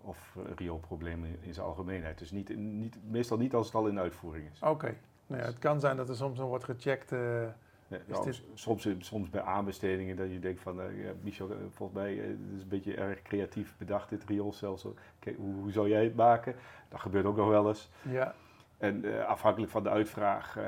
Of 0.00 0.36
een 0.46 0.56
rioolprobleem 0.56 1.24
in, 1.24 1.38
in 1.40 1.54
zijn 1.54 1.66
algemeenheid. 1.66 2.18
Dus 2.18 2.30
niet, 2.30 2.56
niet, 2.56 2.98
meestal 3.10 3.36
niet 3.38 3.54
als 3.54 3.66
het 3.66 3.74
al 3.74 3.86
in 3.86 3.98
uitvoering 3.98 4.50
is. 4.52 4.60
Oké. 4.60 4.94
Nou 5.32 5.44
ja, 5.44 5.50
het 5.50 5.58
kan 5.58 5.80
zijn 5.80 5.96
dat 5.96 6.08
er 6.08 6.16
soms 6.16 6.38
nog 6.38 6.48
wordt 6.48 6.64
gecheckt. 6.64 7.12
eh, 7.12 7.42
Is 7.88 7.98
nou, 8.06 8.24
dit- 8.24 8.42
soms, 8.54 8.88
soms 8.98 9.30
bij 9.30 9.42
aanbestedingen 9.42 10.16
dat 10.16 10.30
je 10.30 10.38
denkt 10.38 10.60
van, 10.60 10.80
eh, 10.80 10.86
Michel, 11.20 11.50
eh, 11.50 11.56
volgens 11.70 11.98
mij 11.98 12.18
eh, 12.20 12.26
het 12.26 12.38
is 12.56 12.62
een 12.62 12.68
beetje 12.68 12.94
erg 12.94 13.22
creatief 13.22 13.74
bedacht 13.78 14.08
dit 14.08 14.24
rioolstelsel. 14.24 14.94
Kijk, 15.18 15.36
hoe, 15.36 15.54
hoe 15.54 15.70
zou 15.72 15.88
jij 15.88 16.04
het 16.04 16.16
maken? 16.16 16.54
Dat 16.88 17.00
gebeurt 17.00 17.24
ook 17.24 17.36
nog 17.36 17.48
wel 17.48 17.68
eens. 17.68 17.90
ja, 18.02 18.34
En 18.78 19.26
afhankelijk 19.26 19.70
van 19.72 19.82
de 19.82 19.88
uitvraag, 19.90 20.58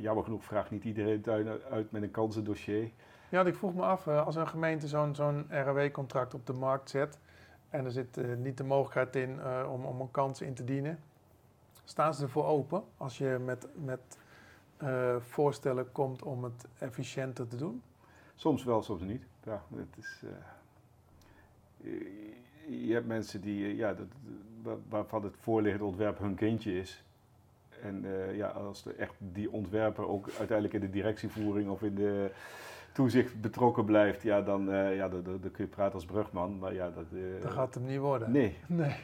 jammer 0.00 0.24
genoeg 0.24 0.44
vraagt 0.44 0.70
niet 0.70 0.84
iedereen 0.84 1.22
het 1.24 1.62
uit, 1.70 1.90
met 1.90 2.02
een 2.02 2.10
kansendossier. 2.10 2.90
Ja, 3.28 3.44
ik 3.44 3.54
vroeg 3.54 3.74
me 3.74 3.82
af, 3.82 4.08
als 4.08 4.36
een 4.36 4.48
gemeente 4.48 4.88
zo'n 4.88 5.14
zo'n 5.14 5.46
RW-contract 5.50 6.34
op 6.34 6.46
de 6.46 6.52
markt 6.52 6.90
zet 6.90 7.18
en 7.70 7.84
er 7.84 7.90
zit 7.90 8.38
niet 8.38 8.56
de 8.56 8.64
mogelijkheid 8.64 9.16
in 9.16 9.40
om, 9.68 9.84
om 9.84 10.00
een 10.00 10.10
kans 10.10 10.40
in 10.40 10.54
te 10.54 10.64
dienen, 10.64 10.98
staan 11.84 12.14
ze 12.14 12.22
ervoor 12.22 12.44
open 12.44 12.82
als 12.96 13.18
je 13.18 13.38
met, 13.44 13.66
met 13.84 14.18
eh, 14.76 15.16
voorstellen 15.20 15.92
komt 15.92 16.22
om 16.22 16.44
het 16.44 16.66
efficiënter 16.78 17.48
te 17.48 17.56
doen? 17.56 17.82
Soms 18.34 18.64
wel, 18.64 18.82
soms 18.82 19.02
niet. 19.02 19.22
Ja, 19.44 19.62
het 19.74 19.96
is, 19.98 20.22
eh, 20.24 21.90
je- 22.86 22.92
hebt 22.92 23.06
mensen 23.06 23.40
die, 23.40 23.64
eh, 23.64 23.76
ja, 23.76 23.94
dat, 23.94 24.06
wa- 24.62 24.76
waarvan 24.88 25.24
het 25.24 25.34
voorliggende 25.36 25.86
ontwerp 25.86 26.18
hun 26.18 26.34
kindje 26.34 26.78
is. 26.78 27.04
En 27.82 28.04
ja, 28.34 28.46
als 28.48 28.84
er 28.84 28.96
echt 28.98 29.14
die 29.18 29.50
ontwerper 29.50 30.08
ook 30.08 30.26
uiteindelijk 30.38 30.72
in 30.74 30.80
de 30.80 30.90
directievoering 30.90 31.68
of 31.70 31.82
in 31.82 31.94
de 31.94 32.30
toezicht 32.92 33.40
betrokken 33.40 33.84
blijft, 33.84 34.22
ja, 34.22 34.42
dan, 34.42 34.64
ja, 34.70 35.08
dan, 35.08 35.22
kun 35.22 35.50
je 35.64 35.66
praten 35.66 35.94
als 35.94 36.04
brugman. 36.04 36.58
Maar 36.58 36.74
ja, 36.74 36.90
dat, 36.90 37.04
Dat 37.42 37.50
gaat 37.52 37.74
hem 37.74 37.84
niet 37.84 37.98
worden. 37.98 38.30
Nee, 38.32 38.56
Nee. 38.66 38.94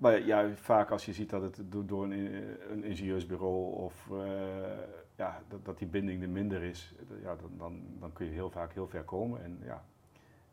Maar 0.00 0.22
ja, 0.24 0.50
vaak 0.54 0.90
als 0.90 1.04
je 1.06 1.12
ziet 1.12 1.30
dat 1.30 1.42
het 1.42 1.62
do- 1.72 1.84
door 1.84 2.04
een, 2.04 2.34
een 2.70 2.84
ingenieursbureau 2.84 3.74
of 3.74 4.10
eh, 4.10 4.78
ja, 5.16 5.42
dat, 5.48 5.64
dat 5.64 5.78
die 5.78 5.88
binding 5.88 6.22
er 6.22 6.28
minder 6.28 6.62
is, 6.62 6.94
ja, 7.22 7.36
dan, 7.36 7.50
dan, 7.58 7.82
dan 7.98 8.12
kun 8.12 8.26
je 8.26 8.32
heel 8.32 8.50
vaak 8.50 8.72
heel 8.72 8.88
ver 8.88 9.02
komen. 9.02 9.42
En, 9.42 9.58
ja, 9.64 9.84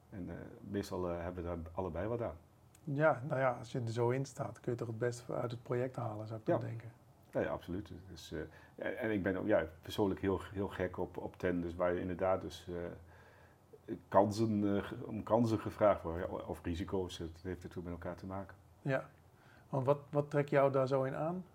en 0.09 0.29
eh, 0.29 0.35
meestal 0.59 1.09
eh, 1.09 1.21
hebben 1.23 1.43
we 1.43 1.49
daar 1.49 1.57
allebei 1.73 2.07
wat 2.07 2.21
aan. 2.21 2.35
Ja, 2.83 3.21
nou 3.27 3.39
ja, 3.39 3.51
als 3.59 3.71
je 3.71 3.79
er 3.79 3.91
zo 3.91 4.09
in 4.09 4.25
staat, 4.25 4.59
kun 4.59 4.71
je 4.71 4.77
toch 4.77 4.87
het 4.87 4.97
beste 4.97 5.33
uit 5.33 5.51
het 5.51 5.63
project 5.63 5.95
halen, 5.95 6.27
zou 6.27 6.39
ik 6.39 6.45
dan 6.45 6.61
denken. 6.61 6.91
Ja, 7.31 7.39
ja 7.39 7.49
absoluut. 7.49 7.91
Dus, 8.09 8.33
en- 8.75 8.97
en 8.97 9.11
ik 9.11 9.23
ben 9.23 9.37
ook 9.37 9.47
ja, 9.47 9.65
persoonlijk 9.81 10.21
heel, 10.21 10.41
heel 10.53 10.67
gek 10.67 10.97
op, 10.97 11.17
op 11.17 11.37
tenders 11.37 11.75
waar 11.75 11.93
je 11.93 11.99
inderdaad 11.99 12.41
dus 12.41 12.67
kansen, 14.07 14.83
om 15.05 15.23
kansen 15.23 15.59
gevraagd 15.59 16.01
wordt, 16.01 16.45
of 16.45 16.63
risico's. 16.63 17.17
Het 17.17 17.39
heeft 17.43 17.63
natuurlijk 17.63 17.85
met 17.95 18.03
elkaar 18.03 18.15
te 18.15 18.25
maken. 18.25 18.55
Ja. 18.81 19.09
Want 19.69 19.85
wat, 19.85 19.97
wat 20.09 20.29
trekt 20.29 20.49
jou 20.49 20.71
daar 20.71 20.87
zo 20.87 21.03
in 21.03 21.15
aan? 21.15 21.45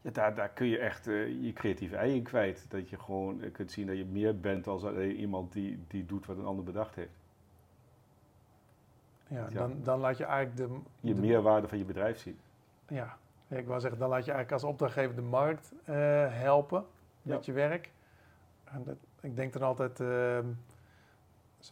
Ja, 0.00 0.10
daar, 0.10 0.34
daar 0.34 0.48
kun 0.48 0.66
je 0.66 0.78
echt 0.78 1.06
eh, 1.06 1.42
je 1.44 1.52
creatieve 1.52 1.96
ei 1.96 2.14
in 2.14 2.22
kwijt. 2.22 2.66
Dat 2.68 2.88
je 2.88 2.98
gewoon 2.98 3.42
eh, 3.42 3.52
kunt 3.52 3.72
zien 3.72 3.86
dat 3.86 3.96
je 3.96 4.04
meer 4.04 4.40
bent 4.40 4.66
als 4.66 4.84
alleen 4.84 5.16
iemand 5.16 5.52
die, 5.52 5.84
die 5.88 6.06
doet 6.06 6.26
wat 6.26 6.36
een 6.38 6.44
ander 6.44 6.64
bedacht 6.64 6.94
heeft. 6.94 7.18
Ja, 9.26 9.46
Ja. 9.50 9.58
Dan, 9.58 9.82
dan 9.82 9.98
laat 10.00 10.16
je 10.16 10.24
eigenlijk 10.24 10.56
de... 10.56 10.78
Je 11.00 11.14
de- 11.14 11.20
meerwaarde 11.20 11.68
van 11.68 11.78
je 11.78 11.84
bedrijf 11.84 12.18
zien. 12.18 12.38
Ja. 12.88 13.16
Ik 13.48 13.66
wou 13.66 13.80
zeggen, 13.80 13.98
dan 13.98 14.08
laat 14.08 14.24
je 14.24 14.32
eigenlijk 14.32 14.62
als 14.62 14.72
opdrachtgever 14.72 15.14
de 15.16 15.22
markt 15.22 15.72
eh, 15.84 15.94
helpen 16.28 16.84
met 17.22 17.44
je 17.44 17.52
werk. 17.52 17.90
En 18.64 18.82
dat, 18.84 18.96
ik 19.20 19.36
denk 19.36 19.52
dan 19.52 19.62
altijd, 19.62 20.00
ehm, 20.00 20.46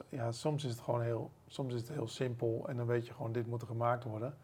ja, 0.09 0.33
soms 0.33 0.65
is 0.65 0.71
het 0.71 0.81
gewoon 0.81 1.03
heel, 1.03 1.31
soms 1.47 1.75
is 1.75 1.81
het 1.81 1.91
heel 1.91 2.09
simpel 2.09 2.65
en 2.69 2.77
dan 2.77 2.87
weet 2.87 3.07
je 3.07 3.13
gewoon, 3.13 3.33
dit 3.33 3.47
moet 3.47 3.61
er 3.61 3.67
gemaakt 3.67 4.05
worden. 4.05 4.37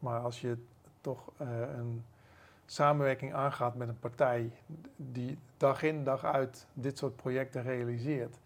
Maar 0.00 0.20
als 0.20 0.40
je 0.40 0.56
toch 1.00 1.30
eh, 1.36 1.60
een 1.60 2.04
samenwerking 2.66 3.34
aangaat 3.34 3.74
met 3.74 3.88
een 3.88 3.98
partij 3.98 4.52
die 4.96 5.38
dag 5.56 5.82
in 5.82 6.04
dag 6.04 6.24
uit 6.24 6.66
dit 6.72 6.98
soort 6.98 7.16
projecten 7.16 7.62
realiseert, 7.62 8.38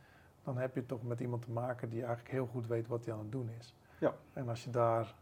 dan 0.44 0.56
heb 0.56 0.74
je 0.74 0.86
toch 0.86 1.02
met 1.02 1.20
iemand 1.20 1.42
te 1.42 1.50
maken 1.50 1.88
die 1.88 1.98
eigenlijk 2.04 2.30
heel 2.30 2.46
goed 2.46 2.66
weet 2.66 2.86
wat 2.86 3.04
hij 3.04 3.14
aan 3.14 3.20
het 3.20 3.32
doen 3.32 3.50
is. 3.58 3.74
Ja. 3.98 4.14
En 4.32 4.48
als 4.48 4.64
je 4.64 4.70
daar 4.70 5.14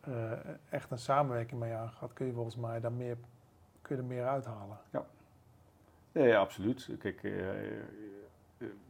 eh, 0.00 0.32
echt 0.68 0.90
een 0.90 0.98
samenwerking 0.98 1.60
mee 1.60 1.72
aangaat, 1.74 2.12
kun 2.12 2.26
je 2.26 2.32
volgens 2.32 2.56
mij 2.56 2.80
daar 2.80 2.92
meer, 2.92 3.16
kun 3.82 3.96
je 3.96 4.02
er 4.02 4.08
meer 4.08 4.26
uithalen. 4.26 4.78
Nee, 6.12 6.28
ja, 6.28 6.38
absoluut. 6.40 6.90
Kijk, 6.98 7.22
eh, 7.22 7.32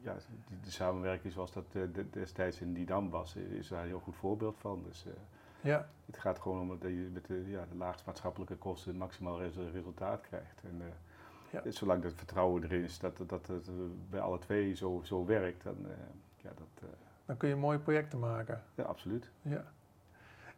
ja, 0.01 0.15
de, 0.15 0.57
de 0.63 0.71
samenwerking 0.71 1.33
zoals 1.33 1.53
dat 1.53 1.65
de- 1.73 2.11
destijds 2.11 2.61
in 2.61 2.73
Didam 2.75 3.11
was, 3.11 3.37
is 3.37 3.69
daar 3.69 3.81
een 3.83 3.87
heel 3.89 4.01
goed 4.01 4.17
voorbeeld 4.17 4.57
van. 4.59 4.83
Dus 4.83 5.07
Ja, 5.65 5.89
het 6.07 6.19
gaat 6.19 6.39
gewoon 6.39 6.61
om 6.61 6.69
dat 6.69 6.81
je 6.91 7.09
met 7.13 7.27
de, 7.27 7.45
ja, 7.51 7.65
de 7.71 7.77
laagst 7.77 8.07
maatschappelijke 8.07 8.57
kosten 8.57 8.97
maximaal 8.97 9.41
res- 9.41 9.57
resultaat 9.73 10.21
krijgt. 10.21 10.61
En 10.63 10.77
eh, 10.81 10.87
Ja. 11.51 11.61
dus 11.61 11.77
zolang 11.79 12.03
dat 12.03 12.13
vertrouwen 12.15 12.63
erin 12.65 12.83
is 12.83 12.99
dat, 12.99 13.17
dat, 13.17 13.29
dat 13.29 13.47
het 13.47 13.69
eh, 13.69 13.75
bij 14.11 14.21
alle 14.21 14.39
twee 14.39 14.75
zo, 14.75 15.01
zo 15.05 15.25
werkt, 15.27 15.63
dan 15.65 15.77
eh, 15.85 15.91
ja, 16.37 16.51
dat, 16.57 16.89
dan 17.25 17.37
kun 17.37 17.49
je 17.49 17.57
mooie 17.57 17.79
projecten 17.79 18.19
maken. 18.19 18.63
ja, 18.75 18.83
absoluut. 18.85 19.31
Ja. 19.43 19.65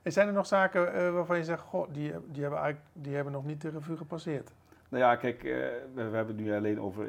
En 0.03 0.13
zijn 0.13 0.29
er 0.29 0.35
nog 0.35 0.47
zaken 0.47 1.13
waarvan 1.15 1.37
je 1.37 1.45
zegt, 1.45 1.61
goh, 1.63 1.87
die, 1.93 2.13
die, 2.31 2.43
hebben 2.43 2.61
eigenlijk, 2.61 2.91
die 2.93 3.15
hebben 3.15 3.33
nog 3.33 3.45
niet 3.45 3.61
de 3.61 3.69
revue 3.69 3.97
gepasseerd? 3.97 4.51
Nou 4.89 5.03
ja, 5.03 5.17
kijk, 5.17 5.43
we, 5.43 5.89
we 5.95 6.01
hebben 6.01 6.27
het 6.37 6.37
nu 6.45 6.55
alleen 6.55 6.81
over, 6.81 7.09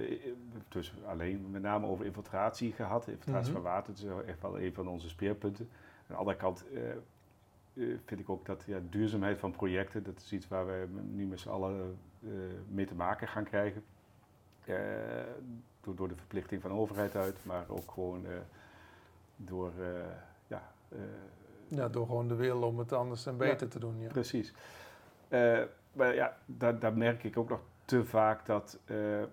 dus 0.70 0.94
alleen 1.06 1.52
met 1.52 1.62
name 1.62 1.88
over 1.88 2.06
infiltratie 2.06 2.72
gehad. 2.72 3.08
Infiltratie 3.08 3.52
Mhm. 3.54 3.62
van 3.62 3.72
water 3.72 3.94
is 3.94 4.04
wel 4.04 4.24
echt 4.24 4.42
wel 4.42 4.60
een 4.60 4.74
van 4.74 4.88
onze 4.88 5.10
speerpunten. 5.10 5.70
Aan 6.00 6.06
de 6.08 6.14
andere 6.14 6.38
kant 6.38 6.64
vind 8.06 8.20
ik 8.20 8.30
ook 8.30 8.46
dat 8.46 8.64
ja, 8.68 8.80
duurzaamheid 8.90 9.40
van 9.40 9.52
projecten, 9.52 10.04
dat 10.04 10.18
is 10.18 10.34
iets 10.34 10.48
waar 10.48 10.66
we 10.66 10.88
nu 11.12 11.26
met 11.26 11.40
z'n 11.40 11.50
allen 11.50 11.98
eh, 12.24 12.30
mee 12.68 12.86
te 12.86 12.96
maken 12.96 13.28
gaan 13.28 13.44
krijgen. 13.44 13.84
Eh, 14.66 14.76
door, 15.82 15.96
door 15.96 16.08
de 16.08 16.16
verplichting 16.16 16.62
van 16.62 16.72
de 16.72 16.78
overheid 16.78 17.16
uit, 17.16 17.36
maar 17.46 17.66
ook 17.68 17.92
gewoon 17.92 18.26
eh, 18.26 18.32
door, 19.36 19.72
eh, 19.80 19.86
ja, 20.48 20.72
eh, 20.90 20.98
Ja, 21.68 21.88
door 21.90 22.06
gewoon 22.06 22.28
de 22.28 22.36
wil 22.36 22.62
om 22.62 22.80
het 22.80 22.92
anders 22.94 23.26
en 23.26 23.38
beter 23.38 23.68
te 23.68 23.80
doen. 23.80 24.00
Ja. 24.02 24.08
Precies. 24.08 24.54
Eh, 25.28 25.62
maar 25.94 26.16
ja, 26.16 26.38
daar, 26.46 26.80
daar 26.80 26.98
merk 26.98 27.24
ik 27.24 27.38
ook 27.38 27.50
nog 27.50 27.60
te 27.86 28.06
vaak 28.06 28.46
dat 28.46 28.80
eh, 28.86 29.22
eh, 29.22 29.28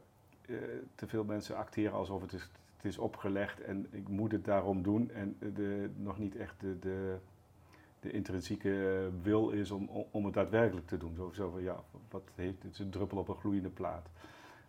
te 0.95 1.07
veel 1.07 1.25
mensen 1.25 1.57
acteren 1.57 1.93
alsof 1.93 2.21
het 2.23 2.33
is, 2.33 2.43
het 2.77 2.85
is 2.85 2.99
opgelegd 2.99 3.61
en 3.61 3.87
ik 3.91 4.09
moet 4.09 4.33
het 4.33 4.45
daarom 4.45 4.83
doen. 4.83 5.11
En 5.11 5.37
de, 5.55 5.91
nog 5.97 6.19
niet 6.19 6.37
echt 6.37 6.61
de, 6.61 6.79
de, 6.79 7.17
de 8.05 8.11
intrinsieke 8.11 9.09
wil 9.23 9.51
is 9.51 9.71
om, 9.71 10.07
om 10.11 10.25
het 10.25 10.35
daadwerkelijk 10.35 10.87
te 10.87 10.97
doen. 10.97 11.15
Zo, 11.15 11.31
zo 11.33 11.51
van 11.51 11.63
ja, 11.63 11.83
wat 12.11 12.23
heeft, 12.35 12.63
het 12.63 12.73
is 12.73 12.79
een 12.79 12.91
druppel 12.91 13.19
op 13.19 13.29
een 13.29 13.37
gloeiende 13.37 13.69
plaat. 13.69 14.09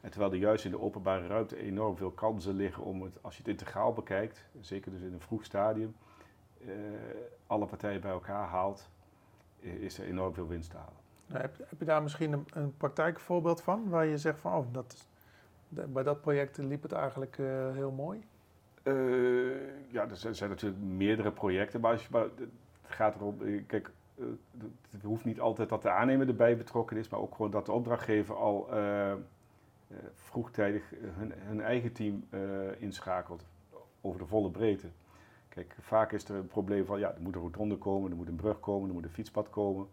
En 0.01 0.11
terwijl 0.11 0.31
er 0.31 0.37
juist 0.37 0.65
in 0.65 0.71
de 0.71 0.79
openbare 0.79 1.27
ruimte 1.27 1.57
enorm 1.57 1.97
veel 1.97 2.11
kansen 2.11 2.55
liggen 2.55 2.83
om 2.83 3.01
het, 3.01 3.17
als 3.21 3.33
je 3.33 3.41
het 3.41 3.51
integraal 3.51 3.93
bekijkt, 3.93 4.45
zeker 4.59 4.91
dus 4.91 5.01
in 5.01 5.13
een 5.13 5.19
vroeg 5.19 5.43
stadium, 5.43 5.95
eh, 6.61 6.67
alle 7.47 7.65
partijen 7.65 8.01
bij 8.01 8.11
elkaar 8.11 8.47
haalt, 8.47 8.89
is 9.59 9.99
er 9.99 10.05
enorm 10.05 10.33
veel 10.33 10.47
winst 10.47 10.69
te 10.69 10.77
halen. 10.77 11.03
Nou, 11.27 11.41
heb, 11.41 11.57
heb 11.57 11.79
je 11.79 11.85
daar 11.85 12.03
misschien 12.03 12.31
een, 12.31 12.45
een 12.53 12.77
praktijkvoorbeeld 12.77 13.61
van, 13.61 13.89
waar 13.89 14.05
je 14.05 14.17
zegt 14.17 14.39
van, 14.39 14.53
oh, 14.53 14.65
dat 14.71 14.93
is, 14.93 15.07
bij 15.69 16.03
dat 16.03 16.21
project 16.21 16.57
liep 16.57 16.81
het 16.81 16.91
eigenlijk 16.91 17.37
eh, 17.37 17.73
heel 17.73 17.91
mooi? 17.91 18.23
Eh, 18.83 19.91
ja, 19.91 20.09
er 20.09 20.17
zijn, 20.17 20.35
zijn 20.35 20.49
natuurlijk 20.49 20.81
meerdere 20.81 21.31
projecten, 21.31 21.81
maar, 21.81 21.91
als 21.91 22.01
je, 22.01 22.07
maar 22.11 22.27
het 22.85 22.95
gaat 22.95 23.15
erom, 23.15 23.41
eh, 23.41 23.61
kijk, 23.67 23.91
eh, 24.17 24.25
het 24.91 25.03
hoeft 25.03 25.25
niet 25.25 25.39
altijd 25.39 25.69
dat 25.69 25.81
de 25.81 25.89
aannemer 25.89 26.27
erbij 26.27 26.57
betrokken 26.57 26.97
is, 26.97 27.09
maar 27.09 27.19
ook 27.19 27.35
gewoon 27.35 27.51
dat 27.51 27.65
de 27.65 27.71
opdrachtgever 27.71 28.35
al 28.35 28.71
eh, 28.71 29.13
vroegtijdig 30.13 30.93
hun, 31.17 31.61
eigen 31.61 31.91
team 31.91 32.27
inschakelt 32.77 33.45
over 34.01 34.19
de 34.19 34.25
volle 34.25 34.49
breedte. 34.49 34.87
Kijk, 35.49 35.75
vaak 35.79 36.11
is 36.11 36.29
er 36.29 36.35
een 36.35 36.47
probleem 36.47 36.85
van, 36.85 36.99
ja, 36.99 37.13
er 37.13 37.21
moet 37.21 37.35
een 37.35 37.41
rotonde 37.41 37.77
komen, 37.77 38.11
er 38.11 38.17
moet 38.17 38.27
een 38.27 38.35
brug 38.35 38.59
komen, 38.59 38.87
er 38.87 38.93
moet 38.93 39.03
een 39.03 39.09
fietspad 39.09 39.49
komen. 39.49 39.87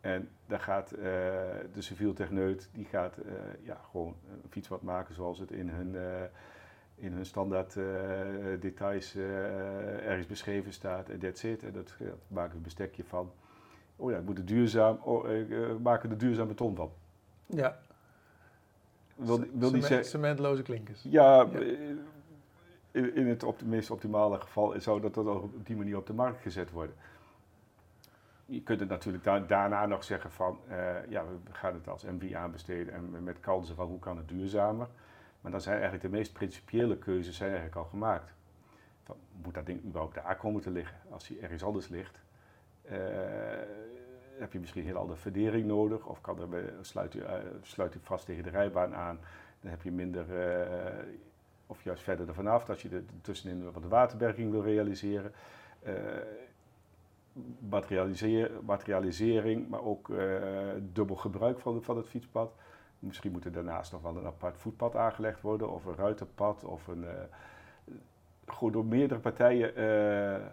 En 0.00 0.28
daar 0.46 0.60
gaat 0.60 0.88
de 0.88 1.70
civiel 1.78 2.12
techneut, 2.12 2.70
die 2.72 2.84
gaat 2.84 3.18
ja, 3.62 3.80
gewoon 3.90 4.16
een 4.42 4.50
fietspad 4.50 4.82
maken 4.82 5.14
zoals 5.14 5.38
het 5.38 5.50
in 5.50 5.68
hun, 5.68 5.96
in 7.02 7.12
hun 7.12 7.26
standaard 7.26 7.76
eh, 7.76 7.84
details 8.60 9.14
eh, 9.14 10.06
ergens 10.08 10.26
beschreven 10.26 10.72
staat. 10.72 11.08
En 11.08 11.18
that's 11.18 11.42
it. 11.44 11.62
En 11.62 11.72
dat, 11.72 11.94
maken 12.28 12.50
we 12.50 12.56
een 12.56 12.62
bestekje 12.62 13.04
van. 13.04 13.32
Oh 13.96 14.10
ja, 14.10 14.16
het 14.16 14.24
moet 14.26 14.38
er 14.38 14.44
duurzaam, 14.44 14.98
oh, 15.02 15.28
eh, 15.30 15.40
eh, 15.40 15.48
we 15.48 15.78
maken 15.82 16.10
er 16.10 16.18
duurzaam 16.18 16.48
beton 16.48 16.74
van. 16.76 16.90
Ja, 17.46 17.78
Wil, 19.14 19.26
wil 19.38 19.46
Cement- 19.48 19.72
niet 19.72 19.84
zeggen... 19.84 20.06
cementloze 20.06 20.62
klinkers. 20.62 21.02
Ja, 21.02 21.36
Ja. 21.36 21.50
eh, 21.60 21.78
in, 22.90 23.14
in 23.14 23.26
het 23.26 23.42
op 23.42 23.62
meest 23.62 23.90
optimale 23.90 24.40
geval 24.40 24.74
zou 24.80 25.00
dat 25.00 25.14
dan 25.14 25.28
ook 25.28 25.42
op 25.42 25.66
die 25.66 25.76
manier 25.76 25.96
op 25.96 26.06
de 26.06 26.12
markt 26.14 26.40
gezet 26.42 26.70
worden. 26.70 26.94
Je 28.46 28.62
kunt 28.62 28.80
het 28.80 28.88
natuurlijk 28.88 29.24
da- 29.24 29.38
daarna 29.40 29.86
nog 29.86 30.04
zeggen 30.04 30.30
van, 30.30 30.58
eh, 30.68 30.76
ja, 31.08 31.24
we 31.24 31.52
gaan 31.52 31.74
het 31.74 31.88
als 31.88 32.04
MV 32.04 32.34
aanbesteden 32.34 32.94
en 32.94 33.22
met 33.24 33.40
kansen 33.40 33.74
van 33.74 33.86
hoe 33.86 33.98
kan 33.98 34.16
het 34.16 34.28
duurzamer. 34.28 34.86
Maar 35.42 35.50
dan 35.50 35.60
zijn 35.60 35.74
eigenlijk 35.74 36.04
de 36.04 36.16
meest 36.16 36.32
principiële 36.32 36.98
keuzes 36.98 37.36
zijn 37.36 37.50
eigenlijk 37.50 37.78
al 37.78 37.84
gemaakt. 37.84 38.32
Van, 39.02 39.16
moet 39.42 39.54
dat 39.54 39.66
ding 39.66 39.84
überhaupt 39.84 40.14
daar 40.14 40.36
komen 40.36 40.62
te 40.62 40.70
liggen? 40.70 40.96
Als 41.10 41.28
hij 41.28 41.36
ergens 41.40 41.64
anders 41.64 41.88
ligt, 41.88 42.20
eh, 42.82 42.98
heb 44.38 44.52
je 44.52 44.60
misschien 44.60 44.80
een 44.80 44.88
heel 44.88 44.96
andere 44.96 45.18
verdering 45.18 45.66
nodig. 45.66 46.06
Of 46.06 46.20
kan 46.20 46.52
er, 46.52 46.72
sluit, 46.80 47.14
u, 47.14 47.20
eh, 47.20 47.34
sluit 47.62 47.96
vast 48.00 48.26
tegen 48.26 48.42
de 48.42 48.50
rijbaan 48.50 48.94
aan, 48.94 49.18
dan 49.60 49.70
heb 49.70 49.82
je 49.82 49.90
minder... 49.90 50.40
eh, 50.40 51.04
of 51.66 51.82
juist 51.82 52.02
verder 52.02 52.28
ervan 52.28 52.46
af, 52.46 52.68
als 52.68 52.82
je 52.82 52.88
er 52.88 53.02
tussenin 53.20 53.72
wat 53.72 53.82
de 53.82 53.88
waterberging 53.88 54.50
wil 54.50 54.62
realiseren. 54.62 55.32
Materialisering, 58.62 59.68
maar 59.68 59.82
ook 59.82 60.10
dubbel 60.92 61.16
gebruik 61.16 61.58
van, 61.58 61.82
van 61.82 61.96
het 61.96 62.08
fietspad. 62.08 62.54
Misschien 63.02 63.32
moet 63.32 63.44
er 63.44 63.52
daarnaast 63.52 63.92
nog 63.92 64.02
wel 64.02 64.16
een 64.16 64.26
apart 64.26 64.58
voetpad 64.58 64.96
aangelegd 64.96 65.40
worden, 65.40 65.70
of 65.72 65.84
een 65.84 65.94
ruiterpad, 65.96 66.64
of 66.64 66.86
een. 66.86 67.04
eh, 67.08 67.14
gewoon 68.46 68.72
door 68.72 68.84
meerdere 68.84 69.20
partijen 69.20 69.76
eh, 69.76 70.46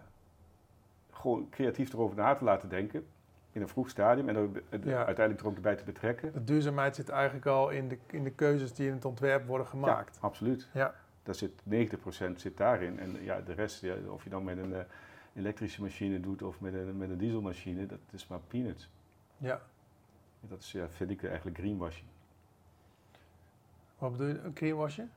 gewoon 1.12 1.50
creatief 1.50 1.94
erover 1.94 2.16
na 2.18 2.36
te 2.36 2.44
laten 2.44 2.70
denken. 2.70 3.06
In 3.52 3.62
een 3.62 3.68
vroeg 3.68 3.90
stadium 3.90 4.30
en 4.30 4.36
er 4.36 4.50
eh, 4.70 4.84
Ja. 4.84 5.06
uiteindelijk 5.06 5.40
er 5.46 5.52
ook 5.52 5.62
bij 5.62 5.76
te 5.76 5.84
betrekken. 5.84 6.34
De 6.34 6.44
duurzaamheid 6.44 6.96
zit 6.96 7.10
eigenlijk 7.10 7.46
al 7.46 7.70
in 7.70 7.88
de, 7.88 7.98
in 8.08 8.24
de 8.24 8.32
keuzes 8.32 8.74
die 8.74 8.88
in 8.88 8.94
het 8.94 9.06
ontwerp 9.06 9.48
worden 9.48 9.68
gemaakt. 9.68 10.16
Ja, 10.22 10.28
absoluut. 10.28 10.70
Ja. 10.74 10.96
Daar 11.24 11.36
zit 11.36 11.52
90% 11.70 12.36
zit 12.36 12.58
daarin. 12.58 13.00
En 13.00 13.24
ja, 13.24 13.42
de 13.42 13.54
rest, 13.54 13.82
ja, 13.82 13.96
of 14.08 14.24
je 14.24 14.30
dan 14.30 14.44
met 14.44 14.58
een 14.58 14.74
elektrische 15.36 15.82
machine 15.82 16.20
doet 16.20 16.42
of 16.42 16.60
met 16.60 16.74
een, 16.74 16.98
met 16.98 17.10
een 17.10 17.18
dieselmachine, 17.18 17.86
dat 17.86 18.00
is 18.12 18.28
maar 18.28 18.40
peanuts. 18.48 18.90
Ja. 19.38 19.62
Dat 20.42 20.60
is, 20.60 20.72
ja, 20.72 20.90
vind 20.90 21.10
ik 21.10 21.24
eigenlijk 21.24 21.58
greenwashing. 21.58 22.08
Wat 24.00 24.12
bedoel 24.12 24.28
je? 24.28 24.40
Een 24.40 24.52
greenwashing? 24.56 25.08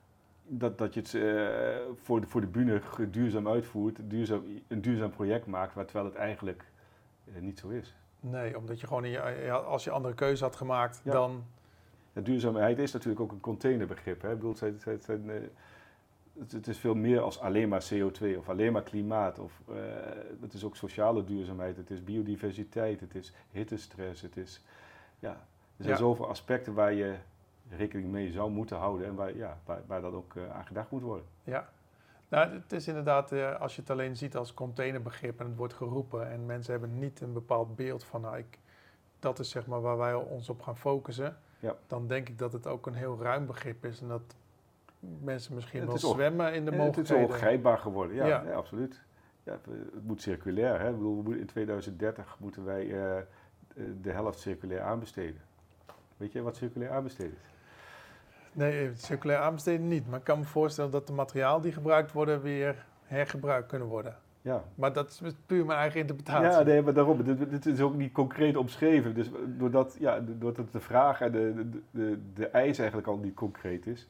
Dat, 0.47 0.77
dat 0.77 0.93
je 0.93 0.99
het 0.99 1.13
eh, 1.13 1.93
voor, 2.03 2.21
de, 2.21 2.27
voor 2.27 2.41
de 2.41 2.47
bühne 2.47 2.81
duurzaam 3.09 3.47
uitvoert, 3.47 3.97
duurzaam, 4.09 4.43
een 4.67 4.81
duurzaam 4.81 5.09
project 5.09 5.45
maakt, 5.45 5.75
maar 5.75 5.85
terwijl 5.85 6.05
het 6.05 6.15
eigenlijk 6.15 6.65
eh, 7.33 7.41
niet 7.41 7.59
zo 7.59 7.69
is. 7.69 7.95
Nee, 8.19 8.57
omdat 8.57 8.79
je 8.79 8.87
gewoon, 8.87 9.05
in 9.05 9.11
je, 9.11 9.41
ja, 9.45 9.55
als 9.55 9.83
je 9.83 9.91
andere 9.91 10.13
keuze 10.13 10.43
had 10.43 10.55
gemaakt, 10.55 11.01
Ja. 11.03 11.11
dan... 11.11 11.43
Ja, 12.13 12.21
duurzaamheid 12.21 12.79
is 12.79 12.91
natuurlijk 12.93 13.21
ook 13.21 13.31
een 13.31 13.39
containerbegrip. 13.39 14.21
Hè? 14.21 14.29
Ik 14.31 14.35
bedoel, 14.35 14.55
het, 14.59 14.83
het, 14.85 15.07
eh, 16.53 16.67
is 16.67 16.77
veel 16.77 16.95
meer 16.95 17.19
als 17.19 17.39
alleen 17.39 17.69
maar 17.69 17.85
CO2 17.93 18.37
of 18.37 18.49
alleen 18.49 18.71
maar 18.71 18.83
klimaat. 18.83 19.39
Of, 19.39 19.61
eh, 19.69 19.75
het 20.41 20.53
is 20.53 20.63
ook 20.63 20.75
sociale 20.75 21.23
duurzaamheid, 21.23 21.77
het 21.77 21.89
is 21.89 22.03
biodiversiteit, 22.03 22.99
het 22.99 23.15
is 23.15 23.33
hittestress. 23.51 24.21
Het 24.21 24.37
is, 24.37 24.61
ja, 25.19 25.29
er 25.29 25.37
zijn 25.83 25.89
Ja. 25.89 25.95
zoveel 25.97 26.27
aspecten 26.29 26.73
waar 26.73 26.93
je 26.93 27.15
rekening 27.77 28.11
mee 28.11 28.31
zou 28.31 28.51
moeten 28.51 28.77
houden 28.77 29.07
en 29.07 29.15
waar, 29.15 29.35
ja, 29.35 29.57
waar, 29.65 29.81
waar 29.87 30.01
dat 30.01 30.13
ook 30.13 30.35
eh, 30.35 30.51
aan 30.55 30.65
gedacht 30.65 30.91
moet 30.91 31.01
worden. 31.01 31.25
Ja. 31.43 31.69
Nou, 32.27 32.53
het 32.53 32.71
is 32.71 32.87
inderdaad, 32.87 33.31
eh, 33.31 33.59
als 33.61 33.75
je 33.75 33.81
het 33.81 33.89
alleen 33.89 34.17
ziet 34.17 34.35
als 34.35 34.53
containerbegrip 34.53 35.39
en 35.39 35.45
het 35.45 35.55
wordt 35.55 35.73
geroepen 35.73 36.29
en 36.31 36.45
mensen 36.45 36.71
hebben 36.71 36.99
niet 36.99 37.21
een 37.21 37.33
bepaald 37.33 37.75
beeld 37.75 38.03
van, 38.03 38.21
nou, 38.21 38.37
ik, 38.37 38.59
dat 39.19 39.39
is 39.39 39.49
zeg 39.49 39.65
maar 39.67 39.81
waar 39.81 39.97
wij 39.97 40.13
ons 40.13 40.49
op 40.49 40.61
gaan 40.61 40.77
focussen, 40.77 41.37
Ja. 41.59 41.75
dan 41.87 42.07
denk 42.07 42.29
ik 42.29 42.37
dat 42.37 42.53
het 42.53 42.67
ook 42.67 42.85
een 42.85 42.93
heel 42.93 43.17
ruim 43.21 43.45
begrip 43.45 43.85
is 43.85 44.01
en 44.01 44.07
dat 44.07 44.35
mensen 45.21 45.53
misschien 45.55 45.79
Het 45.89 46.01
wel 46.01 46.11
zwemmen 46.13 46.53
in 46.53 46.65
de 46.65 46.71
En 46.71 46.77
het 46.79 46.81
is 46.81 46.85
mogelijkheden. 46.87 47.23
ook 47.35 47.35
grijpbaar 47.41 47.77
geworden, 47.77 48.15
ja, 48.15 48.25
Ja. 48.25 48.41
ja. 48.43 48.53
absoluut. 48.53 49.01
Ja, 49.43 49.51
het 49.93 50.03
moet 50.05 50.21
circulair. 50.21 50.79
Hè? 50.79 50.89
Ik 50.89 50.95
bedoel, 50.95 51.31
in 51.31 51.45
2030 51.45 52.35
moeten 52.39 52.63
wij 52.65 52.83
eh, 52.83 53.21
de 54.01 54.11
helft 54.11 54.39
circulair 54.39 54.81
aanbesteden. 54.81 55.41
Weet 56.17 56.31
je 56.31 56.41
wat 56.41 56.55
circulair 56.55 56.91
aanbesteden 56.91 57.33
is? 57.41 57.52
Nee, 58.53 58.87
eh, 58.87 58.95
circulair 58.95 59.39
aanbesteden 59.39 59.87
niet, 59.87 60.07
maar 60.07 60.19
ik 60.19 60.25
kan 60.25 60.39
me 60.39 60.45
voorstellen 60.45 60.91
dat 60.91 61.07
de 61.07 61.13
materiaal 61.13 61.61
die 61.61 61.71
gebruikt 61.71 62.11
worden 62.11 62.41
weer 62.41 62.85
hergebruikt 63.03 63.67
kunnen 63.67 63.87
worden. 63.87 64.17
Ja. 64.41 64.63
Maar 64.75 64.93
dat 64.93 65.09
is 65.09 65.21
puur 65.45 65.65
mijn 65.65 65.79
eigen 65.79 65.99
interpretatie. 65.99 66.49
Ja, 66.49 66.61
nee, 66.63 66.81
maar 66.81 66.93
daarom. 66.93 67.23
Dit, 67.23 67.49
dit 67.49 67.65
is 67.65 67.79
ook 67.81 67.93
niet 67.95 68.11
concreet 68.13 68.55
omschreven. 68.57 69.13
Dus 69.15 69.29
doordat, 69.47 69.95
ja, 69.99 70.19
doordat 70.19 70.71
de 70.71 70.79
vraag 70.79 71.21
en 71.21 71.31
de, 71.31 71.53
de, 71.71 71.81
de, 71.91 72.19
de 72.33 72.47
eis 72.47 72.77
eigenlijk 72.77 73.07
al 73.07 73.17
niet 73.17 73.33
concreet 73.35 73.87
is. 73.87 74.07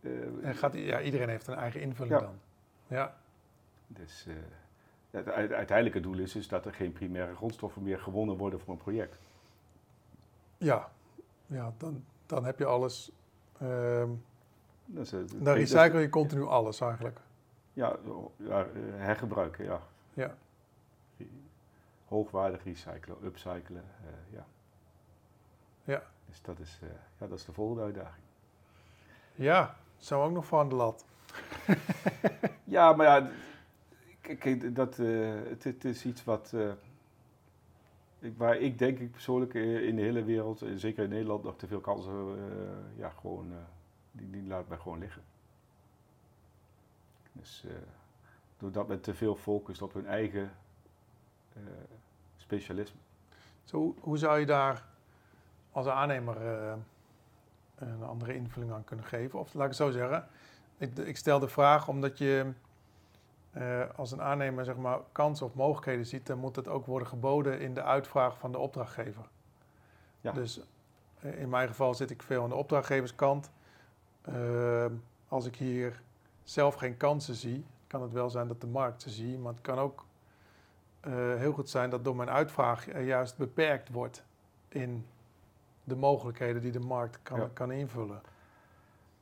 eh, 0.00 0.10
En 0.42 0.54
gaat, 0.54 0.74
ja, 0.74 1.00
iedereen 1.00 1.28
heeft 1.28 1.46
een 1.46 1.54
eigen 1.54 1.80
invulling 1.80 2.14
Ja. 2.14 2.20
dan. 2.20 2.34
Ja, 2.86 3.16
dus, 3.86 4.24
eh, 4.28 4.34
ja, 5.10 5.18
het 5.18 5.52
uiteindelijke 5.52 6.00
doel 6.00 6.18
is, 6.18 6.36
is 6.36 6.48
dat 6.48 6.66
er 6.66 6.72
geen 6.74 6.92
primaire 6.92 7.34
grondstoffen 7.34 7.82
meer 7.82 7.98
gewonnen 7.98 8.36
worden 8.36 8.60
voor 8.60 8.72
een 8.72 8.80
project. 8.80 9.18
ja. 10.58 10.88
ja 11.46 11.72
dan, 11.78 12.04
dan 12.26 12.44
heb 12.44 12.58
je 12.58 12.64
alles. 12.64 13.10
Ehm, 13.60 14.10
het- 14.94 15.44
dan 15.44 15.54
recycle 15.54 16.00
je 16.00 16.08
continu 16.08 16.44
alles 16.46 16.80
eigenlijk. 16.80 17.20
Ja, 17.72 17.96
ja 18.36 18.60
eh, 18.60 18.66
hergebruiken, 18.96 19.64
ja. 19.64 19.80
Ja. 20.14 20.34
Hoogwaardig 22.08 22.64
recyclen, 22.64 23.16
upcyclen, 23.24 23.84
eh, 24.04 24.34
ja. 24.34 24.46
Ja. 25.84 26.02
Dus 26.26 26.42
dat 26.42 26.58
is, 26.58 26.78
eh, 26.82 26.88
ja, 27.18 27.26
dat 27.26 27.38
is 27.38 27.44
de 27.44 27.52
volgende 27.52 27.82
uitdaging. 27.82 28.24
Ja, 29.34 29.76
zou 29.96 30.24
ook 30.24 30.32
nog 30.32 30.46
van 30.46 30.68
de 30.68 30.74
lat. 30.74 31.04
Ja, 32.64 32.92
maar 32.92 33.06
ja, 33.06 33.30
kijk, 34.20 34.74
dat, 34.74 34.98
eh, 34.98 35.34
het, 35.48 35.64
het 35.64 35.84
is 35.84 36.04
iets 36.04 36.24
wat, 36.24 36.52
eh, 36.54 36.70
waar 38.36 38.56
ik 38.56 38.78
denk 38.78 38.98
ik 38.98 39.10
persoonlijk 39.10 39.54
eh, 39.54 39.86
in 39.88 39.96
de 39.96 40.02
hele 40.02 40.24
wereld, 40.24 40.62
zeker 40.74 41.04
in 41.04 41.10
Nederland, 41.10 41.42
nog 41.42 41.56
te 41.56 41.66
veel 41.66 41.80
kansen, 41.80 42.12
eh, 42.12 42.98
ja, 42.98 43.08
gewoon, 43.10 43.52
eh, 43.52 43.58
die, 44.12 44.46
laat 44.46 44.68
mij 44.68 44.78
gewoon 44.78 44.98
liggen. 44.98 45.22
Dus 47.32 47.64
doordat 48.58 48.88
men 48.88 49.00
te 49.00 49.14
veel 49.14 49.36
focust 49.36 49.82
op 49.82 49.92
hun 49.94 50.06
eigen 50.06 50.50
specialisme. 52.36 52.98
Zo, 53.64 53.94
hoe- 54.00 54.18
zou 54.18 54.38
je 54.38 54.46
daar 54.46 54.84
als 55.72 55.86
aannemer 55.86 56.36
een 57.76 58.02
andere 58.02 58.34
invulling 58.34 58.72
aan 58.72 58.84
kunnen 58.84 59.04
geven? 59.04 59.38
Of 59.38 59.54
laat 59.54 59.62
ik 59.62 59.68
het 59.68 59.76
zo 59.78 59.90
zeggen, 59.90 60.28
ik, 60.78 60.96
ik 60.98 61.16
stel 61.16 61.38
de 61.38 61.48
vraag 61.48 61.88
omdat 61.88 62.18
je 62.18 62.52
eh, 63.56 63.82
als 63.96 64.12
een 64.12 64.22
aannemer 64.22 64.64
zeg 64.64 64.76
maar, 64.76 64.98
kansen 65.12 65.46
of 65.46 65.54
mogelijkheden 65.54 66.06
ziet, 66.06 66.26
dan 66.26 66.38
moet 66.38 66.56
het 66.56 66.68
ook 66.68 66.86
worden 66.86 67.08
geboden 67.08 67.60
in 67.60 67.74
de 67.74 67.82
uitvraag 67.82 68.38
van 68.38 68.52
de 68.52 68.58
opdrachtgever. 68.58 69.28
Ja. 70.20 70.32
Dus 70.32 70.60
eh, 71.20 71.40
in 71.40 71.48
mijn 71.48 71.68
geval 71.68 71.94
zit 71.94 72.10
ik 72.10 72.22
veel 72.22 72.42
aan 72.42 72.48
de 72.48 72.54
opdrachtgeverskant. 72.54 73.50
Eh, 74.22 74.86
als 75.28 75.46
ik 75.46 75.56
hier 75.56 76.02
zelf 76.44 76.74
geen 76.74 76.96
kansen 76.96 77.34
zie, 77.34 77.64
kan 77.86 78.02
het 78.02 78.12
wel 78.12 78.30
zijn 78.30 78.48
dat 78.48 78.60
de 78.60 78.66
markt 78.66 79.02
ze 79.02 79.10
ziet, 79.10 79.38
maar 79.40 79.52
het 79.52 79.62
kan 79.62 79.78
ook 79.78 80.04
eh, 81.00 81.12
heel 81.34 81.52
goed 81.52 81.70
zijn 81.70 81.90
dat 81.90 82.04
door 82.04 82.16
mijn 82.16 82.30
uitvraag 82.30 82.88
er 82.88 83.02
juist 83.02 83.36
beperkt 83.36 83.88
wordt 83.88 84.24
in 84.68 85.06
de 85.84 85.96
mogelijkheden 85.96 86.62
die 86.62 86.72
de 86.72 86.80
markt 86.80 87.18
kan, 87.22 87.40
Ja. 87.40 87.50
kan 87.52 87.72
invullen. 87.72 88.20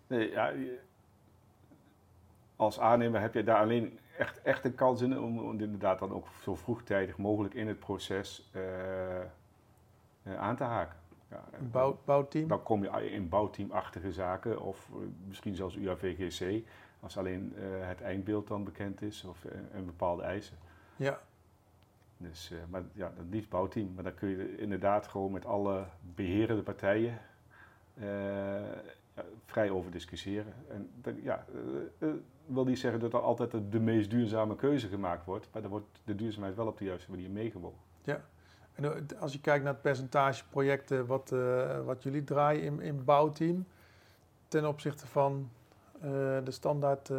Nee, 0.06 0.30
ja, 0.30 0.52
als 2.56 2.80
aannemer 2.80 3.20
heb 3.20 3.34
je 3.34 3.44
daar 3.44 3.60
alleen 3.60 3.98
echt, 4.18 4.42
echt 4.42 4.64
een 4.64 4.74
kans 4.74 5.00
in 5.00 5.18
om, 5.20 5.38
om 5.38 5.60
inderdaad 5.60 5.98
dan 5.98 6.12
ook 6.12 6.26
zo 6.42 6.54
vroegtijdig 6.54 7.16
mogelijk 7.16 7.54
in 7.54 7.68
het 7.68 7.78
proces 7.78 8.48
eh, 8.52 9.20
eh, 9.20 9.26
aan 10.36 10.56
te 10.56 10.64
haken. 10.64 10.96
Ja, 11.30 11.44
Een 11.52 11.70
bouw, 11.70 11.98
bouwteam. 12.04 12.48
Dan 12.48 12.62
kom 12.62 12.82
je 12.82 13.10
in 13.10 13.28
bouwteamachtige 13.28 14.12
zaken 14.12 14.60
of 14.60 14.88
eh, 14.92 14.96
misschien 15.26 15.54
zelfs 15.54 15.76
UAVGC, 15.76 16.64
als 17.00 17.18
alleen 17.18 17.52
eh, 17.56 17.62
het 17.88 18.00
eindbeeld 18.02 18.48
dan 18.48 18.64
bekend 18.64 19.02
is 19.02 19.24
of 19.24 19.44
eh, 19.44 19.58
een 19.74 19.86
bepaalde 19.86 20.22
eisen. 20.22 20.56
Ja, 20.96 21.18
Dus, 22.16 22.50
eh, 22.50 22.58
maar 22.70 22.82
ja, 22.92 23.12
dat 23.16 23.24
liefst 23.30 23.48
bouwteam. 23.50 23.92
Maar 23.94 24.04
dan 24.04 24.14
kun 24.14 24.28
je 24.28 24.56
inderdaad 24.58 25.06
gewoon 25.06 25.32
met 25.32 25.46
alle 25.46 25.84
beherende 26.14 26.62
partijen 26.62 27.18
eh, 27.94 28.04
ja, 29.14 29.24
vrij 29.44 29.70
over 29.70 29.90
discussiëren. 29.90 30.54
En 30.68 30.90
dat, 31.00 31.14
ja, 31.22 31.44
eh, 32.00 32.08
eh, 32.08 32.14
wil 32.46 32.64
niet 32.64 32.78
zeggen 32.78 33.00
dat 33.00 33.12
er 33.12 33.20
altijd 33.20 33.50
de, 33.50 33.68
de 33.68 33.80
meest 33.80 34.10
duurzame 34.10 34.56
keuze 34.56 34.88
gemaakt 34.88 35.24
wordt, 35.24 35.48
maar 35.52 35.62
dan 35.62 35.70
wordt 35.70 36.00
de 36.04 36.14
duurzaamheid 36.14 36.56
wel 36.56 36.66
op 36.66 36.78
de 36.78 36.84
juiste 36.84 37.10
manier 37.10 37.30
meegewogen. 37.30 37.78
en 38.74 38.84
eh, 38.84 39.20
als 39.20 39.32
je 39.32 39.40
kijkt 39.40 39.64
naar 39.64 39.72
het 39.72 39.82
percentage 39.82 40.44
projecten 40.48 41.06
wat, 41.06 41.32
eh, 41.32 41.84
wat 41.84 42.02
jullie 42.02 42.24
draaien 42.24 42.62
in, 42.62 42.80
in 42.80 43.04
bouwteam 43.04 43.66
ten 44.48 44.68
opzichte 44.68 45.06
van 45.06 45.50
eh, 45.94 46.00
de 46.44 46.50
standaard 46.50 47.10
eh 47.10 47.16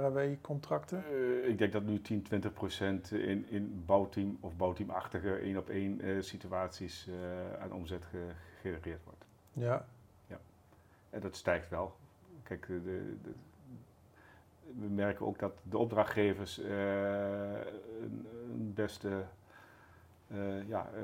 RAW-contracten. 0.00 1.04
Eh, 1.04 1.48
ik 1.48 1.58
denk 1.58 1.72
dat 1.72 1.82
nu 1.82 2.00
10, 2.00 2.22
20 2.22 2.52
procent 2.52 3.12
in, 3.12 3.48
in 3.48 3.82
bouwteam 3.86 4.36
of 4.40 4.56
bouwteamachtige 4.56 5.34
één 5.34 5.56
op 5.56 5.68
één 5.68 6.24
situaties 6.24 7.08
aan 7.60 7.72
omzet 7.72 8.04
ge- 8.04 8.30
gegenereerd 8.60 9.04
wordt. 9.04 9.24
Ja, 9.52 9.86
En 11.10 11.20
dat 11.20 11.36
stijgt 11.36 11.68
wel. 11.68 11.96
Kijk, 12.42 12.66
de, 12.66 12.82
de- 13.22 13.34
we 14.78 14.86
merken 14.88 15.26
ook 15.26 15.38
dat 15.38 15.52
de 15.62 15.78
opdrachtgevers 15.78 16.58
eh, 16.58 17.52
een, 18.00 18.72
beste, 18.74 19.22
eh, 20.28 20.68
ja, 20.68 20.88
eh, 20.94 21.02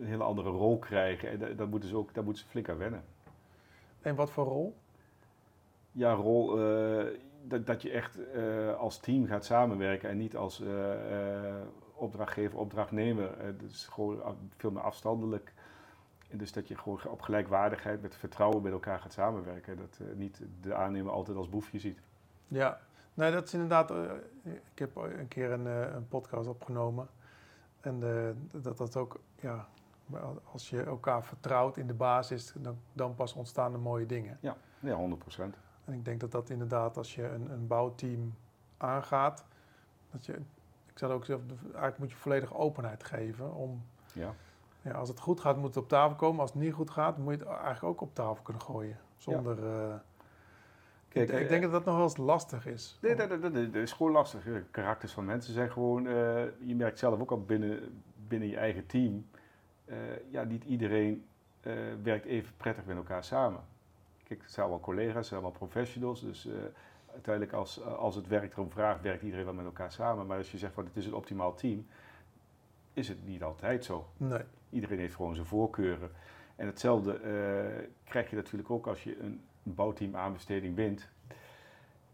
een 0.00 0.06
hele 0.06 0.22
andere 0.24 0.50
rol 0.50 0.78
krijgen. 0.78 1.28
En 1.30 1.38
da- 1.38 1.48
daar 1.48 1.68
moeten 1.68 1.88
ze 1.88 1.96
ook 1.96 2.14
daar 2.14 2.24
moeten 2.24 2.42
ze 2.42 2.48
flink 2.48 2.68
aan 2.68 2.76
wennen. 2.78 3.04
en 4.00 4.14
wat 4.14 4.30
voor 4.30 4.44
rol? 4.44 4.76
Ja, 5.92 6.12
rol 6.12 6.56
dat, 7.42 7.66
dat 7.66 7.82
je 7.82 7.90
echt 7.90 8.18
als 8.78 8.98
team 8.98 9.26
gaat 9.26 9.44
samenwerken 9.44 10.08
en 10.10 10.16
niet 10.16 10.36
als 10.36 10.62
opdrachtgever, 12.00 12.58
opdrachtnemer. 12.58 13.38
Eh, 13.38 13.46
dus 13.58 13.86
gewoon 13.86 14.22
af- 14.22 14.34
veel 14.56 14.70
meer 14.70 14.82
afstandelijk. 14.82 15.52
En 16.28 16.38
dus 16.38 16.52
dat 16.52 16.68
je 16.68 16.76
gewoon 16.76 17.00
op 17.06 17.20
gelijkwaardigheid 17.20 18.02
met 18.02 18.14
vertrouwen 18.16 18.62
met 18.62 18.72
elkaar 18.72 18.98
gaat 19.00 19.12
samenwerken. 19.12 19.76
Dat 19.76 19.98
eh, 20.00 20.16
niet 20.16 20.42
de 20.60 20.74
aannemer 20.74 21.12
altijd 21.12 21.36
als 21.36 21.48
boefje 21.48 21.78
ziet. 21.78 22.00
Ja, 22.48 22.80
nee, 23.14 23.32
dat 23.32 23.44
is 23.46 23.52
inderdaad. 23.52 23.90
eh, 23.90 24.02
ik 24.72 24.78
heb 24.78 24.96
een 24.96 25.28
keer 25.28 25.50
een, 25.50 25.66
eh, 25.66 25.94
een 25.94 26.08
podcast 26.08 26.48
opgenomen. 26.48 27.08
En 27.80 28.02
eh, 28.02 28.62
dat 28.62 28.78
dat 28.78 28.96
ook, 28.96 29.20
ja, 29.40 29.68
als 30.52 30.70
je 30.70 30.82
elkaar 30.82 31.24
vertrouwt 31.24 31.76
in 31.76 31.86
de 31.86 31.94
basis, 31.94 32.52
dan, 32.58 32.78
dan 32.92 33.14
pas 33.14 33.32
ontstaan 33.32 33.72
er 33.72 33.78
mooie 33.80 34.06
dingen. 34.06 34.38
Ja, 34.80 34.94
100 34.94 35.20
procent. 35.20 35.56
En 35.84 35.92
ik 35.92 36.04
denk 36.04 36.20
dat 36.20 36.30
dat 36.32 36.50
inderdaad, 36.50 36.96
als 36.96 37.14
je 37.14 37.28
een, 37.28 37.50
een 37.50 37.66
bouwteam 37.66 38.34
aangaat, 38.76 39.44
dat 40.10 40.26
je, 40.26 40.32
ik 40.86 40.98
zou 40.98 41.12
ook 41.12 41.24
zeggen, 41.24 41.48
eigenlijk 41.62 41.98
moet 41.98 42.10
je 42.10 42.16
volledig 42.16 42.54
openheid 42.54 43.04
geven 43.04 43.54
om, 43.54 43.82
Ja. 44.12 44.34
ja, 44.82 44.92
als 44.92 45.08
het 45.08 45.20
goed 45.20 45.40
gaat, 45.40 45.56
moet 45.56 45.66
het 45.74 45.76
op 45.76 45.88
tafel 45.88 46.16
komen. 46.16 46.40
Als 46.40 46.52
het 46.52 46.62
niet 46.62 46.72
goed 46.74 46.90
gaat, 46.90 47.18
moet 47.18 47.32
je 47.32 47.38
het 47.38 47.48
eigenlijk 47.48 47.84
ook 47.84 48.00
op 48.00 48.14
tafel 48.14 48.42
kunnen 48.42 48.62
gooien. 48.62 48.98
Zonder. 49.16 49.58
Kijk, 51.12 51.28
ik, 51.30 51.40
eh, 51.40 51.48
denk 51.48 51.62
dat 51.62 51.72
dat 51.72 51.84
nog 51.84 51.94
wel 51.94 52.04
eens 52.04 52.16
lastig 52.16 52.66
is. 52.66 52.98
Nee, 53.02 53.14
dat, 53.14 53.28
dat, 53.28 53.42
dat- 53.42 53.54
dat 53.54 53.74
is 53.74 53.92
gewoon 53.92 54.12
lastig. 54.12 54.42
De 54.44 54.62
karakters 54.70 55.12
van 55.12 55.24
mensen 55.24 55.52
zijn 55.54 55.70
gewoon, 55.70 56.06
eh, 56.06 56.12
je 56.58 56.74
merkt 56.74 56.98
zelf 56.98 57.20
ook 57.20 57.30
al 57.30 57.44
binnen, 57.44 58.02
binnen 58.28 58.48
je 58.48 58.56
eigen 58.56 58.86
team, 58.86 59.26
eh, 59.84 59.96
ja, 60.30 60.42
niet 60.42 60.64
iedereen 60.64 61.24
werkt 62.02 62.24
even 62.24 62.52
prettig 62.56 62.84
met 62.84 62.96
elkaar 62.96 63.24
samen. 63.24 63.60
Kijk, 64.24 64.42
het 64.42 64.50
zijn 64.52 64.66
allemaal 64.66 64.84
collega's, 64.84 65.14
het 65.16 65.26
zijn 65.26 65.40
allemaal 65.40 65.58
professionals, 65.58 66.20
dus 66.20 66.48
uiteindelijk 67.12 67.54
als, 67.54 67.82
als 67.84 68.14
het 68.14 68.26
werk 68.26 68.52
erom 68.52 68.70
vraagt, 68.70 69.02
werkt 69.02 69.22
iedereen 69.22 69.44
wel 69.44 69.54
met 69.54 69.64
elkaar 69.64 69.92
samen. 69.92 70.26
Maar 70.26 70.36
als 70.38 70.50
je 70.50 70.58
zegt 70.58 70.74
van 70.74 70.84
het 70.84 70.96
is 70.96 71.06
een 71.06 71.14
optimaal 71.14 71.54
team, 71.54 71.86
is 72.92 73.08
het 73.08 73.26
niet 73.26 73.42
altijd 73.42 73.84
zo. 73.84 74.06
Nee. 74.16 74.42
Iedereen 74.70 74.98
heeft 74.98 75.14
gewoon 75.14 75.34
zijn 75.34 75.46
voorkeuren. 75.46 76.10
En 76.56 76.66
hetzelfde 76.66 77.20
krijg 78.04 78.30
je 78.30 78.36
natuurlijk 78.36 78.70
ook 78.70 78.86
als 78.86 79.04
je 79.04 79.20
een 79.20 79.40
bouwteam 79.62 80.16
aanbesteding 80.16 80.74
wint. 80.76 81.08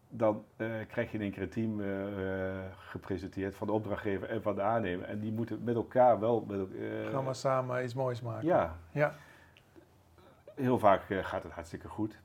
Dan 0.08 0.44
eh, 0.56 0.68
krijg 0.88 1.10
je 1.10 1.16
in 1.16 1.22
één 1.22 1.32
keer 1.32 1.42
een 1.42 1.48
team 1.48 1.80
eh, 1.80 2.56
eh, 2.58 2.64
gepresenteerd 2.78 3.54
van 3.54 3.66
de 3.66 3.72
opdrachtgever 3.72 4.28
en 4.28 4.42
van 4.42 4.54
de 4.54 4.62
aannemer. 4.62 5.08
En 5.08 5.20
die 5.20 5.32
moeten 5.32 5.64
met 5.64 5.74
elkaar 5.74 6.20
wel. 6.20 6.44
Met, 6.48 6.58
eh, 6.74 7.10
Gaan 7.10 7.26
we 7.26 7.34
samen 7.34 7.84
iets 7.84 7.94
moois 7.94 8.20
maken. 8.20 8.46
ja, 8.46 8.76
Ja. 8.92 9.14
heel 10.54 10.78
vaak 10.78 11.02
gaat 11.08 11.42
het 11.42 11.52
hartstikke 11.52 11.88
goed. 11.88 12.18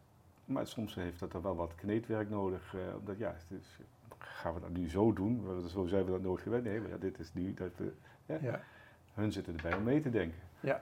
Maar 0.46 0.68
soms 0.68 0.96
heeft 0.96 1.20
dat 1.20 1.34
er 1.34 1.42
wel 1.42 1.56
wat 1.56 1.76
kneedwerk 1.76 2.30
nodig. 2.30 2.76
omdat 3.00 3.18
ja, 3.18 3.36
is, 3.50 3.80
gaan 4.18 4.54
we 4.54 4.60
dat 4.60 4.70
nu 4.70 4.90
zo 4.90 5.14
doen? 5.14 5.64
Zo 5.70 5.86
zijn 5.86 6.06
we 6.06 6.12
dat 6.12 6.22
nooit 6.22 6.42
gewend. 6.42 6.64
Nee, 6.64 6.80
maar 6.82 6.90
ja, 6.90 6.98
dit 6.98 7.20
is 7.20 7.34
nu. 7.34 7.54
Dat, 7.54 7.72
ja. 8.26 8.60
hun 9.14 9.32
zitten 9.32 9.56
erbij 9.56 9.74
om 9.78 9.84
mee 9.84 10.02
te 10.02 10.10
denken. 10.10 10.40
Ja. 10.60 10.82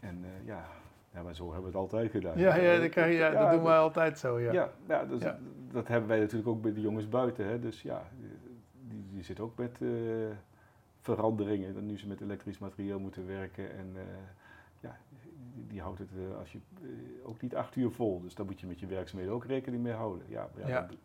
En 0.00 0.24
ja, 0.44 0.64
ja, 1.14 1.22
maar 1.22 1.34
zo 1.34 1.44
hebben 1.44 1.60
we 1.62 1.66
het 1.66 1.76
altijd 1.76 2.10
gedaan. 2.10 2.38
Ja, 2.38 2.54
ja, 2.56 2.80
dat, 2.80 2.90
krijg 2.90 3.12
je- 3.12 3.18
ja, 3.18 3.30
dat 3.30 3.40
doen 3.40 3.50
dat- 3.50 3.66
wij 3.66 3.76
altijd 3.78 4.18
zo. 4.18 4.38
Ja. 4.40 4.52
Ja, 4.52 4.70
ja, 4.88 5.04
dus 5.04 5.22
Ja. 5.22 5.38
dat 5.70 5.88
hebben 5.88 6.08
wij 6.08 6.18
natuurlijk 6.18 6.48
ook 6.48 6.62
bij 6.62 6.72
de 6.72 6.80
jongens 6.80 7.08
buiten. 7.08 7.46
Hè. 7.46 7.58
Dus 7.58 7.82
ja, 7.82 8.02
die, 8.88 9.04
die 9.10 9.22
zitten 9.22 9.44
ook 9.44 9.56
met 9.58 9.78
eh, 9.82 9.88
veranderingen. 11.00 11.74
Dan 11.74 11.86
nu 11.86 11.98
ze 11.98 12.06
met 12.08 12.20
elektrisch 12.20 12.58
materiaal 12.58 12.98
moeten 12.98 13.26
werken. 13.26 13.76
En 13.76 13.92
eh, 13.94 14.02
ja, 14.80 14.96
die, 15.54 15.66
die 15.66 15.80
houdt 15.80 15.98
het 15.98 16.10
eh, 16.30 16.38
als 16.38 16.52
je, 16.52 16.58
eh, 16.82 16.88
ook 17.28 17.40
niet 17.40 17.54
acht 17.56 17.76
uur 17.76 17.90
vol. 17.90 18.20
Dus 18.20 18.34
daar 18.34 18.46
moet 18.46 18.60
je 18.60 18.66
met 18.66 18.80
je 18.80 18.86
werkzaamheden 18.86 19.34
ook 19.34 19.44
rekening 19.44 19.82
mee 19.82 19.92
houden. 19.92 20.24
Ja, 20.28 20.48
ja, 20.56 20.68
Ja. 20.68 20.80
dat- 20.80 20.96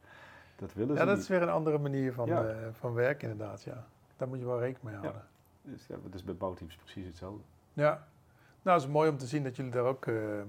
Dat 0.60 0.74
willen 0.74 0.93
Ja, 0.93 0.99
ze 0.99 1.05
dat 1.05 1.14
niet. 1.16 1.24
is 1.24 1.30
weer 1.30 1.41
een 1.41 1.49
andere 1.49 1.78
manier 1.78 2.14
van, 2.14 2.28
Ja. 2.28 2.45
eh, 2.47 2.68
van 2.72 2.93
werken 2.93 3.30
inderdaad, 3.32 3.64
ja. 3.64 3.86
Daar 4.16 4.28
moet 4.28 4.39
je 4.39 4.45
wel 4.45 4.60
rekening 4.60 4.84
mee 4.84 4.95
houden. 5.01 5.22
Dus 5.62 5.88
ja, 5.88 5.95
dat 6.03 6.14
is 6.14 6.24
bij 6.24 6.36
bouwteams 6.36 6.76
precies 6.76 7.05
hetzelfde. 7.05 7.41
Ja. 7.74 8.08
Nou, 8.62 8.78
het 8.80 8.88
is 8.88 8.93
mooi 8.93 9.10
om 9.10 9.18
te 9.18 9.28
zien 9.28 9.43
dat 9.43 9.55
jullie 9.55 9.72
daar 9.72 9.84
ook 9.86 10.05
eh, 10.05 10.39
eh, 10.39 10.45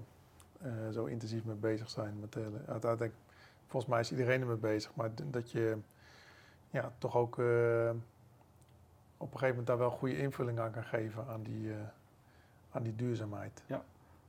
zo 0.93 1.05
intensief 1.05 1.45
mee 1.45 1.57
bezig 1.57 1.91
zijn. 1.91 2.21
Met, 2.21 2.33
de- 2.33 2.51
uiteindelijk, 2.67 3.15
volgens 3.67 3.93
mij 3.93 4.01
is 4.01 4.11
iedereen 4.11 4.41
ermee 4.41 4.57
bezig, 4.57 4.95
maar 4.95 5.11
dat 5.31 5.51
je 5.51 5.77
ja, 6.71 6.93
toch 6.99 7.17
ook 7.17 7.39
eh, 7.39 7.91
op 9.17 9.33
een 9.33 9.39
gegeven 9.39 9.49
moment 9.49 9.67
daar 9.67 9.79
wel 9.79 9.91
goede 9.91 10.19
invulling 10.19 10.59
aan 10.59 10.71
kan 10.71 10.85
geven 10.85 11.27
aan 11.29 11.43
die, 11.43 11.71
aan 12.71 12.83
die 12.83 12.97
duurzaamheid. 12.97 13.63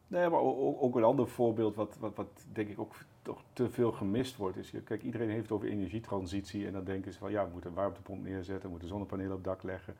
Nee, 0.07 0.29
maar 0.29 0.39
ook 0.79 0.95
een 0.95 1.03
ander 1.03 1.27
voorbeeld 1.27 1.75
wat, 1.75 1.97
wat, 1.99 2.15
wat 2.15 2.27
denk 2.51 2.69
ik 2.69 2.79
ook 2.79 2.95
toch 3.21 3.41
te 3.53 3.69
veel 3.69 3.91
gemist 3.91 4.35
wordt. 4.35 4.57
Is, 4.57 4.73
kijk, 4.85 5.03
iedereen 5.03 5.29
heeft 5.29 5.41
het 5.41 5.51
over 5.51 5.67
energietransitie 5.67 6.67
en 6.67 6.73
dan 6.73 6.83
denken 6.83 7.13
ze 7.13 7.19
van 7.19 7.31
ja, 7.31 7.43
we 7.45 7.51
moeten 7.51 7.69
een 7.69 7.75
warmtepomp 7.75 8.23
neerzetten, 8.23 8.63
we 8.63 8.69
moeten 8.69 8.87
zonnepanelen 8.87 9.35
op 9.35 9.43
dak 9.43 9.63
leggen. 9.63 9.95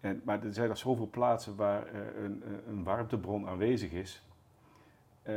En, 0.00 0.20
maar 0.24 0.44
er 0.44 0.52
zijn 0.54 0.68
nog 0.68 0.78
zoveel 0.78 1.08
plaatsen 1.10 1.56
waar 1.56 1.86
eh, 1.86 2.22
een, 2.24 2.42
een 2.68 2.84
warmtebron 2.84 3.48
aanwezig 3.48 3.92
is, 3.92 4.22
eh, 5.22 5.34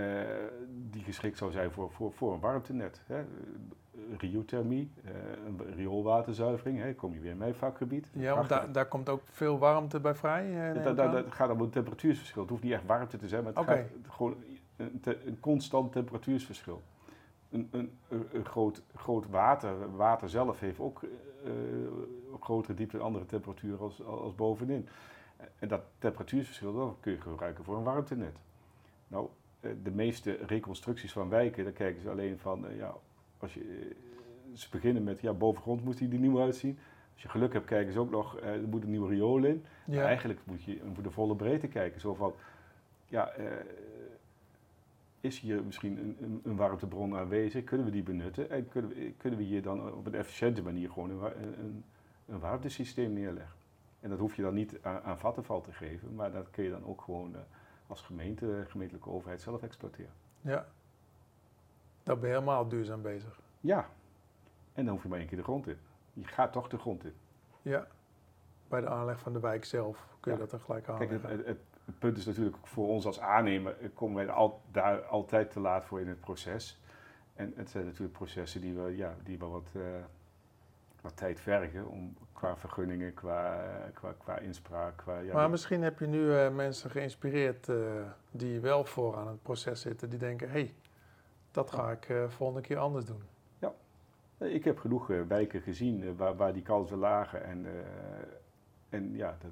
die 0.90 1.04
geschikt 1.04 1.38
zou 1.38 1.52
zijn 1.52 1.72
voor, 1.72 1.92
voor, 1.92 2.14
voor 2.14 2.34
een 2.34 2.40
warmtenet. 2.40 3.02
Hè. 3.06 3.24
Riothermie, 4.18 4.92
eh, 5.04 5.12
een 5.46 5.74
rioolwaterzuivering, 5.76 6.80
hè, 6.80 6.94
kom 6.96 7.14
je 7.14 7.20
weer 7.20 7.32
in 7.32 7.38
mijn 7.38 7.56
vakgebied. 7.56 8.10
Ja, 8.14 8.36
want 8.36 8.50
daar, 8.50 8.72
daar 8.72 8.86
komt 8.88 9.10
ook 9.10 9.22
veel 9.26 9.58
warmte 9.60 10.00
bij 10.00 10.16
vrij. 10.16 10.46
eh, 10.70 10.84
da- 10.84 10.94
da- 10.94 11.12
da- 11.12 11.16
Het 11.18 11.34
gaat 11.34 11.50
om 11.50 11.62
een 11.62 11.70
temperatuursverschil. 11.70 12.42
Het 12.42 12.50
hoeft 12.52 12.64
niet 12.64 12.72
echt 12.74 12.86
warmte 12.86 13.18
te 13.18 13.28
zijn, 13.28 13.44
maar 13.44 13.54
het 13.54 13.62
gaat 13.66 13.86
gewoon 14.10 14.36
een, 14.78 15.00
te- 15.02 15.26
een 15.28 15.40
constant 15.40 15.92
temperatuursverschil. 15.92 16.82
Een, 17.50 17.68
een, 17.72 17.92
een, 18.10 18.46
groot, 18.46 18.82
groot 18.96 19.30
water, 19.30 19.96
water 19.96 20.30
zelf 20.30 20.60
heeft 20.60 20.80
ook 20.80 21.04
eh, 21.04 21.10
op 22.32 22.44
grotere 22.44 22.74
diepte 22.74 22.98
een 22.98 23.04
andere 23.04 23.26
temperatuur 23.26 23.82
als, 23.82 24.04
als 24.04 24.36
bovenin. 24.36 24.88
En 25.60 25.68
dat 25.68 25.82
temperatuursverschil 26.00 26.74
dat 26.74 26.96
kun 27.00 27.12
je 27.12 27.22
gebruiken 27.22 27.64
voor 27.64 27.78
een 27.78 27.84
warmtenet. 27.84 28.36
Nou, 29.08 29.28
eh, 29.60 29.72
de 29.84 29.92
meeste 29.92 30.38
reconstructies 30.46 31.12
van 31.12 31.30
wijken, 31.30 31.64
daar 31.64 31.74
kijken 31.74 32.02
ze 32.02 32.10
alleen 32.10 32.38
van, 32.40 32.68
eh, 32.68 32.78
ja, 32.78 32.94
als 33.38 33.54
je, 33.54 33.60
eh, 33.60 34.58
ze 34.58 34.68
beginnen 34.72 35.04
met, 35.04 35.22
ja, 35.22 35.34
bovengrond 35.34 35.84
moet 35.84 35.98
die 35.98 36.12
er 36.12 36.18
nieuw 36.20 36.42
uitzien. 36.42 36.78
Als 37.14 37.22
je 37.22 37.30
geluk 37.30 37.54
hebt, 37.54 37.66
kijken 37.66 37.94
ze 37.94 38.00
ook 38.00 38.12
nog, 38.12 38.38
eh, 38.38 38.54
er 38.54 38.68
moet 38.68 38.84
een 38.84 38.90
nieuwe 38.90 39.10
riool 39.10 39.44
in. 39.44 39.66
ja. 39.86 40.06
Eigenlijk 40.06 40.40
moet 40.44 40.64
je 40.64 40.80
voor 40.94 41.04
de 41.04 41.12
volle 41.12 41.36
breedte 41.36 41.68
kijken. 41.68 42.02
Zo 42.02 42.14
van, 42.14 42.34
ja, 43.08 43.30
eh, 43.30 43.46
is 45.22 45.40
hier 45.40 45.64
misschien 45.64 45.98
een, 45.98 46.18
een, 46.22 46.42
een 46.44 46.56
warmtebron 46.56 47.16
aanwezig? 47.18 47.64
Kunnen 47.64 47.86
we 47.86 47.92
die 47.92 48.04
benutten? 48.04 48.50
En 48.50 48.68
kunnen 48.70 48.92
we, 48.92 49.14
kunnen 49.18 49.40
we 49.40 49.46
hier 49.46 49.62
dan 49.62 49.94
op 49.94 50.06
een 50.06 50.16
efficiënte 50.16 50.62
manier 50.64 50.92
gewoon 50.92 51.10
een, 51.10 51.60
een, 51.60 51.84
een 52.28 52.40
warmtesysteem 52.40 53.14
neerleggen? 53.14 53.56
En 54.00 54.10
dat 54.10 54.20
hoef 54.20 54.36
je 54.36 54.42
dan 54.42 54.54
niet 54.54 54.78
aan, 54.82 55.02
aan 55.02 55.18
Vattenfall 55.18 55.62
te 55.62 55.72
geven, 55.74 56.16
maar 56.16 56.32
dat 56.32 56.50
kun 56.50 56.64
je 56.64 56.70
dan 56.70 56.86
ook 56.86 57.02
gewoon 57.02 57.36
eh, 57.36 57.42
als 57.88 58.02
gemeente, 58.02 58.66
gemeentelijke 58.68 59.10
overheid 59.10 59.42
zelf 59.42 59.64
exploiteren. 59.64 60.12
ja. 60.42 60.66
Daar 62.04 62.18
ben 62.20 62.30
je 62.30 62.34
helemaal 62.36 62.68
duurzaam 62.68 63.02
bezig. 63.02 63.40
Ja, 63.60 63.90
en 64.74 64.86
dan 64.86 64.94
hoef 64.94 65.04
je 65.04 65.10
maar 65.10 65.20
één 65.20 65.28
keer 65.28 65.38
de 65.38 65.44
grond 65.44 65.68
in. 65.68 65.78
Je 66.14 66.24
gaat 66.24 66.52
toch 66.54 66.68
de 66.70 66.78
grond 66.78 67.04
in. 67.04 67.14
Ja. 67.62 67.88
Bij 68.68 68.82
de 68.82 68.88
aanleg 68.90 69.20
van 69.20 69.34
de 69.34 69.40
wijk 69.40 69.66
zelf 69.66 70.08
kun 70.20 70.32
je 70.32 70.38
Ja. 70.38 70.44
dat 70.44 70.54
er 70.54 70.60
gelijk 70.60 70.84
Kijk, 70.86 71.02
aanleggen. 71.02 71.30
het, 71.30 71.46
het, 71.46 71.60
het- 71.92 72.00
punt 72.00 72.18
is 72.18 72.26
natuurlijk 72.26 72.58
voor 72.64 72.88
ons 72.88 73.06
als 73.06 73.20
aannemer, 73.20 73.78
eh, 73.80 73.90
komen 73.94 74.16
wij 74.26 74.34
al, 74.34 74.62
daar 74.72 75.02
altijd 75.02 75.52
te 75.52 75.60
laat 75.60 75.86
voor 75.86 76.00
in 76.02 76.08
het 76.08 76.20
proces. 76.20 76.80
En 77.34 77.54
het 77.56 77.70
zijn 77.70 77.86
natuurlijk 77.86 78.14
processen 78.14 78.62
die 78.62 78.74
we, 78.74 78.96
ja, 78.96 79.16
die 79.24 79.40
wel 79.40 79.52
wat, 79.52 79.70
eh, 79.76 79.82
wat 81.02 81.18
tijd 81.18 81.40
vergen 81.40 81.88
om, 81.88 82.16
qua 82.34 82.58
vergunningen, 82.58 83.14
qua, 83.14 83.66
qua, 83.94 84.14
qua 84.18 84.38
inspraak. 84.38 84.98
Qua, 84.98 85.20
ja, 85.20 85.34
maar 85.34 85.50
misschien 85.50 85.82
heb 85.82 86.00
je 86.00 86.08
nu 86.08 86.34
eh, 86.38 86.50
mensen 86.56 86.90
geïnspireerd 86.90 87.68
die 88.32 88.60
wel 88.60 88.84
vooraan 88.86 89.28
het 89.28 89.42
proces 89.42 89.82
zitten, 89.82 90.10
die 90.10 90.20
denken, 90.20 90.48
hé, 90.48 90.54
hey, 90.60 90.74
dat 91.52 91.72
ga 91.72 91.92
ik 91.92 92.14
volgende 92.28 92.62
keer 92.62 92.78
anders 92.78 93.06
doen. 93.06 93.22
Eh, 94.38 94.54
Ik 94.54 94.64
heb 94.64 94.80
genoeg 94.80 95.08
wijken 95.28 95.62
gezien 95.62 96.16
waar, 96.16 96.36
waar 96.36 96.54
die 96.54 96.62
kansen 96.64 96.98
lagen 96.98 97.44
en, 97.44 97.66
en 98.90 99.16
ja, 99.16 99.38
dat, 99.42 99.52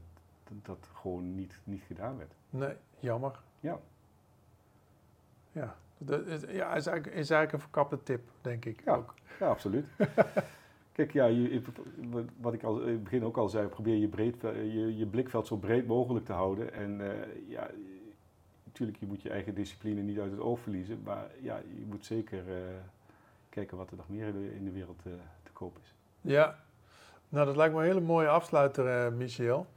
dat, 0.63 0.89
gewoon 0.93 1.35
niet, 1.35 1.59
niet 1.63 1.81
gedaan 1.81 2.17
werd. 2.17 2.33
Nee, 2.49 2.73
jammer. 2.99 3.39
Ja. 3.59 3.79
Ja, 5.51 5.75
dat 5.97 6.25
is, 6.25 6.41
ja, 6.41 6.75
is, 6.75 6.85
eigenlijk, 6.85 7.05
is 7.05 7.29
eigenlijk 7.29 7.51
een 7.51 7.59
verkapte 7.59 8.03
tip, 8.03 8.29
denk 8.41 8.65
ik. 8.65 8.81
Ja. 8.85 8.95
Ook. 8.95 9.13
Ja, 9.39 9.47
absoluut. 9.47 9.87
Kijk, 10.99 11.11
ja, 11.11 11.25
je, 11.25 11.61
wat 12.39 12.53
ik 12.53 12.63
al 12.63 12.81
in 12.81 12.91
het 12.91 13.03
begin 13.03 13.23
ook 13.23 13.37
al 13.37 13.49
zei, 13.49 13.67
probeer 13.67 13.95
je, 13.95 14.07
breed, 14.07 14.41
je, 14.41 14.97
je 14.97 15.05
blikveld 15.05 15.47
zo 15.47 15.57
breed 15.57 15.87
mogelijk 15.87 16.25
te 16.25 16.33
houden. 16.33 16.73
En 16.73 17.01
eh, 17.01 17.49
ja, 17.49 17.69
natuurlijk, 18.63 18.99
je 18.99 19.07
moet 19.07 19.21
je 19.21 19.29
eigen 19.29 19.55
discipline 19.55 20.01
niet 20.01 20.19
uit 20.19 20.31
het 20.31 20.39
oog 20.39 20.59
verliezen. 20.59 21.01
Maar 21.03 21.27
ja, 21.41 21.57
je 21.57 21.85
moet 21.85 22.05
zeker 22.05 22.39
eh, 22.47 22.55
kijken 23.49 23.77
wat 23.77 23.91
er 23.91 23.97
nog 23.97 24.09
meer 24.09 24.27
in 24.27 24.33
de, 24.33 24.55
in 24.55 24.65
de 24.65 24.71
wereld 24.71 25.01
eh, 25.05 25.11
te 25.43 25.51
koop 25.51 25.77
is. 25.81 25.93
Ja, 26.21 26.59
nou 27.29 27.45
dat 27.45 27.55
lijkt 27.55 27.73
me 27.73 27.79
een 27.79 27.87
hele 27.87 28.01
mooie 28.01 28.27
afsluiter, 28.27 29.13
Michel. 29.13 29.67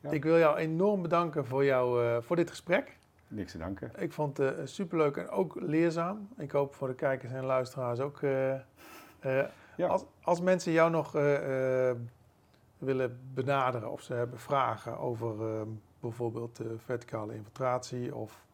Ja. 0.00 0.10
Ik 0.10 0.22
wil 0.24 0.38
jou 0.38 0.56
enorm 0.56 1.02
bedanken 1.02 1.46
voor, 1.46 1.64
jou, 1.64 2.04
eh, 2.04 2.16
voor 2.20 2.36
dit 2.36 2.50
gesprek. 2.50 2.96
Niks 3.28 3.52
te 3.52 3.58
danken. 3.58 3.90
Ik 3.98 4.12
vond 4.12 4.36
het 4.36 4.56
eh, 4.58 4.66
superleuk 4.66 5.16
en 5.16 5.28
ook 5.28 5.54
leerzaam. 5.60 6.28
Ik 6.36 6.50
hoop 6.50 6.74
voor 6.74 6.88
de 6.88 6.94
kijkers 6.94 7.32
en 7.32 7.44
luisteraars 7.44 8.00
ook. 8.00 8.22
eh, 8.22 8.54
Ja. 9.76 9.86
als, 9.86 10.04
als 10.22 10.40
mensen 10.40 10.72
jou 10.72 10.90
nog 10.90 11.12
willen 12.78 13.18
benaderen 13.34 13.90
of 13.90 14.02
ze 14.02 14.14
hebben 14.14 14.38
vragen 14.38 14.98
over 14.98 15.54
eh, 15.54 15.60
bijvoorbeeld 16.00 16.60
verticale 16.76 17.34
infiltratie 17.34 18.14
of 18.14 18.44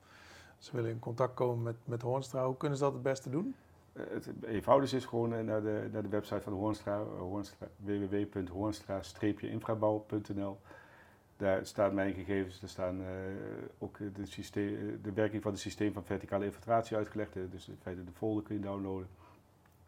ze 0.59 0.77
willen 0.77 0.91
in 0.91 0.99
contact 0.99 1.35
komen 1.35 1.63
met, 1.63 1.77
met 1.85 2.03
Hoornstra, 2.03 2.47
hoe 2.47 2.57
kunnen 2.57 2.79
ze 2.79 2.85
dat 2.85 2.93
het 2.93 3.03
beste 3.03 3.31
doen? 3.31 3.55
Het 3.93 4.31
eenvoudigste 4.43 4.97
is 4.97 5.05
gewoon 5.05 5.45
naar 5.45 5.63
de, 5.63 5.89
naar 5.93 6.03
de 6.03 6.09
website 6.09 6.41
van 6.41 6.53
Hoornstra 6.53 7.03
www.hoornstra-infrabouw.nl. 7.77 10.59
Daar 11.37 11.67
staan 11.67 11.95
mijn 11.95 12.15
gegevens, 12.15 12.61
daar 12.61 12.69
staan 12.69 13.01
eh, 13.01 13.07
ook 13.79 13.99
de, 13.99 14.27
systeem, 14.27 14.99
de 15.03 15.13
werking 15.13 15.43
van 15.43 15.53
het 15.53 15.61
systeem 15.61 15.93
van 15.93 16.05
verticale 16.05 16.45
infiltratie 16.45 16.97
uitgelegd. 16.97 17.37
eh, 17.37 17.43
dus 17.51 17.69
in 17.69 17.79
feite 17.83 18.05
de 18.05 18.13
folder 18.13 18.43
kun 18.43 18.55
je 18.55 18.61
downloaden. 18.61 19.09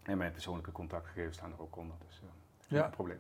En 0.03 0.19
mijn 0.19 0.33
persoonlijke 0.33 0.73
contactgegevens 0.73 1.37
staan 1.37 1.53
er 1.53 1.61
ook 1.61 1.77
onder, 1.77 1.97
dus 2.07 2.21
eh, 2.23 2.29
geen 2.69 2.79
Ja. 2.79 2.89
probleem. 2.89 3.19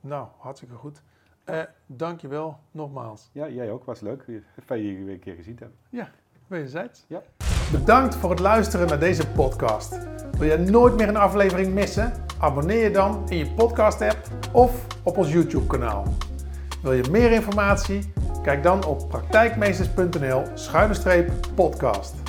Nou, 0.00 0.26
hartstikke 0.38 0.74
goed. 0.74 1.02
Eh 1.44 1.62
dankjewel 1.86 2.58
nogmaals. 2.70 3.30
Ja, 3.32 3.48
jij 3.48 3.70
ook, 3.70 3.84
was 3.84 4.00
leuk. 4.00 4.24
Fijn 4.66 4.82
je 4.82 5.04
weer 5.04 5.14
een 5.14 5.20
keer 5.20 5.34
gezien 5.34 5.54
te 5.56 5.62
hebben. 5.62 6.12
Wederzijds. 6.46 7.04
Ja. 7.08 7.22
Bedankt 7.72 8.14
voor 8.14 8.30
het 8.30 8.38
luisteren 8.38 8.86
naar 8.88 8.98
deze 9.00 9.28
podcast. 9.28 9.98
Wil 10.38 10.48
je 10.48 10.56
nooit 10.58 10.96
meer 10.96 11.08
een 11.08 11.16
aflevering 11.16 11.74
missen? 11.74 12.12
Abonneer 12.38 12.82
je 12.82 12.90
dan 12.90 13.30
in 13.30 13.36
je 13.36 13.50
podcast 13.50 14.00
app 14.00 14.28
of 14.52 14.86
op 15.04 15.16
ons 15.16 15.32
YouTube 15.32 15.66
kanaal. 15.66 16.04
Wil 16.84 16.92
je 16.92 17.10
meer 17.10 17.32
informatie? 17.32 18.12
Kijk 18.42 18.62
dan 18.62 18.84
op 18.84 19.08
praktijkmeesters.nl 19.08 20.42
schuine 20.54 20.94
streep 20.94 21.32
podcast. 21.54 22.23